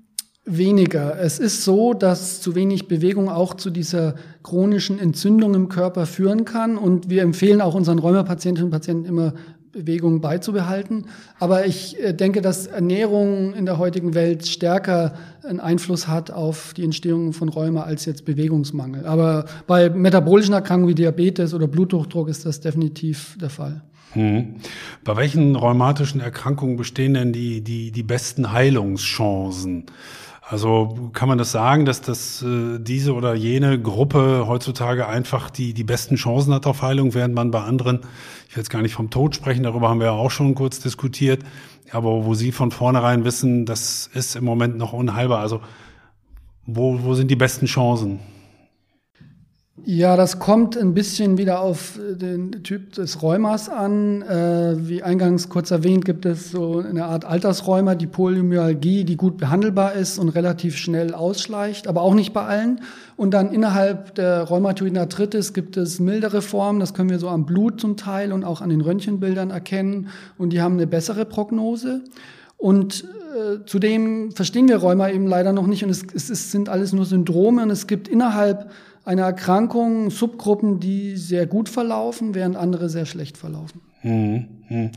Weniger. 0.49 1.19
Es 1.19 1.39
ist 1.39 1.65
so, 1.65 1.93
dass 1.93 2.39
zu 2.39 2.55
wenig 2.55 2.87
Bewegung 2.87 3.27
auch 3.27 3.53
zu 3.53 3.69
dieser 3.69 4.15
chronischen 4.43 4.97
Entzündung 4.97 5.53
im 5.53 5.67
Körper 5.67 6.05
führen 6.05 6.45
kann. 6.45 6.77
Und 6.77 7.09
wir 7.09 7.21
empfehlen 7.21 7.59
auch 7.59 7.75
unseren 7.75 7.99
Rheumapatientinnen 7.99 8.67
und 8.67 8.71
Patienten 8.71 9.05
immer 9.05 9.33
Bewegung 9.73 10.21
beizubehalten. 10.21 11.07
Aber 11.37 11.65
ich 11.65 12.01
äh, 12.01 12.13
denke, 12.13 12.41
dass 12.41 12.65
Ernährung 12.65 13.53
in 13.53 13.65
der 13.65 13.77
heutigen 13.77 14.13
Welt 14.13 14.47
stärker 14.47 15.13
einen 15.43 15.59
Einfluss 15.59 16.07
hat 16.07 16.31
auf 16.31 16.73
die 16.73 16.83
Entstehung 16.83 17.33
von 17.33 17.49
Rheuma 17.49 17.83
als 17.83 18.05
jetzt 18.05 18.25
Bewegungsmangel. 18.25 19.05
Aber 19.05 19.45
bei 19.67 19.89
metabolischen 19.89 20.53
Erkrankungen 20.53 20.89
wie 20.89 20.95
Diabetes 20.95 21.53
oder 21.53 21.67
Bluthochdruck 21.67 22.29
ist 22.29 22.45
das 22.45 22.61
definitiv 22.61 23.37
der 23.39 23.49
Fall. 23.49 23.81
Hm. 24.13 24.55
Bei 25.03 25.15
welchen 25.17 25.55
rheumatischen 25.55 26.21
Erkrankungen 26.21 26.77
bestehen 26.77 27.13
denn 27.13 27.33
die, 27.33 27.61
die, 27.61 27.91
die 27.91 28.03
besten 28.03 28.51
Heilungschancen? 28.51 29.85
Also 30.49 31.09
kann 31.11 31.27
man 31.27 31.37
das 31.37 31.51
sagen, 31.51 31.83
dass 31.83 31.99
das 31.99 32.41
äh, 32.41 32.79
diese 32.79 33.13
oder 33.13 33.33
jene 33.33 33.81
Gruppe 33.81 34.45
heutzutage 34.47 35.05
einfach 35.05 35.49
die 35.49 35.73
die 35.73 35.83
besten 35.83 36.15
Chancen 36.15 36.53
hat 36.53 36.65
auf 36.65 36.81
Heilung, 36.81 37.13
während 37.13 37.35
man 37.35 37.51
bei 37.51 37.61
anderen, 37.61 37.99
ich 38.47 38.55
will 38.55 38.61
jetzt 38.61 38.69
gar 38.69 38.81
nicht 38.81 38.93
vom 38.93 39.09
Tod 39.09 39.35
sprechen, 39.35 39.63
darüber 39.63 39.89
haben 39.89 39.99
wir 39.99 40.07
ja 40.07 40.13
auch 40.13 40.31
schon 40.31 40.55
kurz 40.55 40.79
diskutiert, 40.79 41.43
aber 41.91 42.23
wo 42.23 42.33
Sie 42.33 42.53
von 42.53 42.71
vornherein 42.71 43.25
wissen, 43.25 43.65
das 43.65 44.09
ist 44.13 44.37
im 44.37 44.45
Moment 44.45 44.77
noch 44.77 44.93
unheilbar. 44.93 45.39
Also 45.39 45.59
wo, 46.65 47.03
wo 47.03 47.13
sind 47.13 47.29
die 47.29 47.35
besten 47.35 47.65
Chancen? 47.65 48.21
Ja, 49.85 50.17
das 50.17 50.39
kommt 50.39 50.75
ein 50.75 50.93
bisschen 50.95 51.37
wieder 51.37 51.61
auf 51.61 51.99
den 51.99 52.63
Typ 52.63 52.93
des 52.93 53.21
Rheumas 53.21 53.69
an. 53.69 54.23
Äh, 54.23 54.87
wie 54.87 55.03
eingangs 55.03 55.49
kurz 55.49 55.69
erwähnt, 55.69 56.03
gibt 56.03 56.25
es 56.25 56.51
so 56.51 56.79
eine 56.79 57.05
Art 57.05 57.25
Altersrheuma, 57.25 57.93
die 57.93 58.07
Polymyalgie, 58.07 59.03
die 59.03 59.15
gut 59.15 59.37
behandelbar 59.37 59.93
ist 59.93 60.17
und 60.17 60.29
relativ 60.29 60.75
schnell 60.77 61.13
ausschleicht, 61.13 61.87
aber 61.87 62.01
auch 62.01 62.15
nicht 62.15 62.33
bei 62.33 62.43
allen. 62.43 62.81
Und 63.17 63.33
dann 63.33 63.53
innerhalb 63.53 64.15
der 64.15 64.43
rheumatoiden 64.43 64.97
Arthritis 64.97 65.53
gibt 65.53 65.77
es 65.77 65.99
mildere 65.99 66.41
Formen, 66.41 66.79
das 66.79 66.95
können 66.95 67.11
wir 67.11 67.19
so 67.19 67.29
am 67.29 67.45
Blut 67.45 67.79
zum 67.79 67.97
Teil 67.97 68.33
und 68.33 68.43
auch 68.43 68.61
an 68.61 68.69
den 68.69 68.81
Röntgenbildern 68.81 69.51
erkennen 69.51 70.07
und 70.39 70.53
die 70.53 70.61
haben 70.61 70.73
eine 70.73 70.87
bessere 70.87 71.23
Prognose. 71.23 72.01
Und 72.57 73.03
äh, 73.03 73.59
zudem 73.67 74.31
verstehen 74.31 74.67
wir 74.67 74.77
Rheuma 74.77 75.09
eben 75.09 75.27
leider 75.27 75.53
noch 75.53 75.67
nicht 75.67 75.83
und 75.83 75.91
es, 75.91 76.03
es 76.13 76.51
sind 76.51 76.67
alles 76.67 76.91
nur 76.93 77.05
Syndrome 77.05 77.61
und 77.61 77.69
es 77.69 77.85
gibt 77.85 78.07
innerhalb 78.07 78.71
einer 79.07 79.23
Erkrankung 79.23 80.09
Subgruppen, 80.09 80.79
die 80.79 81.15
sehr 81.15 81.47
gut 81.47 81.69
verlaufen, 81.69 82.35
während 82.35 82.57
andere 82.57 82.89
sehr 82.89 83.05
schlecht 83.05 83.37
verlaufen. 83.37 83.81
Hm, 84.01 84.47
hm. 84.67 84.91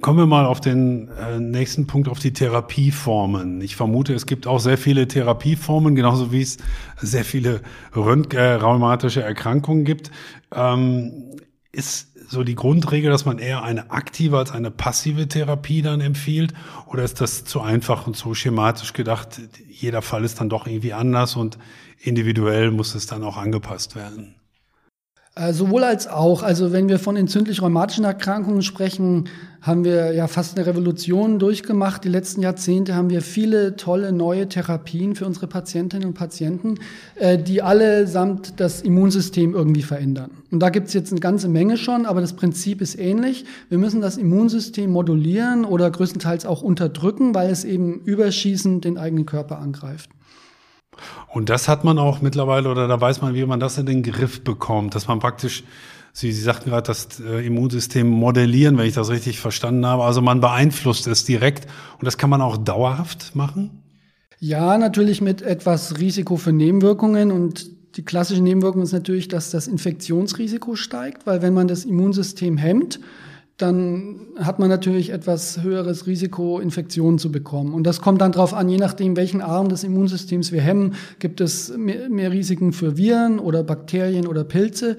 Kommen 0.00 0.18
wir 0.18 0.26
mal 0.26 0.46
auf 0.46 0.62
den 0.62 1.08
äh, 1.08 1.38
nächsten 1.38 1.86
Punkt, 1.86 2.08
auf 2.08 2.18
die 2.18 2.32
Therapieformen. 2.32 3.60
Ich 3.60 3.76
vermute, 3.76 4.14
es 4.14 4.24
gibt 4.24 4.46
auch 4.46 4.58
sehr 4.58 4.78
viele 4.78 5.06
Therapieformen, 5.06 5.94
genauso 5.94 6.32
wie 6.32 6.40
es 6.40 6.56
sehr 6.96 7.24
viele 7.24 7.60
rheumatische 7.94 9.22
Erkrankungen 9.22 9.84
gibt. 9.84 10.10
Ähm, 10.54 11.36
ist 11.70 12.10
so 12.30 12.44
die 12.44 12.54
Grundregel, 12.54 13.10
dass 13.10 13.26
man 13.26 13.38
eher 13.38 13.62
eine 13.62 13.90
aktive 13.90 14.38
als 14.38 14.52
eine 14.52 14.70
passive 14.70 15.28
Therapie 15.28 15.82
dann 15.82 16.00
empfiehlt? 16.00 16.54
Oder 16.86 17.02
ist 17.02 17.20
das 17.20 17.44
zu 17.44 17.60
einfach 17.60 18.06
und 18.06 18.16
zu 18.16 18.34
schematisch 18.34 18.94
gedacht? 18.94 19.40
Jeder 19.68 20.00
Fall 20.00 20.24
ist 20.24 20.40
dann 20.40 20.48
doch 20.48 20.66
irgendwie 20.66 20.94
anders 20.94 21.36
und 21.36 21.58
individuell 22.00 22.70
muss 22.70 22.94
es 22.94 23.06
dann 23.06 23.22
auch 23.22 23.36
angepasst 23.36 23.94
werden. 23.94 24.34
Äh, 25.36 25.52
sowohl 25.52 25.84
als 25.84 26.08
auch. 26.08 26.42
Also 26.42 26.72
wenn 26.72 26.88
wir 26.88 26.98
von 26.98 27.16
entzündlich-rheumatischen 27.16 28.04
Erkrankungen 28.04 28.62
sprechen, 28.62 29.28
haben 29.62 29.84
wir 29.84 30.12
ja 30.12 30.26
fast 30.26 30.56
eine 30.56 30.66
Revolution 30.66 31.38
durchgemacht. 31.38 32.02
Die 32.02 32.08
letzten 32.08 32.42
Jahrzehnte 32.42 32.96
haben 32.96 33.10
wir 33.10 33.22
viele 33.22 33.76
tolle 33.76 34.10
neue 34.10 34.48
Therapien 34.48 35.14
für 35.14 35.26
unsere 35.26 35.46
Patientinnen 35.46 36.08
und 36.08 36.14
Patienten, 36.14 36.80
äh, 37.14 37.38
die 37.38 37.62
allesamt 37.62 38.58
das 38.58 38.82
Immunsystem 38.82 39.54
irgendwie 39.54 39.82
verändern. 39.82 40.32
Und 40.50 40.60
da 40.60 40.70
gibt 40.70 40.88
es 40.88 40.94
jetzt 40.94 41.12
eine 41.12 41.20
ganze 41.20 41.48
Menge 41.48 41.76
schon, 41.76 42.06
aber 42.06 42.20
das 42.20 42.32
Prinzip 42.32 42.80
ist 42.80 42.98
ähnlich. 42.98 43.44
Wir 43.68 43.78
müssen 43.78 44.00
das 44.00 44.16
Immunsystem 44.16 44.90
modulieren 44.90 45.64
oder 45.64 45.88
größtenteils 45.90 46.44
auch 46.44 46.62
unterdrücken, 46.62 47.36
weil 47.36 47.50
es 47.50 47.64
eben 47.64 48.00
überschießend 48.00 48.84
den 48.84 48.98
eigenen 48.98 49.26
Körper 49.26 49.60
angreift. 49.60 50.10
Und 51.28 51.48
das 51.48 51.68
hat 51.68 51.84
man 51.84 51.98
auch 51.98 52.20
mittlerweile 52.20 52.70
oder 52.70 52.88
da 52.88 53.00
weiß 53.00 53.22
man, 53.22 53.34
wie 53.34 53.44
man 53.44 53.60
das 53.60 53.78
in 53.78 53.86
den 53.86 54.02
Griff 54.02 54.42
bekommt, 54.42 54.94
dass 54.94 55.08
man 55.08 55.18
praktisch 55.18 55.64
Sie, 56.12 56.32
Sie 56.32 56.42
sagten 56.42 56.70
gerade, 56.70 56.86
das 56.86 57.20
äh, 57.20 57.46
Immunsystem 57.46 58.08
modellieren, 58.08 58.76
wenn 58.78 58.86
ich 58.86 58.94
das 58.94 59.10
richtig 59.10 59.38
verstanden 59.38 59.86
habe. 59.86 60.02
Also 60.02 60.20
man 60.20 60.40
beeinflusst 60.40 61.06
es 61.06 61.24
direkt 61.24 61.68
und 61.98 62.06
das 62.06 62.18
kann 62.18 62.30
man 62.30 62.42
auch 62.42 62.56
dauerhaft 62.56 63.36
machen? 63.36 63.82
Ja, 64.40 64.76
natürlich 64.78 65.20
mit 65.20 65.42
etwas 65.42 65.98
Risiko 65.98 66.36
für 66.36 66.52
Nebenwirkungen 66.52 67.30
und 67.30 67.70
die 67.96 68.04
klassische 68.04 68.42
Nebenwirkung 68.42 68.82
ist 68.82 68.92
natürlich, 68.92 69.28
dass 69.28 69.50
das 69.50 69.66
Infektionsrisiko 69.66 70.76
steigt, 70.76 71.26
weil 71.26 71.42
wenn 71.42 71.54
man 71.54 71.68
das 71.68 71.84
Immunsystem 71.84 72.56
hemmt, 72.56 73.00
dann 73.60 74.28
hat 74.38 74.58
man 74.58 74.68
natürlich 74.68 75.10
etwas 75.10 75.62
höheres 75.62 76.06
Risiko, 76.06 76.58
Infektionen 76.60 77.18
zu 77.18 77.30
bekommen. 77.30 77.74
Und 77.74 77.84
das 77.84 78.00
kommt 78.00 78.20
dann 78.20 78.32
darauf 78.32 78.54
an, 78.54 78.68
je 78.68 78.78
nachdem, 78.78 79.16
welchen 79.16 79.40
Arm 79.40 79.68
des 79.68 79.84
Immunsystems 79.84 80.52
wir 80.52 80.60
hemmen, 80.60 80.94
gibt 81.18 81.40
es 81.40 81.76
mehr, 81.76 82.08
mehr 82.08 82.32
Risiken 82.32 82.72
für 82.72 82.96
Viren 82.96 83.38
oder 83.38 83.62
Bakterien 83.62 84.26
oder 84.26 84.44
Pilze. 84.44 84.98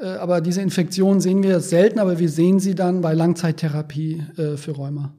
Äh, 0.00 0.06
aber 0.06 0.40
diese 0.40 0.62
Infektionen 0.62 1.20
sehen 1.20 1.42
wir 1.42 1.60
selten, 1.60 1.98
aber 1.98 2.18
wir 2.18 2.28
sehen 2.28 2.60
sie 2.60 2.74
dann 2.74 3.00
bei 3.00 3.14
Langzeittherapie 3.14 4.22
äh, 4.36 4.56
für 4.56 4.72
Rheuma. 4.72 5.12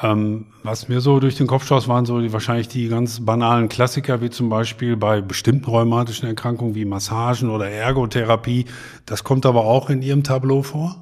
Ähm, 0.00 0.46
was 0.62 0.88
mir 0.88 1.00
so 1.00 1.20
durch 1.20 1.36
den 1.36 1.46
Kopf 1.46 1.66
schoss, 1.66 1.86
waren 1.86 2.06
so 2.06 2.20
die, 2.20 2.32
wahrscheinlich 2.32 2.68
die 2.68 2.88
ganz 2.88 3.24
banalen 3.24 3.68
Klassiker, 3.68 4.20
wie 4.20 4.30
zum 4.30 4.48
Beispiel 4.48 4.96
bei 4.96 5.20
bestimmten 5.20 5.66
rheumatischen 5.66 6.26
Erkrankungen 6.28 6.74
wie 6.74 6.84
Massagen 6.84 7.50
oder 7.50 7.68
Ergotherapie. 7.68 8.64
Das 9.04 9.22
kommt 9.22 9.44
aber 9.44 9.64
auch 9.64 9.90
in 9.90 10.02
Ihrem 10.02 10.24
Tableau 10.24 10.62
vor? 10.62 11.01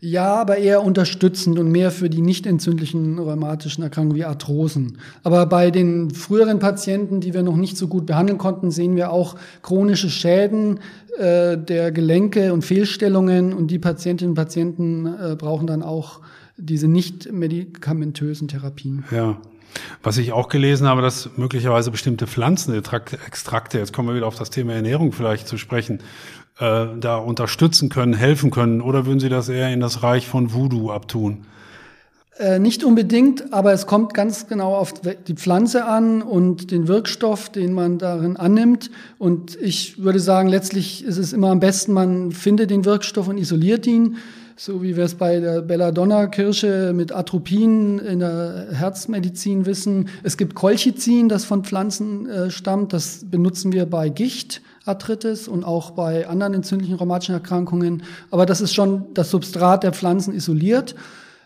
Ja, 0.00 0.34
aber 0.34 0.58
eher 0.58 0.84
unterstützend 0.84 1.58
und 1.58 1.70
mehr 1.70 1.90
für 1.90 2.10
die 2.10 2.20
nicht 2.20 2.46
entzündlichen 2.46 3.18
rheumatischen 3.18 3.82
Erkrankungen 3.82 4.16
wie 4.16 4.24
Arthrosen. 4.24 4.98
Aber 5.22 5.46
bei 5.46 5.70
den 5.70 6.10
früheren 6.10 6.58
Patienten, 6.58 7.20
die 7.20 7.32
wir 7.32 7.42
noch 7.42 7.56
nicht 7.56 7.78
so 7.78 7.88
gut 7.88 8.04
behandeln 8.04 8.38
konnten, 8.38 8.70
sehen 8.70 8.96
wir 8.96 9.10
auch 9.10 9.36
chronische 9.62 10.10
Schäden 10.10 10.80
äh, 11.18 11.56
der 11.56 11.92
Gelenke 11.92 12.52
und 12.52 12.62
Fehlstellungen. 12.62 13.54
Und 13.54 13.70
die 13.70 13.78
Patientinnen 13.78 14.32
und 14.32 14.36
Patienten 14.36 15.06
äh, 15.06 15.36
brauchen 15.36 15.66
dann 15.66 15.82
auch 15.82 16.20
diese 16.58 16.88
nicht 16.88 17.32
medikamentösen 17.32 18.48
Therapien. 18.48 19.04
Ja. 19.10 19.38
Was 20.02 20.16
ich 20.16 20.32
auch 20.32 20.48
gelesen 20.48 20.86
habe, 20.86 21.02
dass 21.02 21.30
möglicherweise 21.36 21.90
bestimmte 21.90 22.26
Pflanzenextrakte, 22.26 23.78
jetzt 23.78 23.92
kommen 23.92 24.08
wir 24.08 24.14
wieder 24.14 24.26
auf 24.26 24.36
das 24.36 24.50
Thema 24.50 24.72
Ernährung 24.72 25.12
vielleicht 25.12 25.48
zu 25.48 25.58
sprechen, 25.58 26.00
äh, 26.58 26.86
da 26.98 27.16
unterstützen 27.16 27.88
können, 27.88 28.14
helfen 28.14 28.50
können? 28.50 28.80
Oder 28.80 29.06
würden 29.06 29.20
Sie 29.20 29.28
das 29.28 29.48
eher 29.48 29.72
in 29.72 29.80
das 29.80 30.02
Reich 30.02 30.26
von 30.26 30.52
Voodoo 30.52 30.90
abtun? 30.90 31.44
Äh, 32.38 32.58
nicht 32.58 32.84
unbedingt, 32.84 33.54
aber 33.54 33.72
es 33.72 33.86
kommt 33.86 34.12
ganz 34.12 34.46
genau 34.46 34.74
auf 34.74 34.92
die 34.92 35.34
Pflanze 35.34 35.86
an 35.86 36.20
und 36.20 36.70
den 36.70 36.86
Wirkstoff, 36.86 37.48
den 37.48 37.72
man 37.72 37.96
darin 37.96 38.36
annimmt. 38.36 38.90
Und 39.18 39.56
ich 39.60 40.02
würde 40.02 40.20
sagen, 40.20 40.48
letztlich 40.48 41.02
ist 41.02 41.16
es 41.16 41.32
immer 41.32 41.50
am 41.50 41.60
besten, 41.60 41.92
man 41.92 42.32
findet 42.32 42.70
den 42.70 42.84
Wirkstoff 42.84 43.28
und 43.28 43.38
isoliert 43.38 43.86
ihn. 43.86 44.16
so 44.58 44.82
wie 44.82 44.96
wir 44.96 45.04
es 45.04 45.14
bei 45.14 45.38
der 45.38 45.60
Belladonna-Kirsche 45.60 46.92
mit 46.94 47.12
Atropin 47.12 47.98
in 47.98 48.20
der 48.20 48.68
Herzmedizin 48.72 49.66
wissen. 49.66 50.08
Es 50.22 50.38
gibt 50.38 50.54
Colchicin, 50.54 51.28
das 51.28 51.44
von 51.44 51.62
Pflanzen 51.62 52.26
äh, 52.26 52.50
stammt. 52.50 52.94
Das 52.94 53.26
benutzen 53.30 53.72
wir 53.72 53.84
bei 53.84 54.08
Gicht. 54.08 54.62
Arthritis 54.86 55.48
und 55.48 55.64
auch 55.64 55.90
bei 55.90 56.26
anderen 56.28 56.54
entzündlichen 56.54 56.96
rheumatischen 56.96 57.34
Erkrankungen. 57.34 58.02
Aber 58.30 58.46
das 58.46 58.60
ist 58.60 58.74
schon 58.74 59.12
das 59.14 59.30
Substrat 59.30 59.82
der 59.82 59.92
Pflanzen 59.92 60.32
isoliert. 60.34 60.94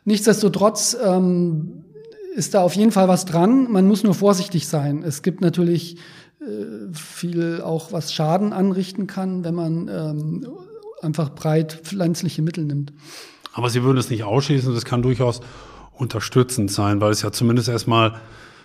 Nichtsdestotrotz 0.04 0.96
ähm, 1.04 1.84
ist 2.34 2.54
da 2.54 2.62
auf 2.62 2.74
jeden 2.74 2.92
Fall 2.92 3.08
was 3.08 3.24
dran. 3.24 3.70
Man 3.70 3.86
muss 3.88 4.02
nur 4.04 4.14
vorsichtig 4.14 4.68
sein. 4.68 5.02
Es 5.02 5.22
gibt 5.22 5.40
natürlich 5.40 5.96
äh, 6.40 6.92
viel 6.92 7.60
auch, 7.62 7.92
was 7.92 8.12
Schaden 8.12 8.52
anrichten 8.52 9.06
kann, 9.06 9.44
wenn 9.44 9.54
man 9.54 9.88
ähm, 9.88 10.46
einfach 11.02 11.30
breit 11.30 11.80
pflanzliche 11.82 12.42
Mittel 12.42 12.64
nimmt. 12.64 12.92
Aber 13.52 13.68
Sie 13.68 13.82
würden 13.82 13.98
es 13.98 14.10
nicht 14.10 14.24
ausschließen, 14.24 14.72
das 14.74 14.84
kann 14.84 15.02
durchaus 15.02 15.40
unterstützend 15.92 16.70
sein, 16.70 17.00
weil 17.00 17.10
es 17.10 17.22
ja 17.22 17.32
zumindest 17.32 17.68
erstmal 17.68 18.14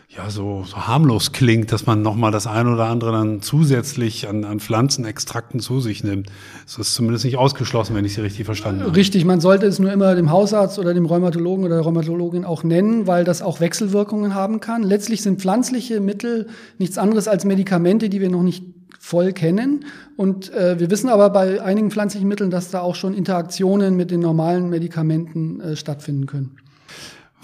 ja 0.09 0.29
so, 0.29 0.63
so 0.65 0.87
harmlos 0.87 1.31
klingt, 1.31 1.71
dass 1.71 1.85
man 1.85 2.01
nochmal 2.01 2.31
das 2.31 2.47
eine 2.47 2.73
oder 2.73 2.85
andere 2.85 3.11
dann 3.11 3.41
zusätzlich 3.41 4.27
an, 4.27 4.45
an 4.45 4.59
Pflanzenextrakten 4.59 5.59
zu 5.59 5.81
sich 5.81 6.03
nimmt. 6.03 6.29
Das 6.65 6.77
ist 6.77 6.93
zumindest 6.93 7.25
nicht 7.25 7.37
ausgeschlossen, 7.37 7.95
wenn 7.95 8.05
ich 8.05 8.13
Sie 8.13 8.21
richtig 8.21 8.45
verstanden 8.45 8.83
habe. 8.83 8.95
Richtig, 8.95 9.25
man 9.25 9.41
sollte 9.41 9.65
es 9.65 9.79
nur 9.79 9.91
immer 9.91 10.15
dem 10.15 10.31
Hausarzt 10.31 10.79
oder 10.79 10.93
dem 10.93 11.05
Rheumatologen 11.05 11.65
oder 11.65 11.75
der 11.75 11.83
Rheumatologin 11.83 12.45
auch 12.45 12.63
nennen, 12.63 13.07
weil 13.07 13.23
das 13.23 13.41
auch 13.41 13.59
Wechselwirkungen 13.59 14.35
haben 14.35 14.59
kann. 14.59 14.83
Letztlich 14.83 15.21
sind 15.21 15.41
pflanzliche 15.41 15.99
Mittel 15.99 16.47
nichts 16.77 16.97
anderes 16.97 17.27
als 17.27 17.43
Medikamente, 17.43 18.09
die 18.09 18.21
wir 18.21 18.29
noch 18.29 18.43
nicht 18.43 18.63
voll 18.99 19.33
kennen. 19.33 19.85
Und 20.17 20.51
äh, 20.53 20.79
wir 20.79 20.89
wissen 20.89 21.09
aber 21.09 21.29
bei 21.29 21.61
einigen 21.61 21.91
pflanzlichen 21.91 22.27
Mitteln, 22.27 22.49
dass 22.49 22.71
da 22.71 22.79
auch 22.81 22.95
schon 22.95 23.13
Interaktionen 23.13 23.95
mit 23.95 24.11
den 24.11 24.19
normalen 24.19 24.69
Medikamenten 24.69 25.59
äh, 25.61 25.75
stattfinden 25.75 26.25
können. 26.25 26.57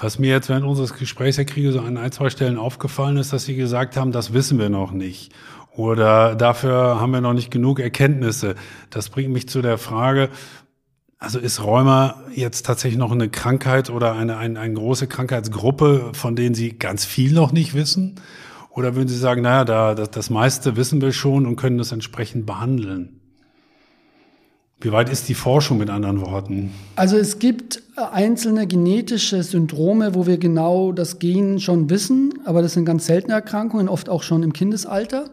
Was 0.02 0.18
mir 0.18 0.32
jetzt 0.32 0.50
während 0.50 0.66
unseres 0.66 0.96
Gesprächs, 0.96 1.38
Herr 1.38 1.46
Kriege, 1.46 1.72
so 1.72 1.80
an 1.80 1.96
ein, 1.96 2.12
zwei 2.12 2.32
Stellen 2.32 2.58
aufgefallen 2.58 3.18
ist, 3.18 3.34
dass 3.34 3.46
Sie 3.46 3.56
gesagt 3.56 3.96
haben, 3.96 4.12
das 4.12 4.34
wissen 4.34 4.58
wir 4.58 4.70
noch 4.70 4.94
nicht. 4.94 5.32
Oder 5.76 6.34
dafür 6.34 7.00
haben 7.00 7.12
wir 7.12 7.22
noch 7.22 7.34
nicht 7.34 7.52
genug 7.52 7.80
Erkenntnisse. 7.80 8.56
Das 8.90 9.10
bringt 9.10 9.32
mich 9.32 9.48
zu 9.48 9.62
der 9.62 9.78
Frage, 9.78 10.30
also 11.20 11.38
ist 11.38 11.64
Rheuma 11.64 12.16
jetzt 12.34 12.66
tatsächlich 12.66 12.98
noch 12.98 13.12
eine 13.12 13.30
Krankheit 13.30 13.92
oder 13.92 14.14
eine, 14.14 14.38
eine, 14.38 14.60
eine 14.60 14.74
große 14.74 15.06
Krankheitsgruppe, 15.06 16.14
von 16.14 16.36
denen 16.36 16.56
Sie 16.56 16.80
ganz 16.80 17.06
viel 17.06 17.32
noch 17.32 17.52
nicht 17.52 17.76
wissen? 17.76 18.20
Oder 18.72 18.96
würden 18.96 19.08
Sie 19.08 19.18
sagen, 19.18 19.44
naja, 19.44 19.66
da, 19.66 19.94
das, 19.94 20.10
das 20.10 20.32
meiste 20.32 20.78
wissen 20.78 21.00
wir 21.00 21.12
schon 21.12 21.46
und 21.46 21.58
können 21.58 21.78
das 21.78 21.92
entsprechend 21.92 22.48
behandeln? 22.48 23.21
Wie 24.84 24.92
weit 24.92 25.10
ist 25.10 25.30
die 25.30 25.36
Forschung 25.36 25.78
mit 25.78 25.92
anderen 25.92 26.22
Worten? 26.22 26.74
Also 26.96 27.16
es 27.16 27.38
gibt 27.38 27.84
einzelne 27.96 28.66
genetische 28.66 29.44
Syndrome, 29.44 30.16
wo 30.16 30.26
wir 30.26 30.40
genau 30.40 30.92
das 30.92 31.20
Gen 31.20 31.60
schon 31.60 31.92
wissen, 31.92 32.34
aber 32.46 32.64
das 32.64 32.74
sind 32.74 32.86
ganz 32.86 33.06
seltene 33.06 33.36
Erkrankungen, 33.36 33.88
oft 33.88 34.10
auch 34.10 34.24
schon 34.24 34.42
im 34.42 34.54
Kindesalter. 34.54 35.30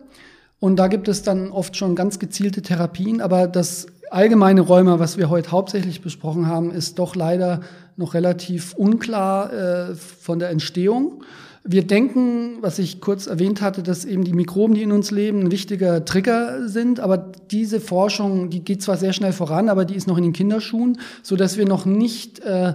Und 0.60 0.76
da 0.76 0.88
gibt 0.88 1.08
es 1.08 1.22
dann 1.22 1.50
oft 1.50 1.78
schon 1.78 1.96
ganz 1.96 2.18
gezielte 2.18 2.60
Therapien, 2.60 3.22
aber 3.22 3.46
das 3.46 3.86
allgemeine 4.10 4.60
Rheuma, 4.60 4.98
was 4.98 5.16
wir 5.16 5.30
heute 5.30 5.50
hauptsächlich 5.50 6.02
besprochen 6.02 6.46
haben, 6.46 6.70
ist 6.70 6.98
doch 6.98 7.14
leider 7.14 7.60
noch 7.96 8.12
relativ 8.12 8.74
unklar 8.74 9.52
äh, 9.52 9.94
von 9.94 10.38
der 10.38 10.50
Entstehung. 10.50 11.24
Wir 11.70 11.86
denken, 11.86 12.62
was 12.62 12.78
ich 12.78 13.02
kurz 13.02 13.26
erwähnt 13.26 13.60
hatte, 13.60 13.82
dass 13.82 14.06
eben 14.06 14.24
die 14.24 14.32
Mikroben, 14.32 14.74
die 14.74 14.82
in 14.82 14.90
uns 14.90 15.10
leben, 15.10 15.40
ein 15.40 15.50
wichtiger 15.50 16.02
Trigger 16.06 16.66
sind. 16.66 16.98
Aber 16.98 17.18
diese 17.18 17.78
Forschung, 17.78 18.48
die 18.48 18.64
geht 18.64 18.80
zwar 18.80 18.96
sehr 18.96 19.12
schnell 19.12 19.34
voran, 19.34 19.68
aber 19.68 19.84
die 19.84 19.94
ist 19.94 20.06
noch 20.06 20.16
in 20.16 20.22
den 20.22 20.32
Kinderschuhen, 20.32 20.98
so 21.22 21.36
dass 21.36 21.58
wir 21.58 21.66
noch 21.66 21.84
nicht 21.84 22.38
äh, 22.40 22.72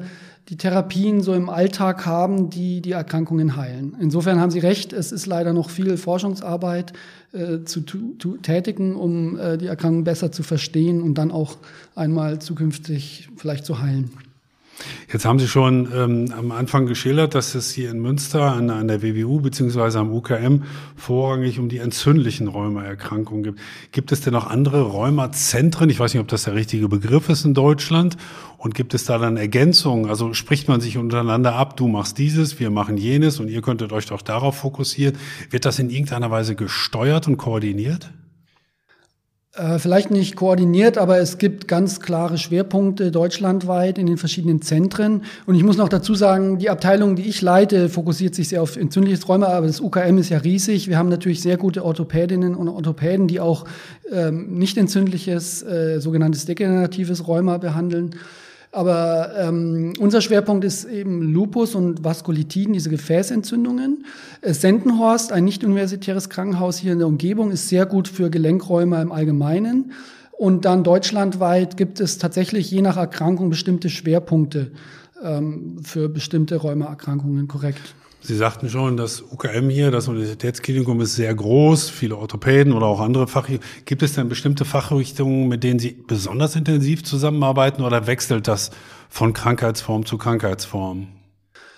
die 0.49 0.57
Therapien 0.57 1.21
so 1.23 1.33
im 1.33 1.49
Alltag 1.49 2.05
haben, 2.05 2.51
die 2.51 2.81
die 2.81 2.91
Erkrankungen 2.91 3.55
heilen. 3.55 3.97
Insofern 3.99 4.39
haben 4.39 4.51
Sie 4.51 4.59
recht, 4.59 4.93
es 4.93 5.11
ist 5.11 5.25
leider 5.25 5.53
noch 5.53 5.71
viel 5.71 5.97
Forschungsarbeit 5.97 6.93
äh, 7.31 7.63
zu, 7.65 7.81
tätigen, 8.43 8.95
um 8.95 9.39
äh, 9.39 9.57
die 9.57 9.65
Erkrankung 9.65 10.03
besser 10.03 10.31
zu 10.31 10.43
verstehen 10.43 11.01
und 11.01 11.15
dann 11.15 11.31
auch 11.31 11.57
einmal 11.95 12.37
zukünftig 12.37 13.29
vielleicht 13.37 13.65
zu 13.65 13.81
heilen. 13.81 14.11
Jetzt 15.11 15.25
haben 15.25 15.37
Sie 15.39 15.47
schon 15.47 15.89
ähm, 15.93 16.33
am 16.37 16.51
Anfang 16.51 16.87
geschildert, 16.87 17.35
dass 17.35 17.53
es 17.55 17.71
hier 17.71 17.91
in 17.91 18.01
Münster 18.01 18.53
an, 18.53 18.69
an 18.69 18.87
der 18.87 19.03
WWU 19.03 19.39
beziehungsweise 19.39 19.99
am 19.99 20.11
UKM 20.11 20.63
vorrangig 20.95 21.59
um 21.59 21.69
die 21.69 21.77
entzündlichen 21.77 22.47
Rheumaerkrankungen 22.47 23.43
gibt. 23.43 23.59
Gibt 23.91 24.11
es 24.11 24.21
denn 24.21 24.33
noch 24.33 24.47
andere 24.47 24.81
Rheumazentren? 24.81 25.89
Ich 25.89 25.99
weiß 25.99 26.13
nicht, 26.13 26.21
ob 26.21 26.27
das 26.27 26.45
der 26.45 26.55
richtige 26.55 26.89
Begriff 26.89 27.29
ist 27.29 27.45
in 27.45 27.53
Deutschland. 27.53 28.17
Und 28.57 28.75
gibt 28.75 28.93
es 28.93 29.05
da 29.05 29.17
dann 29.17 29.37
Ergänzungen? 29.37 30.09
Also 30.09 30.33
spricht 30.33 30.67
man 30.67 30.81
sich 30.81 30.97
untereinander 30.97 31.55
ab, 31.55 31.77
du 31.77 31.87
machst 31.87 32.17
dieses, 32.17 32.59
wir 32.59 32.69
machen 32.69 32.97
jenes 32.97 33.39
und 33.39 33.49
ihr 33.49 33.61
könntet 33.61 33.91
euch 33.91 34.07
doch 34.07 34.21
darauf 34.21 34.57
fokussieren. 34.57 35.17
Wird 35.49 35.65
das 35.65 35.79
in 35.79 35.89
irgendeiner 35.89 36.31
Weise 36.31 36.55
gesteuert 36.55 37.27
und 37.27 37.37
koordiniert? 37.37 38.11
Äh, 39.55 39.77
vielleicht 39.77 40.09
nicht 40.09 40.35
koordiniert, 40.35 40.97
aber 40.97 41.19
es 41.19 41.37
gibt 41.37 41.67
ganz 41.67 41.99
klare 41.99 42.39
Schwerpunkte 42.39 43.11
deutschlandweit 43.11 43.99
in 43.99 44.07
den 44.07 44.17
verschiedenen 44.17 44.63
Zentren. 44.63 45.25
Und 45.45 45.53
ich 45.53 45.63
muss 45.63 45.77
noch 45.77 45.89
dazu 45.89 46.15
sagen, 46.15 46.57
die 46.57 46.71
Abteilung, 46.71 47.15
die 47.15 47.29
ich 47.29 47.39
leite, 47.39 47.87
fokussiert 47.87 48.33
sich 48.33 48.47
sehr 48.47 48.63
auf 48.63 48.77
entzündliches 48.77 49.29
Rheuma, 49.29 49.49
aber 49.49 49.67
das 49.67 49.79
UKM 49.79 50.17
ist 50.17 50.29
ja 50.29 50.39
riesig. 50.39 50.87
Wir 50.87 50.97
haben 50.97 51.09
natürlich 51.09 51.43
sehr 51.43 51.57
gute 51.57 51.85
Orthopädinnen 51.85 52.55
und 52.55 52.67
Orthopäden, 52.67 53.27
die 53.27 53.39
auch 53.39 53.65
ähm, 54.11 54.57
nicht 54.57 54.75
entzündliches, 54.75 55.61
äh, 55.61 55.99
sogenanntes 55.99 56.45
degeneratives 56.45 57.27
Rheuma 57.27 57.59
behandeln. 57.59 58.15
Aber 58.73 59.29
ähm, 59.37 59.93
unser 59.99 60.19
Schwerpunkt 60.19 60.65
ist 60.65 60.85
eben 60.85 61.21
Lupus 61.21 61.75
und 61.75 62.03
Vaskulitiden, 62.03 62.73
diese 62.73 62.89
Gefäßentzündungen. 62.89 64.05
Äh, 64.41 64.53
Sendenhorst, 64.53 65.31
ein 65.31 65.45
nicht-universitäres 65.45 66.27
Krankenhaus 66.27 66.79
hier 66.79 66.93
in 66.93 66.97
der 66.97 67.07
Umgebung, 67.07 67.51
ist 67.51 67.69
sehr 67.69 67.85
gut 67.85 68.07
für 68.07 68.31
Gelenkräume 68.31 68.99
im 68.99 69.11
Allgemeinen. 69.11 69.91
Und 70.31 70.65
dann 70.65 70.83
deutschlandweit 70.83 71.77
gibt 71.77 71.99
es 71.99 72.17
tatsächlich 72.17 72.71
je 72.71 72.81
nach 72.81 72.97
Erkrankung 72.97 73.51
bestimmte 73.51 73.91
Schwerpunkte 73.91 74.71
ähm, 75.21 75.77
für 75.83 76.09
bestimmte 76.09 76.55
Rheumaerkrankungen, 76.55 77.47
korrekt. 77.47 77.93
Sie 78.25 78.37
sagten 78.37 78.69
schon, 78.69 78.95
das 78.95 79.21
UKM 79.21 79.69
hier, 79.69 79.91
das 79.91 80.07
Universitätsklinikum 80.07 81.01
ist 81.01 81.15
sehr 81.15 81.35
groß, 81.35 81.89
viele 81.89 82.15
Orthopäden 82.15 82.71
oder 82.71 82.85
auch 82.85 83.01
andere 83.01 83.27
Fachrichtungen. 83.27 83.69
Gibt 83.83 84.01
es 84.01 84.13
denn 84.13 84.29
bestimmte 84.29 84.63
Fachrichtungen, 84.63 85.49
mit 85.49 85.61
denen 85.61 85.77
Sie 85.77 85.91
besonders 85.91 86.55
intensiv 86.55 87.03
zusammenarbeiten 87.03 87.83
oder 87.83 88.07
wechselt 88.07 88.47
das 88.47 88.71
von 89.09 89.33
Krankheitsform 89.33 90.05
zu 90.05 90.17
Krankheitsform? 90.17 91.07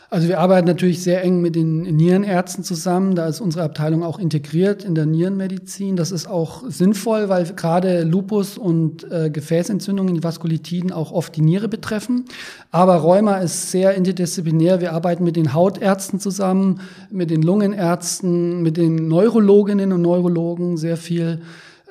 Also 0.09 0.27
wir 0.27 0.39
arbeiten 0.39 0.67
natürlich 0.67 1.01
sehr 1.01 1.23
eng 1.23 1.41
mit 1.41 1.55
den 1.55 1.81
Nierenärzten 1.81 2.63
zusammen. 2.63 3.15
Da 3.15 3.27
ist 3.27 3.41
unsere 3.41 3.63
Abteilung 3.63 4.03
auch 4.03 4.19
integriert 4.19 4.83
in 4.83 4.93
der 4.93 5.05
Nierenmedizin. 5.05 5.95
Das 5.95 6.11
ist 6.11 6.27
auch 6.27 6.63
sinnvoll, 6.67 7.27
weil 7.29 7.45
gerade 7.45 8.03
Lupus 8.03 8.57
und 8.57 9.09
äh, 9.11 9.29
Gefäßentzündungen, 9.29 10.13
die 10.13 10.23
Vaskulitiden 10.23 10.91
auch 10.91 11.11
oft 11.11 11.35
die 11.35 11.41
Niere 11.41 11.67
betreffen. 11.67 12.25
Aber 12.71 12.95
Rheuma 12.97 13.37
ist 13.37 13.71
sehr 13.71 13.95
interdisziplinär. 13.95 14.79
Wir 14.79 14.93
arbeiten 14.93 15.23
mit 15.23 15.35
den 15.35 15.53
Hautärzten 15.53 16.19
zusammen, 16.19 16.81
mit 17.09 17.31
den 17.31 17.41
Lungenärzten, 17.41 18.61
mit 18.61 18.77
den 18.77 19.07
Neurologinnen 19.07 19.91
und 19.91 20.01
Neurologen 20.01 20.77
sehr 20.77 20.97
viel 20.97 21.41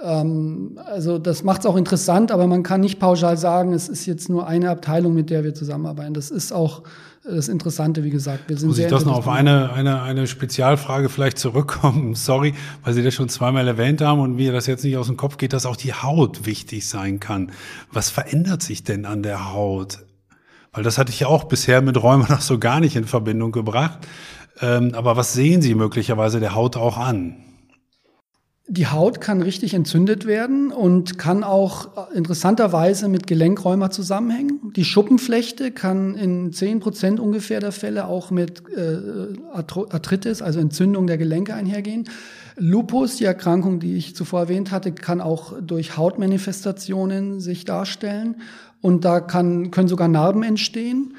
ähm, 0.02 0.78
also 0.86 1.18
das 1.18 1.44
macht 1.44 1.60
es 1.60 1.66
auch 1.66 1.76
interessant, 1.76 2.30
aber 2.30 2.46
man 2.46 2.62
kann 2.62 2.80
nicht 2.80 2.98
pauschal 2.98 3.36
sagen, 3.36 3.72
es 3.72 3.88
ist 3.88 4.06
jetzt 4.06 4.28
nur 4.28 4.46
eine 4.46 4.70
Abteilung, 4.70 5.14
mit 5.14 5.30
der 5.30 5.44
wir 5.44 5.54
zusammenarbeiten. 5.54 6.14
Das 6.14 6.30
ist 6.30 6.52
auch 6.52 6.82
das 7.24 7.48
Interessante, 7.48 8.04
wie 8.04 8.10
gesagt. 8.10 8.48
Wir 8.48 8.56
sind 8.58 8.68
Muss 8.68 8.78
ich 8.78 8.86
das 8.86 9.04
noch 9.04 9.16
auf 9.16 9.28
eine, 9.28 9.72
eine, 9.72 10.02
eine 10.02 10.26
Spezialfrage 10.26 11.08
vielleicht 11.08 11.38
zurückkommen? 11.38 12.14
Sorry, 12.14 12.54
weil 12.82 12.92
Sie 12.92 13.02
das 13.02 13.14
schon 13.14 13.28
zweimal 13.28 13.66
erwähnt 13.66 14.02
haben 14.02 14.20
und 14.20 14.36
mir 14.36 14.52
das 14.52 14.66
jetzt 14.66 14.84
nicht 14.84 14.96
aus 14.96 15.06
dem 15.06 15.16
Kopf 15.16 15.38
geht, 15.38 15.52
dass 15.52 15.64
auch 15.64 15.76
die 15.76 15.94
Haut 15.94 16.44
wichtig 16.44 16.86
sein 16.86 17.20
kann. 17.20 17.52
Was 17.90 18.10
verändert 18.10 18.62
sich 18.62 18.84
denn 18.84 19.06
an 19.06 19.22
der 19.22 19.52
Haut? 19.52 20.00
Weil 20.72 20.82
das 20.82 20.98
hatte 20.98 21.12
ich 21.12 21.20
ja 21.20 21.28
auch 21.28 21.44
bisher 21.44 21.80
mit 21.80 22.02
Räumen 22.02 22.26
noch 22.28 22.42
so 22.42 22.58
gar 22.58 22.80
nicht 22.80 22.96
in 22.96 23.06
Verbindung 23.06 23.52
gebracht. 23.52 24.00
Ähm, 24.60 24.92
aber 24.94 25.16
was 25.16 25.32
sehen 25.32 25.62
Sie 25.62 25.74
möglicherweise 25.74 26.40
der 26.40 26.54
Haut 26.54 26.76
auch 26.76 26.98
an? 26.98 27.36
Die 28.66 28.86
Haut 28.86 29.20
kann 29.20 29.42
richtig 29.42 29.74
entzündet 29.74 30.24
werden 30.24 30.72
und 30.72 31.18
kann 31.18 31.44
auch 31.44 32.08
interessanterweise 32.14 33.08
mit 33.08 33.26
Gelenkräumer 33.26 33.90
zusammenhängen. 33.90 34.72
Die 34.74 34.86
Schuppenflechte 34.86 35.70
kann 35.70 36.14
in 36.14 36.50
zehn 36.54 36.80
Prozent 36.80 37.20
ungefähr 37.20 37.60
der 37.60 37.72
Fälle 37.72 38.06
auch 38.06 38.30
mit 38.30 38.62
äh, 38.70 39.36
Arthritis, 39.52 40.40
also 40.40 40.60
Entzündung 40.60 41.06
der 41.06 41.18
Gelenke 41.18 41.52
einhergehen. 41.52 42.08
Lupus, 42.56 43.16
die 43.16 43.24
Erkrankung, 43.24 43.80
die 43.80 43.96
ich 43.96 44.16
zuvor 44.16 44.40
erwähnt 44.40 44.70
hatte, 44.70 44.92
kann 44.92 45.20
auch 45.20 45.60
durch 45.60 45.98
Hautmanifestationen 45.98 47.40
sich 47.40 47.66
darstellen 47.66 48.36
und 48.80 49.04
da 49.04 49.20
kann, 49.20 49.72
können 49.72 49.88
sogar 49.88 50.08
Narben 50.08 50.42
entstehen. 50.42 51.14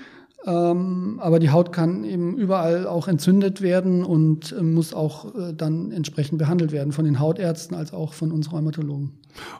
Ähm, 0.47 1.19
aber 1.21 1.39
die 1.39 1.49
Haut 1.49 1.71
kann 1.71 2.03
eben 2.03 2.37
überall 2.37 2.85
auch 2.85 3.07
entzündet 3.07 3.61
werden 3.61 4.03
und 4.03 4.55
äh, 4.57 4.61
muss 4.61 4.93
auch 4.93 5.33
äh, 5.33 5.53
dann 5.55 5.91
entsprechend 5.91 6.37
behandelt 6.37 6.71
werden 6.71 6.93
von 6.93 7.03
den 7.03 7.19
Hautärzten 7.19 7.75
als 7.75 7.93
auch 7.93 8.13
von 8.13 8.31
uns 8.31 8.51
Rheumatologen. 8.51 9.13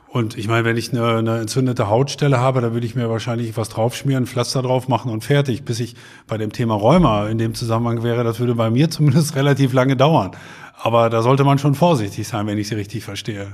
Und 0.08 0.38
ich 0.38 0.46
meine, 0.46 0.64
wenn 0.64 0.76
ich 0.76 0.92
eine, 0.92 1.16
eine 1.16 1.38
entzündete 1.38 1.90
Hautstelle 1.90 2.38
habe, 2.38 2.60
da 2.60 2.72
würde 2.72 2.86
ich 2.86 2.94
mir 2.94 3.10
wahrscheinlich 3.10 3.56
was 3.56 3.68
draufschmieren, 3.68 4.26
Pflaster 4.26 4.62
drauf 4.62 4.86
machen 4.86 5.10
und 5.10 5.24
fertig. 5.24 5.64
Bis 5.64 5.80
ich 5.80 5.96
bei 6.28 6.38
dem 6.38 6.52
Thema 6.52 6.74
Rheuma 6.74 7.26
in 7.26 7.38
dem 7.38 7.54
Zusammenhang 7.54 8.04
wäre, 8.04 8.22
das 8.22 8.38
würde 8.38 8.54
bei 8.54 8.70
mir 8.70 8.88
zumindest 8.90 9.34
relativ 9.34 9.72
lange 9.72 9.96
dauern. 9.96 10.30
Aber 10.80 11.10
da 11.10 11.20
sollte 11.20 11.42
man 11.42 11.58
schon 11.58 11.74
vorsichtig 11.74 12.28
sein, 12.28 12.46
wenn 12.46 12.58
ich 12.58 12.68
sie 12.68 12.76
richtig 12.76 13.02
verstehe. 13.02 13.48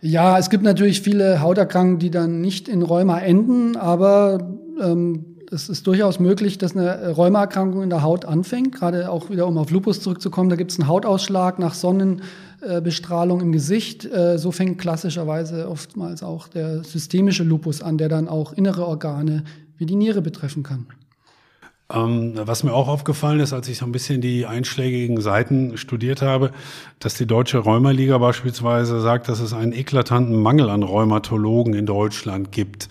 Ja, 0.00 0.38
es 0.38 0.48
gibt 0.48 0.62
natürlich 0.62 1.02
viele 1.02 1.40
Hauterkrankungen, 1.40 1.98
die 1.98 2.10
dann 2.10 2.40
nicht 2.40 2.68
in 2.68 2.82
Rheuma 2.82 3.18
enden, 3.18 3.76
aber 3.76 4.38
ähm, 4.80 5.35
es 5.50 5.68
ist 5.68 5.86
durchaus 5.86 6.18
möglich, 6.18 6.58
dass 6.58 6.76
eine 6.76 7.10
Rheumaerkrankung 7.10 7.82
in 7.82 7.90
der 7.90 8.02
Haut 8.02 8.24
anfängt, 8.24 8.72
gerade 8.74 9.10
auch 9.10 9.30
wieder, 9.30 9.46
um 9.46 9.58
auf 9.58 9.70
Lupus 9.70 10.00
zurückzukommen. 10.00 10.50
Da 10.50 10.56
gibt 10.56 10.72
es 10.72 10.78
einen 10.78 10.88
Hautausschlag 10.88 11.58
nach 11.58 11.74
Sonnenbestrahlung 11.74 13.40
im 13.40 13.52
Gesicht. 13.52 14.04
Äh, 14.04 14.38
so 14.38 14.52
fängt 14.52 14.78
klassischerweise 14.78 15.68
oftmals 15.68 16.22
auch 16.22 16.48
der 16.48 16.84
systemische 16.84 17.44
Lupus 17.44 17.82
an, 17.82 17.98
der 17.98 18.08
dann 18.08 18.28
auch 18.28 18.52
innere 18.52 18.86
Organe 18.86 19.44
wie 19.78 19.86
die 19.86 19.96
Niere 19.96 20.22
betreffen 20.22 20.62
kann. 20.62 20.86
Ähm, 21.92 22.32
was 22.34 22.64
mir 22.64 22.72
auch 22.72 22.88
aufgefallen 22.88 23.38
ist, 23.38 23.52
als 23.52 23.68
ich 23.68 23.78
so 23.78 23.86
ein 23.86 23.92
bisschen 23.92 24.20
die 24.20 24.46
einschlägigen 24.46 25.20
Seiten 25.20 25.76
studiert 25.76 26.20
habe, 26.20 26.50
dass 26.98 27.14
die 27.14 27.26
Deutsche 27.26 27.58
Rheumaliga 27.58 28.18
beispielsweise 28.18 29.00
sagt, 29.00 29.28
dass 29.28 29.38
es 29.38 29.52
einen 29.52 29.72
eklatanten 29.72 30.34
Mangel 30.34 30.68
an 30.68 30.82
Rheumatologen 30.82 31.74
in 31.74 31.86
Deutschland 31.86 32.50
gibt. 32.50 32.88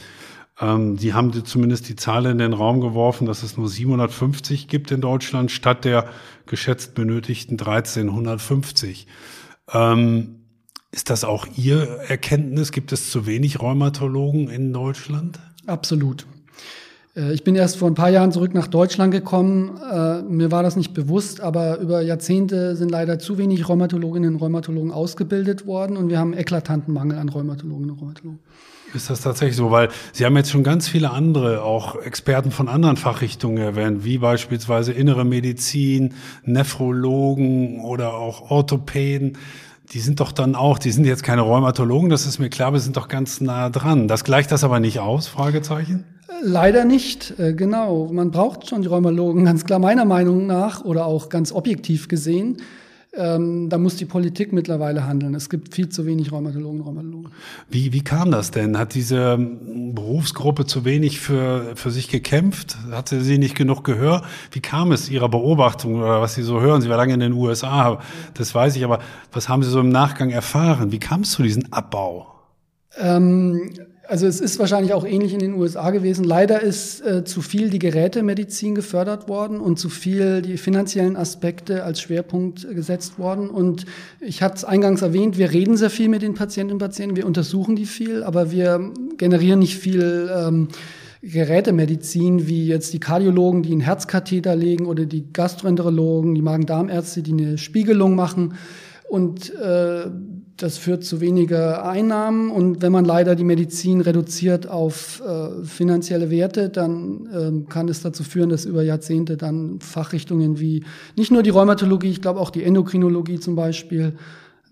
Ähm, 0.59 0.97
die 0.97 1.13
haben 1.13 1.45
zumindest 1.45 1.89
die 1.89 1.95
Zahl 1.95 2.25
in 2.25 2.37
den 2.37 2.53
Raum 2.53 2.81
geworfen, 2.81 3.25
dass 3.25 3.43
es 3.43 3.57
nur 3.57 3.67
750 3.67 4.67
gibt 4.67 4.91
in 4.91 5.01
Deutschland 5.01 5.51
statt 5.51 5.85
der 5.85 6.07
geschätzt 6.45 6.95
benötigten 6.95 7.59
1350. 7.59 9.07
Ähm, 9.73 10.41
ist 10.91 11.09
das 11.09 11.25
auch 11.25 11.45
Ihr 11.57 11.81
Erkenntnis? 12.07 12.71
Gibt 12.71 12.93
es 12.93 13.11
zu 13.11 13.25
wenig 13.25 13.61
Rheumatologen 13.61 14.49
in 14.49 14.71
Deutschland? 14.71 15.39
Absolut. 15.65 16.25
Äh, 17.15 17.33
ich 17.33 17.43
bin 17.43 17.55
erst 17.55 17.75
vor 17.75 17.89
ein 17.89 17.95
paar 17.95 18.09
Jahren 18.09 18.31
zurück 18.31 18.53
nach 18.53 18.67
Deutschland 18.67 19.11
gekommen. 19.11 19.77
Äh, 19.91 20.21
mir 20.21 20.51
war 20.51 20.63
das 20.63 20.77
nicht 20.77 20.93
bewusst, 20.93 21.41
aber 21.41 21.79
über 21.79 22.01
Jahrzehnte 22.01 22.77
sind 22.77 22.89
leider 22.89 23.19
zu 23.19 23.37
wenig 23.37 23.67
Rheumatologinnen 23.67 24.35
und 24.35 24.41
Rheumatologen 24.41 24.91
ausgebildet 24.91 25.65
worden 25.67 25.97
und 25.97 26.09
wir 26.09 26.19
haben 26.19 26.33
eklatanten 26.33 26.93
Mangel 26.93 27.17
an 27.17 27.27
Rheumatologinnen 27.27 27.91
und 27.91 27.99
Rheumatologen. 27.99 28.39
Ist 28.95 29.09
das 29.09 29.21
tatsächlich 29.21 29.57
so? 29.57 29.71
Weil 29.71 29.89
Sie 30.13 30.25
haben 30.25 30.37
jetzt 30.37 30.51
schon 30.51 30.63
ganz 30.63 30.87
viele 30.87 31.11
andere, 31.11 31.63
auch 31.63 32.01
Experten 32.01 32.51
von 32.51 32.69
anderen 32.69 32.95
Fachrichtungen 32.95 33.57
erwähnt, 33.57 34.05
wie 34.05 34.17
beispielsweise 34.17 34.93
innere 34.93 35.25
Medizin, 35.25 36.13
Nephrologen 36.43 37.81
oder 37.81 38.13
auch 38.13 38.49
Orthopäden. 38.49 39.37
Die 39.91 39.99
sind 39.99 40.19
doch 40.19 40.31
dann 40.31 40.55
auch, 40.55 40.79
die 40.79 40.91
sind 40.91 41.05
jetzt 41.05 41.23
keine 41.23 41.41
Rheumatologen, 41.41 42.09
das 42.09 42.25
ist 42.25 42.39
mir 42.39 42.49
klar, 42.49 42.73
wir 42.73 42.79
sind 42.79 42.97
doch 42.97 43.07
ganz 43.07 43.41
nah 43.41 43.69
dran. 43.69 44.07
Das 44.07 44.23
gleicht 44.23 44.51
das 44.51 44.63
aber 44.63 44.79
nicht 44.79 44.99
aus? 44.99 45.27
Fragezeichen? 45.27 46.05
Leider 46.41 46.85
nicht, 46.85 47.37
äh, 47.39 47.53
genau. 47.53 48.09
Man 48.11 48.31
braucht 48.31 48.69
schon 48.69 48.81
die 48.81 48.87
Rheumatologen, 48.87 49.45
ganz 49.45 49.65
klar 49.65 49.79
meiner 49.79 50.05
Meinung 50.05 50.47
nach 50.47 50.83
oder 50.83 51.05
auch 51.05 51.29
ganz 51.29 51.51
objektiv 51.51 52.07
gesehen. 52.07 52.57
Ähm, 53.17 53.69
da 53.69 53.77
muss 53.77 53.95
die 53.95 54.05
Politik 54.05 54.51
mittlerweile 54.51 55.05
handeln. 55.05 55.35
Es 55.35 55.49
gibt 55.49 55.73
viel 55.73 55.89
zu 55.89 56.05
wenig 56.05 56.31
Rheumatologen 56.31 56.81
und 56.81 56.87
Rheumatologen. 56.87 57.31
Wie, 57.69 57.93
wie 57.93 58.03
kam 58.03 58.31
das 58.31 58.51
denn? 58.51 58.77
Hat 58.77 58.93
diese 58.93 59.37
Berufsgruppe 59.37 60.65
zu 60.65 60.83
wenig 60.83 61.19
für, 61.19 61.75
für 61.75 61.91
sich 61.91 62.09
gekämpft? 62.09 62.77
Hatte 62.91 63.21
sie 63.21 63.37
nicht 63.37 63.55
genug 63.55 63.83
Gehör? 63.83 64.23
Wie 64.51 64.59
kam 64.59 64.91
es 64.91 65.09
Ihrer 65.09 65.29
Beobachtung 65.29 65.95
oder 65.95 66.21
was 66.21 66.35
Sie 66.35 66.43
so 66.43 66.59
hören? 66.59 66.81
Sie 66.81 66.89
war 66.89 66.97
lange 66.97 67.13
in 67.13 67.21
den 67.21 67.33
USA, 67.33 67.99
das 68.33 68.53
weiß 68.53 68.75
ich, 68.75 68.83
aber 68.83 68.99
was 69.31 69.47
haben 69.47 69.63
Sie 69.63 69.69
so 69.69 69.79
im 69.79 69.89
Nachgang 69.89 70.29
erfahren? 70.31 70.91
Wie 70.91 70.99
kam 70.99 71.21
es 71.21 71.31
zu 71.31 71.43
diesem 71.43 71.71
Abbau? 71.71 72.27
Ähm, 72.97 73.69
also 74.07 74.27
es 74.27 74.39
ist 74.39 74.59
wahrscheinlich 74.59 74.93
auch 74.93 75.05
ähnlich 75.05 75.33
in 75.33 75.39
den 75.39 75.53
USA 75.53 75.91
gewesen. 75.91 76.23
Leider 76.23 76.61
ist 76.61 77.01
äh, 77.01 77.23
zu 77.23 77.41
viel 77.41 77.69
die 77.69 77.79
Gerätemedizin 77.79 78.75
gefördert 78.75 79.27
worden 79.27 79.59
und 79.59 79.79
zu 79.79 79.89
viel 79.89 80.41
die 80.41 80.57
finanziellen 80.57 81.15
Aspekte 81.15 81.83
als 81.83 82.01
Schwerpunkt 82.01 82.67
gesetzt 82.73 83.19
worden. 83.19 83.49
Und 83.49 83.85
ich 84.19 84.41
hatte 84.41 84.55
es 84.55 84.65
eingangs 84.65 85.01
erwähnt, 85.01 85.37
wir 85.37 85.51
reden 85.51 85.77
sehr 85.77 85.89
viel 85.89 86.09
mit 86.09 86.21
den 86.21 86.33
Patientinnen 86.33 86.75
und 86.75 86.79
Patienten, 86.79 87.15
wir 87.15 87.25
untersuchen 87.25 87.75
die 87.75 87.85
viel, 87.85 88.23
aber 88.23 88.51
wir 88.51 88.91
generieren 89.17 89.59
nicht 89.59 89.77
viel 89.77 90.29
ähm, 90.35 90.67
Gerätemedizin, 91.21 92.47
wie 92.47 92.67
jetzt 92.67 92.93
die 92.93 92.99
Kardiologen, 92.99 93.63
die 93.63 93.71
einen 93.71 93.81
Herzkatheter 93.81 94.55
legen 94.55 94.85
oder 94.85 95.05
die 95.05 95.31
Gastroenterologen, 95.33 96.35
die 96.35 96.41
Magen-Darm-Ärzte, 96.41 97.23
die 97.23 97.31
eine 97.31 97.57
Spiegelung 97.57 98.15
machen. 98.15 98.53
Und 99.09 99.53
äh, 99.55 100.05
das 100.57 100.77
führt 100.77 101.03
zu 101.03 101.19
weniger 101.19 101.85
Einnahmen 101.85 102.49
und 102.49 102.81
wenn 102.81 102.91
man 102.91 103.03
leider 103.03 103.35
die 103.35 103.43
Medizin 103.43 103.99
reduziert 103.99 104.69
auf 104.69 105.21
äh, 105.21 105.65
finanzielle 105.65 106.29
Werte, 106.29 106.69
dann 106.69 107.27
ähm, 107.33 107.67
kann 107.67 107.89
es 107.89 108.01
dazu 108.01 108.23
führen, 108.23 108.49
dass 108.49 108.63
über 108.63 108.81
Jahrzehnte 108.81 109.35
dann 109.35 109.79
Fachrichtungen 109.81 110.59
wie 110.59 110.85
nicht 111.17 111.31
nur 111.31 111.43
die 111.43 111.49
Rheumatologie, 111.49 112.09
ich 112.09 112.21
glaube 112.21 112.39
auch 112.39 112.51
die 112.51 112.63
Endokrinologie 112.63 113.39
zum 113.39 113.55
Beispiel 113.55 114.13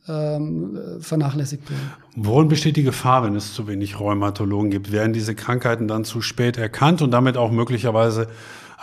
ähm, 0.07 0.77
vernachlässigt 0.99 1.69
werden. 1.69 1.91
Worin 2.15 2.47
besteht 2.47 2.77
die 2.77 2.83
Gefahr, 2.83 3.23
wenn 3.23 3.35
es 3.35 3.53
zu 3.53 3.67
wenig 3.67 3.99
Rheumatologen 3.99 4.69
gibt? 4.69 4.91
Werden 4.91 5.13
diese 5.13 5.35
Krankheiten 5.35 5.87
dann 5.87 6.05
zu 6.05 6.21
spät 6.21 6.57
erkannt 6.57 7.01
und 7.01 7.11
damit 7.11 7.37
auch 7.37 7.51
möglicherweise 7.51 8.27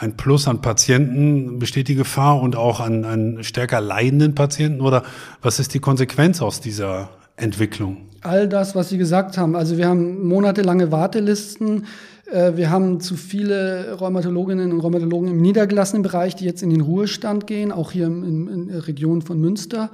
ein 0.00 0.16
Plus 0.16 0.48
an 0.48 0.62
Patienten, 0.62 1.58
besteht 1.58 1.88
die 1.88 1.94
Gefahr 1.94 2.40
und 2.40 2.56
auch 2.56 2.80
an, 2.80 3.04
an 3.04 3.44
stärker 3.44 3.82
leidenden 3.82 4.34
Patienten? 4.34 4.80
Oder 4.80 5.02
was 5.42 5.60
ist 5.60 5.74
die 5.74 5.78
Konsequenz 5.78 6.40
aus 6.40 6.62
dieser 6.62 7.10
Entwicklung? 7.36 7.98
All 8.22 8.48
das, 8.48 8.74
was 8.74 8.88
Sie 8.88 8.96
gesagt 8.96 9.36
haben. 9.36 9.54
Also 9.54 9.76
wir 9.76 9.88
haben 9.88 10.26
monatelange 10.26 10.90
Wartelisten. 10.90 11.84
Äh, 12.32 12.56
wir 12.56 12.70
haben 12.70 13.00
zu 13.00 13.14
viele 13.14 13.98
Rheumatologinnen 14.00 14.72
und 14.72 14.80
Rheumatologen 14.80 15.28
im 15.28 15.42
niedergelassenen 15.42 16.02
Bereich, 16.02 16.34
die 16.34 16.46
jetzt 16.46 16.62
in 16.62 16.70
den 16.70 16.80
Ruhestand 16.80 17.46
gehen, 17.46 17.70
auch 17.70 17.92
hier 17.92 18.06
in, 18.06 18.48
in 18.48 18.68
der 18.68 18.88
Region 18.88 19.20
von 19.20 19.38
Münster. 19.38 19.90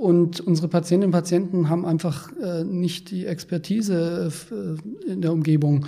Und 0.00 0.40
unsere 0.40 0.68
Patientinnen 0.68 1.08
und 1.08 1.18
Patienten 1.18 1.68
haben 1.68 1.84
einfach 1.84 2.30
äh, 2.42 2.64
nicht 2.64 3.10
die 3.10 3.26
Expertise 3.26 4.30
äh, 4.50 5.10
in 5.10 5.20
der 5.20 5.32
Umgebung. 5.32 5.86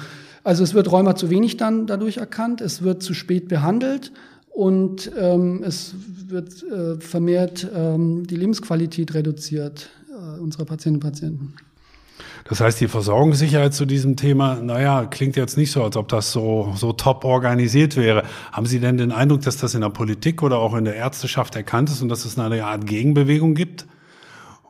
Also 0.48 0.64
es 0.64 0.72
wird 0.72 0.90
Rheuma 0.90 1.14
zu 1.14 1.28
wenig 1.28 1.58
dann 1.58 1.86
dadurch 1.86 2.16
erkannt, 2.16 2.62
es 2.62 2.80
wird 2.80 3.02
zu 3.02 3.12
spät 3.12 3.48
behandelt 3.48 4.12
und 4.48 5.12
ähm, 5.20 5.62
es 5.62 5.94
wird 6.26 6.62
äh, 6.62 6.98
vermehrt 6.98 7.68
ähm, 7.76 8.26
die 8.26 8.36
Lebensqualität 8.36 9.12
reduziert 9.12 9.90
äh, 10.10 10.40
unserer 10.40 10.64
Patientinnen 10.64 11.02
und 11.02 11.12
Patienten. 11.12 11.54
Das 12.48 12.62
heißt, 12.62 12.80
die 12.80 12.88
Versorgungssicherheit 12.88 13.74
zu 13.74 13.84
diesem 13.84 14.16
Thema, 14.16 14.54
naja, 14.54 15.04
klingt 15.04 15.36
jetzt 15.36 15.58
nicht 15.58 15.70
so, 15.70 15.84
als 15.84 15.98
ob 15.98 16.08
das 16.08 16.32
so, 16.32 16.72
so 16.76 16.94
top 16.94 17.26
organisiert 17.26 17.98
wäre. 17.98 18.22
Haben 18.50 18.64
Sie 18.64 18.80
denn 18.80 18.96
den 18.96 19.12
Eindruck, 19.12 19.42
dass 19.42 19.58
das 19.58 19.74
in 19.74 19.82
der 19.82 19.90
Politik 19.90 20.42
oder 20.42 20.60
auch 20.60 20.74
in 20.74 20.86
der 20.86 20.94
Ärzteschaft 20.94 21.56
erkannt 21.56 21.90
ist 21.90 22.00
und 22.00 22.08
dass 22.08 22.24
es 22.24 22.38
eine 22.38 22.64
Art 22.64 22.86
Gegenbewegung 22.86 23.54
gibt? 23.54 23.84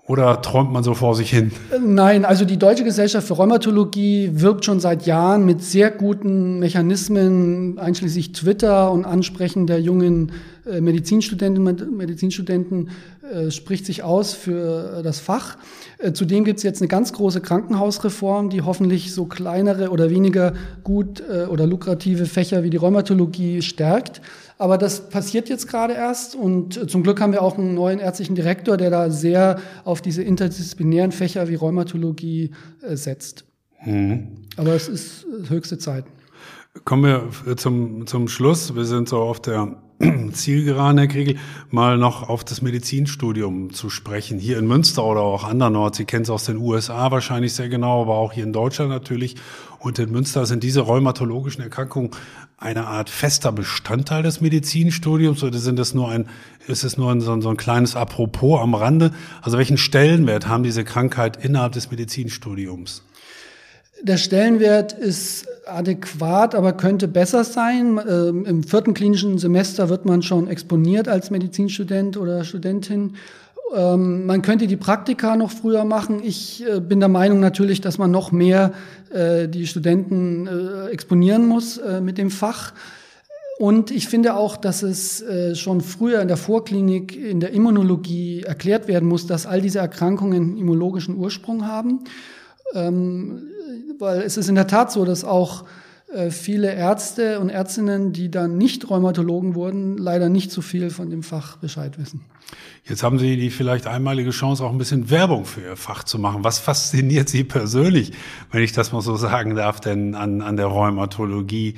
Oder 0.09 0.41
träumt 0.41 0.73
man 0.73 0.83
so 0.83 0.95
vor 0.95 1.15
sich 1.15 1.29
hin? 1.29 1.53
Nein, 1.85 2.25
also 2.25 2.47
die 2.47 2.57
Deutsche 2.57 2.83
Gesellschaft 2.83 3.29
für 3.29 3.35
Rheumatologie 3.35 4.31
wirbt 4.33 4.65
schon 4.65 4.81
seit 4.81 5.05
Jahren 5.05 5.45
mit 5.45 5.63
sehr 5.63 5.91
guten 5.91 6.59
Mechanismen, 6.59 7.79
einschließlich 7.79 8.33
Twitter 8.33 8.91
und 8.91 9.05
Ansprechen 9.05 9.67
der 9.67 9.83
jungen 9.83 10.33
äh, 10.65 10.81
Medizinstudenten, 10.81 11.95
Medizinstudenten 11.95 12.89
äh, 13.31 13.51
spricht 13.51 13.85
sich 13.85 14.03
aus 14.03 14.33
für 14.33 15.03
das 15.03 15.21
Fach. 15.21 15.59
Äh, 15.99 16.13
zudem 16.13 16.45
gibt 16.45 16.57
es 16.57 16.63
jetzt 16.63 16.81
eine 16.81 16.89
ganz 16.89 17.13
große 17.13 17.43
Krankenhausreform, 17.43 18.49
die 18.49 18.63
hoffentlich 18.63 19.13
so 19.13 19.27
kleinere 19.27 19.91
oder 19.91 20.09
weniger 20.09 20.55
gut 20.85 21.21
äh, 21.21 21.45
oder 21.45 21.67
lukrative 21.67 22.25
Fächer 22.25 22.63
wie 22.63 22.71
die 22.71 22.79
Rheumatologie 22.79 23.61
stärkt. 23.61 24.23
Aber 24.59 24.77
das 24.77 25.09
passiert 25.09 25.49
jetzt 25.49 25.69
gerade 25.69 25.95
erst 25.95 26.35
und 26.35 26.91
zum 26.91 27.05
Glück 27.05 27.21
haben 27.21 27.33
wir 27.33 27.43
auch 27.43 27.57
einen 27.57 27.75
neuen 27.75 28.01
ärztlichen 28.01 28.35
Direktor, 28.35 28.77
der 28.77 28.91
da 28.91 29.09
sehr 29.09 29.61
auf 29.85 30.03
diese 30.03 30.23
interdisziplinären 30.23 31.13
Fächer 31.13 31.49
wie 31.49 31.55
Rheumatologie 31.55 32.51
äh, 32.83 32.97
setzt. 32.97 33.45
Mhm. 33.85 34.47
Aber 34.57 34.75
es 34.75 34.89
ist 34.89 35.25
äh, 35.25 35.49
höchste 35.49 35.79
Zeit. 35.79 36.05
Kommen 36.85 37.05
wir 37.45 37.57
zum, 37.57 38.07
zum 38.07 38.29
Schluss. 38.29 38.75
Wir 38.75 38.85
sind 38.85 39.09
so 39.09 39.19
auf 39.19 39.41
der 39.41 39.77
Zielgeraden, 40.33 40.99
Herr 40.99 41.09
Kriegel, 41.09 41.37
mal 41.71 41.99
noch 41.99 42.29
auf 42.29 42.45
das 42.45 42.63
Medizinstudium 42.63 43.73
zu 43.73 43.91
sprechen. 43.91 44.39
Hier 44.39 44.59
in 44.59 44.67
Münster 44.67 45.05
oder 45.05 45.21
auch 45.21 45.45
andernorts. 45.45 45.99
Sie 45.99 46.05
kennen 46.05 46.23
es 46.23 46.31
aus 46.31 46.45
den 46.45 46.57
USA 46.57 47.11
wahrscheinlich 47.11 47.55
sehr 47.55 47.69
genau, 47.69 48.03
aber 48.03 48.15
auch 48.15 48.33
hier 48.33 48.45
in 48.45 48.53
Deutschland 48.53 48.91
natürlich. 48.91 49.37
Und 49.79 49.99
in 49.99 50.11
Münster 50.11 50.45
sind 50.47 50.63
diese 50.63 50.81
rheumatologischen 50.81 51.63
Erkrankungen 51.63 52.11
eine 52.57 52.87
Art 52.87 53.09
fester 53.09 53.53
Bestandteil 53.53 54.25
des 54.25 54.41
Medizinstudiums 54.41 55.45
oder 55.45 55.59
sind 55.59 55.79
es 55.79 55.95
nur 55.95 56.11
ein, 56.11 56.27
ist 56.67 56.83
es 56.83 56.97
nur 56.97 57.13
ein, 57.13 57.21
so, 57.21 57.33
ein, 57.33 57.41
so 57.41 57.51
ein 57.51 57.57
kleines 57.57 57.95
Apropos 57.95 58.61
am 58.61 58.75
Rande? 58.75 59.13
Also 59.43 59.57
welchen 59.59 59.79
Stellenwert 59.79 60.49
haben 60.49 60.65
diese 60.65 60.83
Krankheit 60.83 61.43
innerhalb 61.43 61.73
des 61.73 61.93
Medizinstudiums? 61.93 63.05
Der 64.03 64.17
Stellenwert 64.17 64.93
ist 64.93 65.47
adäquat, 65.67 66.55
aber 66.55 66.73
könnte 66.73 67.09
besser 67.09 67.45
sein. 67.45 68.01
Ähm, 68.09 68.45
Im 68.45 68.63
vierten 68.63 68.95
klinischen 68.95 69.39
Semester 69.39 69.89
wird 69.89 70.05
man 70.05 70.23
schon 70.23 70.49
exponiert 70.49 71.09
als 71.09 71.31
Medizinstudent 71.31 72.17
oder 72.17 72.45
Studentin. 72.45 73.15
Ähm, 73.75 74.27
man 74.27 74.43
könnte 74.43 74.67
die 74.67 74.77
Praktika 74.77 75.37
noch 75.37 75.51
früher 75.51 75.85
machen. 75.85 76.23
Ich 76.23 76.65
äh, 76.67 76.81
bin 76.81 77.01
der 77.01 77.09
Meinung 77.09 77.41
natürlich, 77.41 77.81
dass 77.81 77.99
man 77.99 78.11
noch 78.11 78.33
mehr 78.33 78.73
äh, 79.11 79.49
die 79.49 79.67
Studenten 79.67 80.47
äh, 80.47 80.89
exponieren 80.91 81.47
muss 81.47 81.79
äh, 81.79 82.01
mit 82.01 82.19
dem 82.19 82.31
Fach. 82.31 82.73
Und 83.59 83.91
ich 83.91 84.07
finde 84.07 84.35
auch, 84.35 84.57
dass 84.57 84.83
es 84.83 85.21
äh, 85.21 85.57
schon 85.57 85.81
früher 85.81 86.23
in 86.23 86.29
der 86.29 86.37
Vorklinik, 86.37 87.17
in 87.17 87.41
der 87.41 87.51
Immunologie 87.51 88.43
erklärt 88.43 88.87
werden 88.87 89.09
muss, 89.09 89.27
dass 89.27 89.47
all 89.47 89.61
diese 89.61 89.81
Erkrankungen 89.81 90.57
immunologischen 90.57 91.17
Ursprung 91.17 91.67
haben. 91.67 92.05
Ähm, 92.75 93.43
weil 93.99 94.23
es 94.23 94.37
ist 94.37 94.49
in 94.49 94.55
der 94.55 94.69
Tat 94.69 94.93
so, 94.93 95.05
dass 95.05 95.25
auch 95.25 95.65
äh, 96.13 96.31
viele 96.31 96.73
Ärzte 96.73 97.41
und 97.41 97.49
Ärztinnen, 97.49 98.13
die 98.13 98.31
dann 98.31 98.57
nicht 98.57 98.89
Rheumatologen 98.89 99.55
wurden, 99.55 99.99
leider 99.99 100.29
nicht 100.29 100.53
so 100.53 100.63
viel 100.63 100.91
von 100.91 101.11
dem 101.11 101.23
Fach 101.23 101.57
Bescheid 101.57 101.99
wissen. 101.99 102.21
Jetzt 102.85 103.03
haben 103.03 103.19
Sie 103.19 103.37
die 103.37 103.51
vielleicht 103.51 103.87
einmalige 103.87 104.31
Chance, 104.31 104.65
auch 104.65 104.73
ein 104.73 104.79
bisschen 104.79 105.11
Werbung 105.11 105.45
für 105.45 105.61
Ihr 105.61 105.77
Fach 105.77 106.05
zu 106.05 106.19
machen. 106.19 106.45
Was 106.45 106.59
fasziniert 106.59 107.29
Sie 107.29 107.45
persönlich, 107.45 108.13
wenn 108.51 108.63
ich 108.63 108.73
das 108.73 108.93
mal 108.93 109.03
so 109.03 109.17
sagen 109.17 109.55
darf, 109.55 109.81
denn 109.81 110.15
an, 110.15 110.41
an 110.41 110.57
der 110.57 110.67
Rheumatologie? 110.67 111.75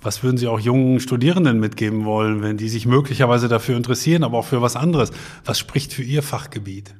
Was 0.00 0.22
würden 0.22 0.38
Sie 0.38 0.48
auch 0.48 0.60
jungen 0.60 1.00
Studierenden 1.00 1.60
mitgeben 1.60 2.04
wollen, 2.04 2.42
wenn 2.42 2.56
die 2.56 2.68
sich 2.68 2.86
möglicherweise 2.86 3.48
dafür 3.48 3.76
interessieren, 3.76 4.24
aber 4.24 4.38
auch 4.38 4.46
für 4.46 4.62
was 4.62 4.76
anderes? 4.76 5.10
Was 5.44 5.58
spricht 5.58 5.92
für 5.92 6.02
Ihr 6.02 6.22
Fachgebiet? 6.22 6.94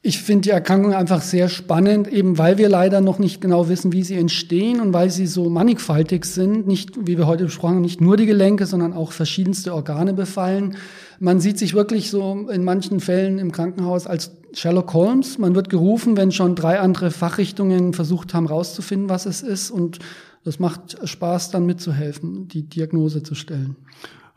Ich 0.00 0.22
finde 0.22 0.42
die 0.42 0.50
Erkrankung 0.50 0.94
einfach 0.94 1.20
sehr 1.20 1.48
spannend, 1.48 2.06
eben 2.06 2.38
weil 2.38 2.56
wir 2.56 2.68
leider 2.68 3.00
noch 3.00 3.18
nicht 3.18 3.40
genau 3.40 3.68
wissen, 3.68 3.92
wie 3.92 4.04
sie 4.04 4.14
entstehen 4.14 4.80
und 4.80 4.92
weil 4.92 5.10
sie 5.10 5.26
so 5.26 5.50
mannigfaltig 5.50 6.24
sind. 6.24 6.68
Nicht, 6.68 7.06
wie 7.06 7.18
wir 7.18 7.26
heute 7.26 7.44
besprochen 7.44 7.74
haben, 7.74 7.82
nicht 7.82 8.00
nur 8.00 8.16
die 8.16 8.26
Gelenke, 8.26 8.66
sondern 8.66 8.92
auch 8.92 9.10
verschiedenste 9.10 9.74
Organe 9.74 10.14
befallen. 10.14 10.76
Man 11.20 11.40
sieht 11.40 11.58
sich 11.58 11.74
wirklich 11.74 12.10
so 12.10 12.48
in 12.48 12.64
manchen 12.64 13.00
Fällen 13.00 13.38
im 13.38 13.52
Krankenhaus 13.52 14.06
als 14.06 14.32
Sherlock 14.54 14.92
Holmes. 14.92 15.38
Man 15.38 15.54
wird 15.54 15.68
gerufen, 15.68 16.16
wenn 16.16 16.32
schon 16.32 16.54
drei 16.54 16.80
andere 16.80 17.10
Fachrichtungen 17.10 17.92
versucht 17.92 18.34
haben, 18.34 18.46
rauszufinden, 18.46 19.08
was 19.08 19.26
es 19.26 19.42
ist. 19.42 19.70
Und 19.70 19.98
das 20.44 20.58
macht 20.58 20.96
Spaß, 21.06 21.50
dann 21.50 21.66
mitzuhelfen, 21.66 22.48
die 22.48 22.62
Diagnose 22.62 23.22
zu 23.22 23.34
stellen. 23.34 23.76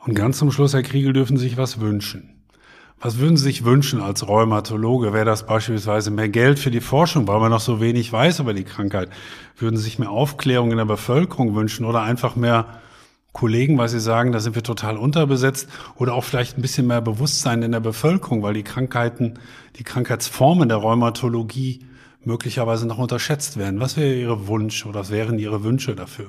Und 0.05 0.15
ganz 0.15 0.39
zum 0.39 0.51
Schluss, 0.51 0.73
Herr 0.73 0.81
Kriegel, 0.81 1.13
dürfen 1.13 1.37
Sie 1.37 1.47
sich 1.47 1.57
was 1.57 1.79
wünschen. 1.79 2.29
Was 2.99 3.17
würden 3.17 3.37
Sie 3.37 3.43
sich 3.43 3.65
wünschen 3.65 3.99
als 3.99 4.27
Rheumatologe? 4.27 5.13
Wäre 5.13 5.25
das 5.25 5.45
beispielsweise 5.45 6.11
mehr 6.11 6.29
Geld 6.29 6.59
für 6.59 6.69
die 6.69 6.81
Forschung, 6.81 7.27
weil 7.27 7.39
man 7.39 7.49
noch 7.49 7.59
so 7.59 7.81
wenig 7.81 8.11
weiß 8.11 8.39
über 8.39 8.53
die 8.53 8.63
Krankheit? 8.63 9.09
Würden 9.57 9.77
Sie 9.77 9.83
sich 9.83 9.97
mehr 9.97 10.11
Aufklärung 10.11 10.71
in 10.71 10.77
der 10.77 10.85
Bevölkerung 10.85 11.55
wünschen 11.55 11.85
oder 11.85 12.01
einfach 12.01 12.35
mehr 12.35 12.81
Kollegen, 13.33 13.77
weil 13.77 13.87
Sie 13.87 13.99
sagen, 13.99 14.31
da 14.31 14.39
sind 14.39 14.55
wir 14.55 14.63
total 14.63 14.97
unterbesetzt 14.97 15.69
oder 15.95 16.13
auch 16.13 16.23
vielleicht 16.23 16.57
ein 16.57 16.61
bisschen 16.61 16.87
mehr 16.87 17.01
Bewusstsein 17.01 17.63
in 17.63 17.71
der 17.71 17.79
Bevölkerung, 17.79 18.43
weil 18.43 18.53
die 18.53 18.63
Krankheiten, 18.63 19.35
die 19.77 19.83
Krankheitsformen 19.83 20.67
der 20.67 20.77
Rheumatologie 20.77 21.79
möglicherweise 22.23 22.85
noch 22.87 22.97
unterschätzt 22.97 23.57
werden. 23.57 23.79
Was 23.79 23.97
wäre 23.97 24.13
Ihr 24.13 24.47
Wunsch 24.47 24.85
oder 24.85 24.99
was 25.01 25.11
wären 25.11 25.39
Ihre 25.39 25.63
Wünsche 25.63 25.95
dafür? 25.95 26.27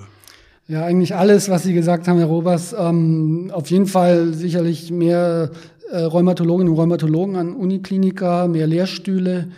Ja, 0.69 0.85
eigentlich 0.85 1.15
alles, 1.15 1.51
was 1.51 1.65
Sie 1.65 1.75
gesagt 1.75 2.07
haben, 2.07 2.19
Herr 2.19 2.29
Robers. 2.29 2.75
Ähm, 2.79 3.51
auf 3.53 3.69
jeden 3.69 3.87
Fall 3.87 4.33
sicherlich 4.33 4.91
mehr 4.91 5.51
äh, 5.91 6.03
Rheumatologinnen 6.03 6.73
und 6.73 6.79
Rheumatologen 6.79 7.37
an 7.37 7.55
Unikliniker, 7.55 8.47
mehr 8.47 8.69
Lehrstühle, 8.69 9.49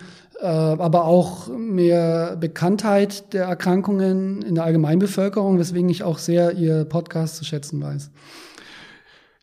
aber 0.42 1.04
auch 1.04 1.48
mehr 1.48 2.36
Bekanntheit 2.36 3.32
der 3.32 3.44
Erkrankungen 3.44 4.42
in 4.42 4.54
der 4.54 4.64
Allgemeinbevölkerung, 4.64 5.58
weswegen 5.58 5.88
ich 5.88 6.02
auch 6.02 6.18
sehr 6.18 6.52
Ihr 6.52 6.84
Podcast 6.84 7.36
zu 7.36 7.44
schätzen 7.44 7.82
weiß. 7.82 8.10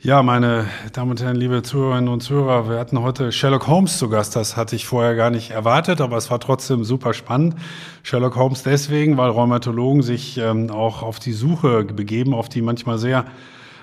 Ja, 0.03 0.23
meine 0.23 0.65
Damen 0.93 1.11
und 1.11 1.21
Herren, 1.21 1.35
liebe 1.35 1.61
Zuhörerinnen 1.61 2.09
und 2.09 2.21
Zuhörer, 2.21 2.67
wir 2.67 2.79
hatten 2.79 3.03
heute 3.03 3.31
Sherlock 3.31 3.67
Holmes 3.67 3.99
zu 3.99 4.09
Gast. 4.09 4.35
Das 4.35 4.57
hatte 4.57 4.75
ich 4.75 4.87
vorher 4.87 5.13
gar 5.13 5.29
nicht 5.29 5.51
erwartet, 5.51 6.01
aber 6.01 6.17
es 6.17 6.31
war 6.31 6.39
trotzdem 6.39 6.83
super 6.83 7.13
spannend. 7.13 7.53
Sherlock 8.01 8.35
Holmes 8.35 8.63
deswegen, 8.63 9.17
weil 9.17 9.29
Rheumatologen 9.29 10.01
sich 10.01 10.39
ähm, 10.39 10.71
auch 10.71 11.03
auf 11.03 11.19
die 11.19 11.33
Suche 11.33 11.83
begeben, 11.83 12.33
auf 12.33 12.49
die 12.49 12.63
manchmal 12.63 12.97
sehr 12.97 13.25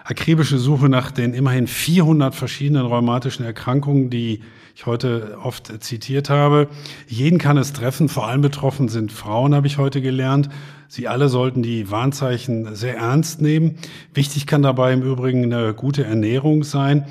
akribische 0.08 0.56
Suche 0.58 0.88
nach 0.88 1.10
den 1.10 1.34
immerhin 1.34 1.66
400 1.66 2.34
verschiedenen 2.34 2.86
rheumatischen 2.86 3.44
Erkrankungen, 3.44 4.08
die 4.08 4.40
ich 4.74 4.86
heute 4.86 5.36
oft 5.42 5.82
zitiert 5.84 6.30
habe. 6.30 6.68
Jeden 7.06 7.38
kann 7.38 7.58
es 7.58 7.74
treffen, 7.74 8.08
vor 8.08 8.26
allem 8.26 8.40
betroffen 8.40 8.88
sind 8.88 9.12
Frauen, 9.12 9.54
habe 9.54 9.66
ich 9.66 9.76
heute 9.76 10.00
gelernt. 10.00 10.48
Sie 10.88 11.08
alle 11.08 11.28
sollten 11.28 11.62
die 11.62 11.90
Warnzeichen 11.90 12.74
sehr 12.74 12.96
ernst 12.96 13.42
nehmen. 13.42 13.76
Wichtig 14.14 14.46
kann 14.46 14.62
dabei 14.62 14.94
im 14.94 15.02
Übrigen 15.02 15.44
eine 15.44 15.74
gute 15.74 16.04
Ernährung 16.04 16.64
sein. 16.64 17.04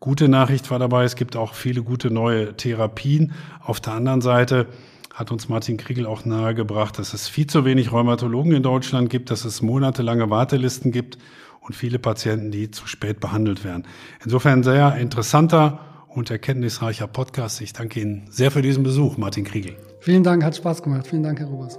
Gute 0.00 0.28
Nachricht 0.28 0.70
war 0.70 0.78
dabei, 0.78 1.04
es 1.04 1.16
gibt 1.16 1.36
auch 1.36 1.52
viele 1.52 1.82
gute 1.82 2.10
neue 2.10 2.56
Therapien. 2.56 3.32
Auf 3.60 3.78
der 3.78 3.92
anderen 3.92 4.22
Seite 4.22 4.68
hat 5.12 5.30
uns 5.30 5.50
Martin 5.50 5.76
Kriegel 5.76 6.06
auch 6.06 6.24
nahegebracht, 6.24 6.98
dass 6.98 7.12
es 7.12 7.28
viel 7.28 7.46
zu 7.46 7.66
wenig 7.66 7.92
Rheumatologen 7.92 8.52
in 8.52 8.62
Deutschland 8.62 9.10
gibt, 9.10 9.30
dass 9.30 9.44
es 9.44 9.60
monatelange 9.60 10.30
Wartelisten 10.30 10.92
gibt 10.92 11.18
und 11.62 11.74
viele 11.74 11.98
Patienten, 11.98 12.50
die 12.50 12.70
zu 12.70 12.86
spät 12.86 13.20
behandelt 13.20 13.64
werden. 13.64 13.84
Insofern 14.24 14.62
sehr 14.62 14.96
interessanter 14.96 15.80
und 16.08 16.30
erkenntnisreicher 16.30 17.06
Podcast. 17.06 17.60
Ich 17.60 17.72
danke 17.72 18.00
Ihnen 18.00 18.26
sehr 18.30 18.50
für 18.50 18.62
diesen 18.62 18.82
Besuch, 18.82 19.16
Martin 19.16 19.44
Kriegel. 19.44 19.76
Vielen 20.00 20.24
Dank, 20.24 20.44
hat 20.44 20.56
Spaß 20.56 20.82
gemacht. 20.82 21.06
Vielen 21.06 21.22
Dank, 21.22 21.38
Herr 21.38 21.46
Robers. 21.46 21.78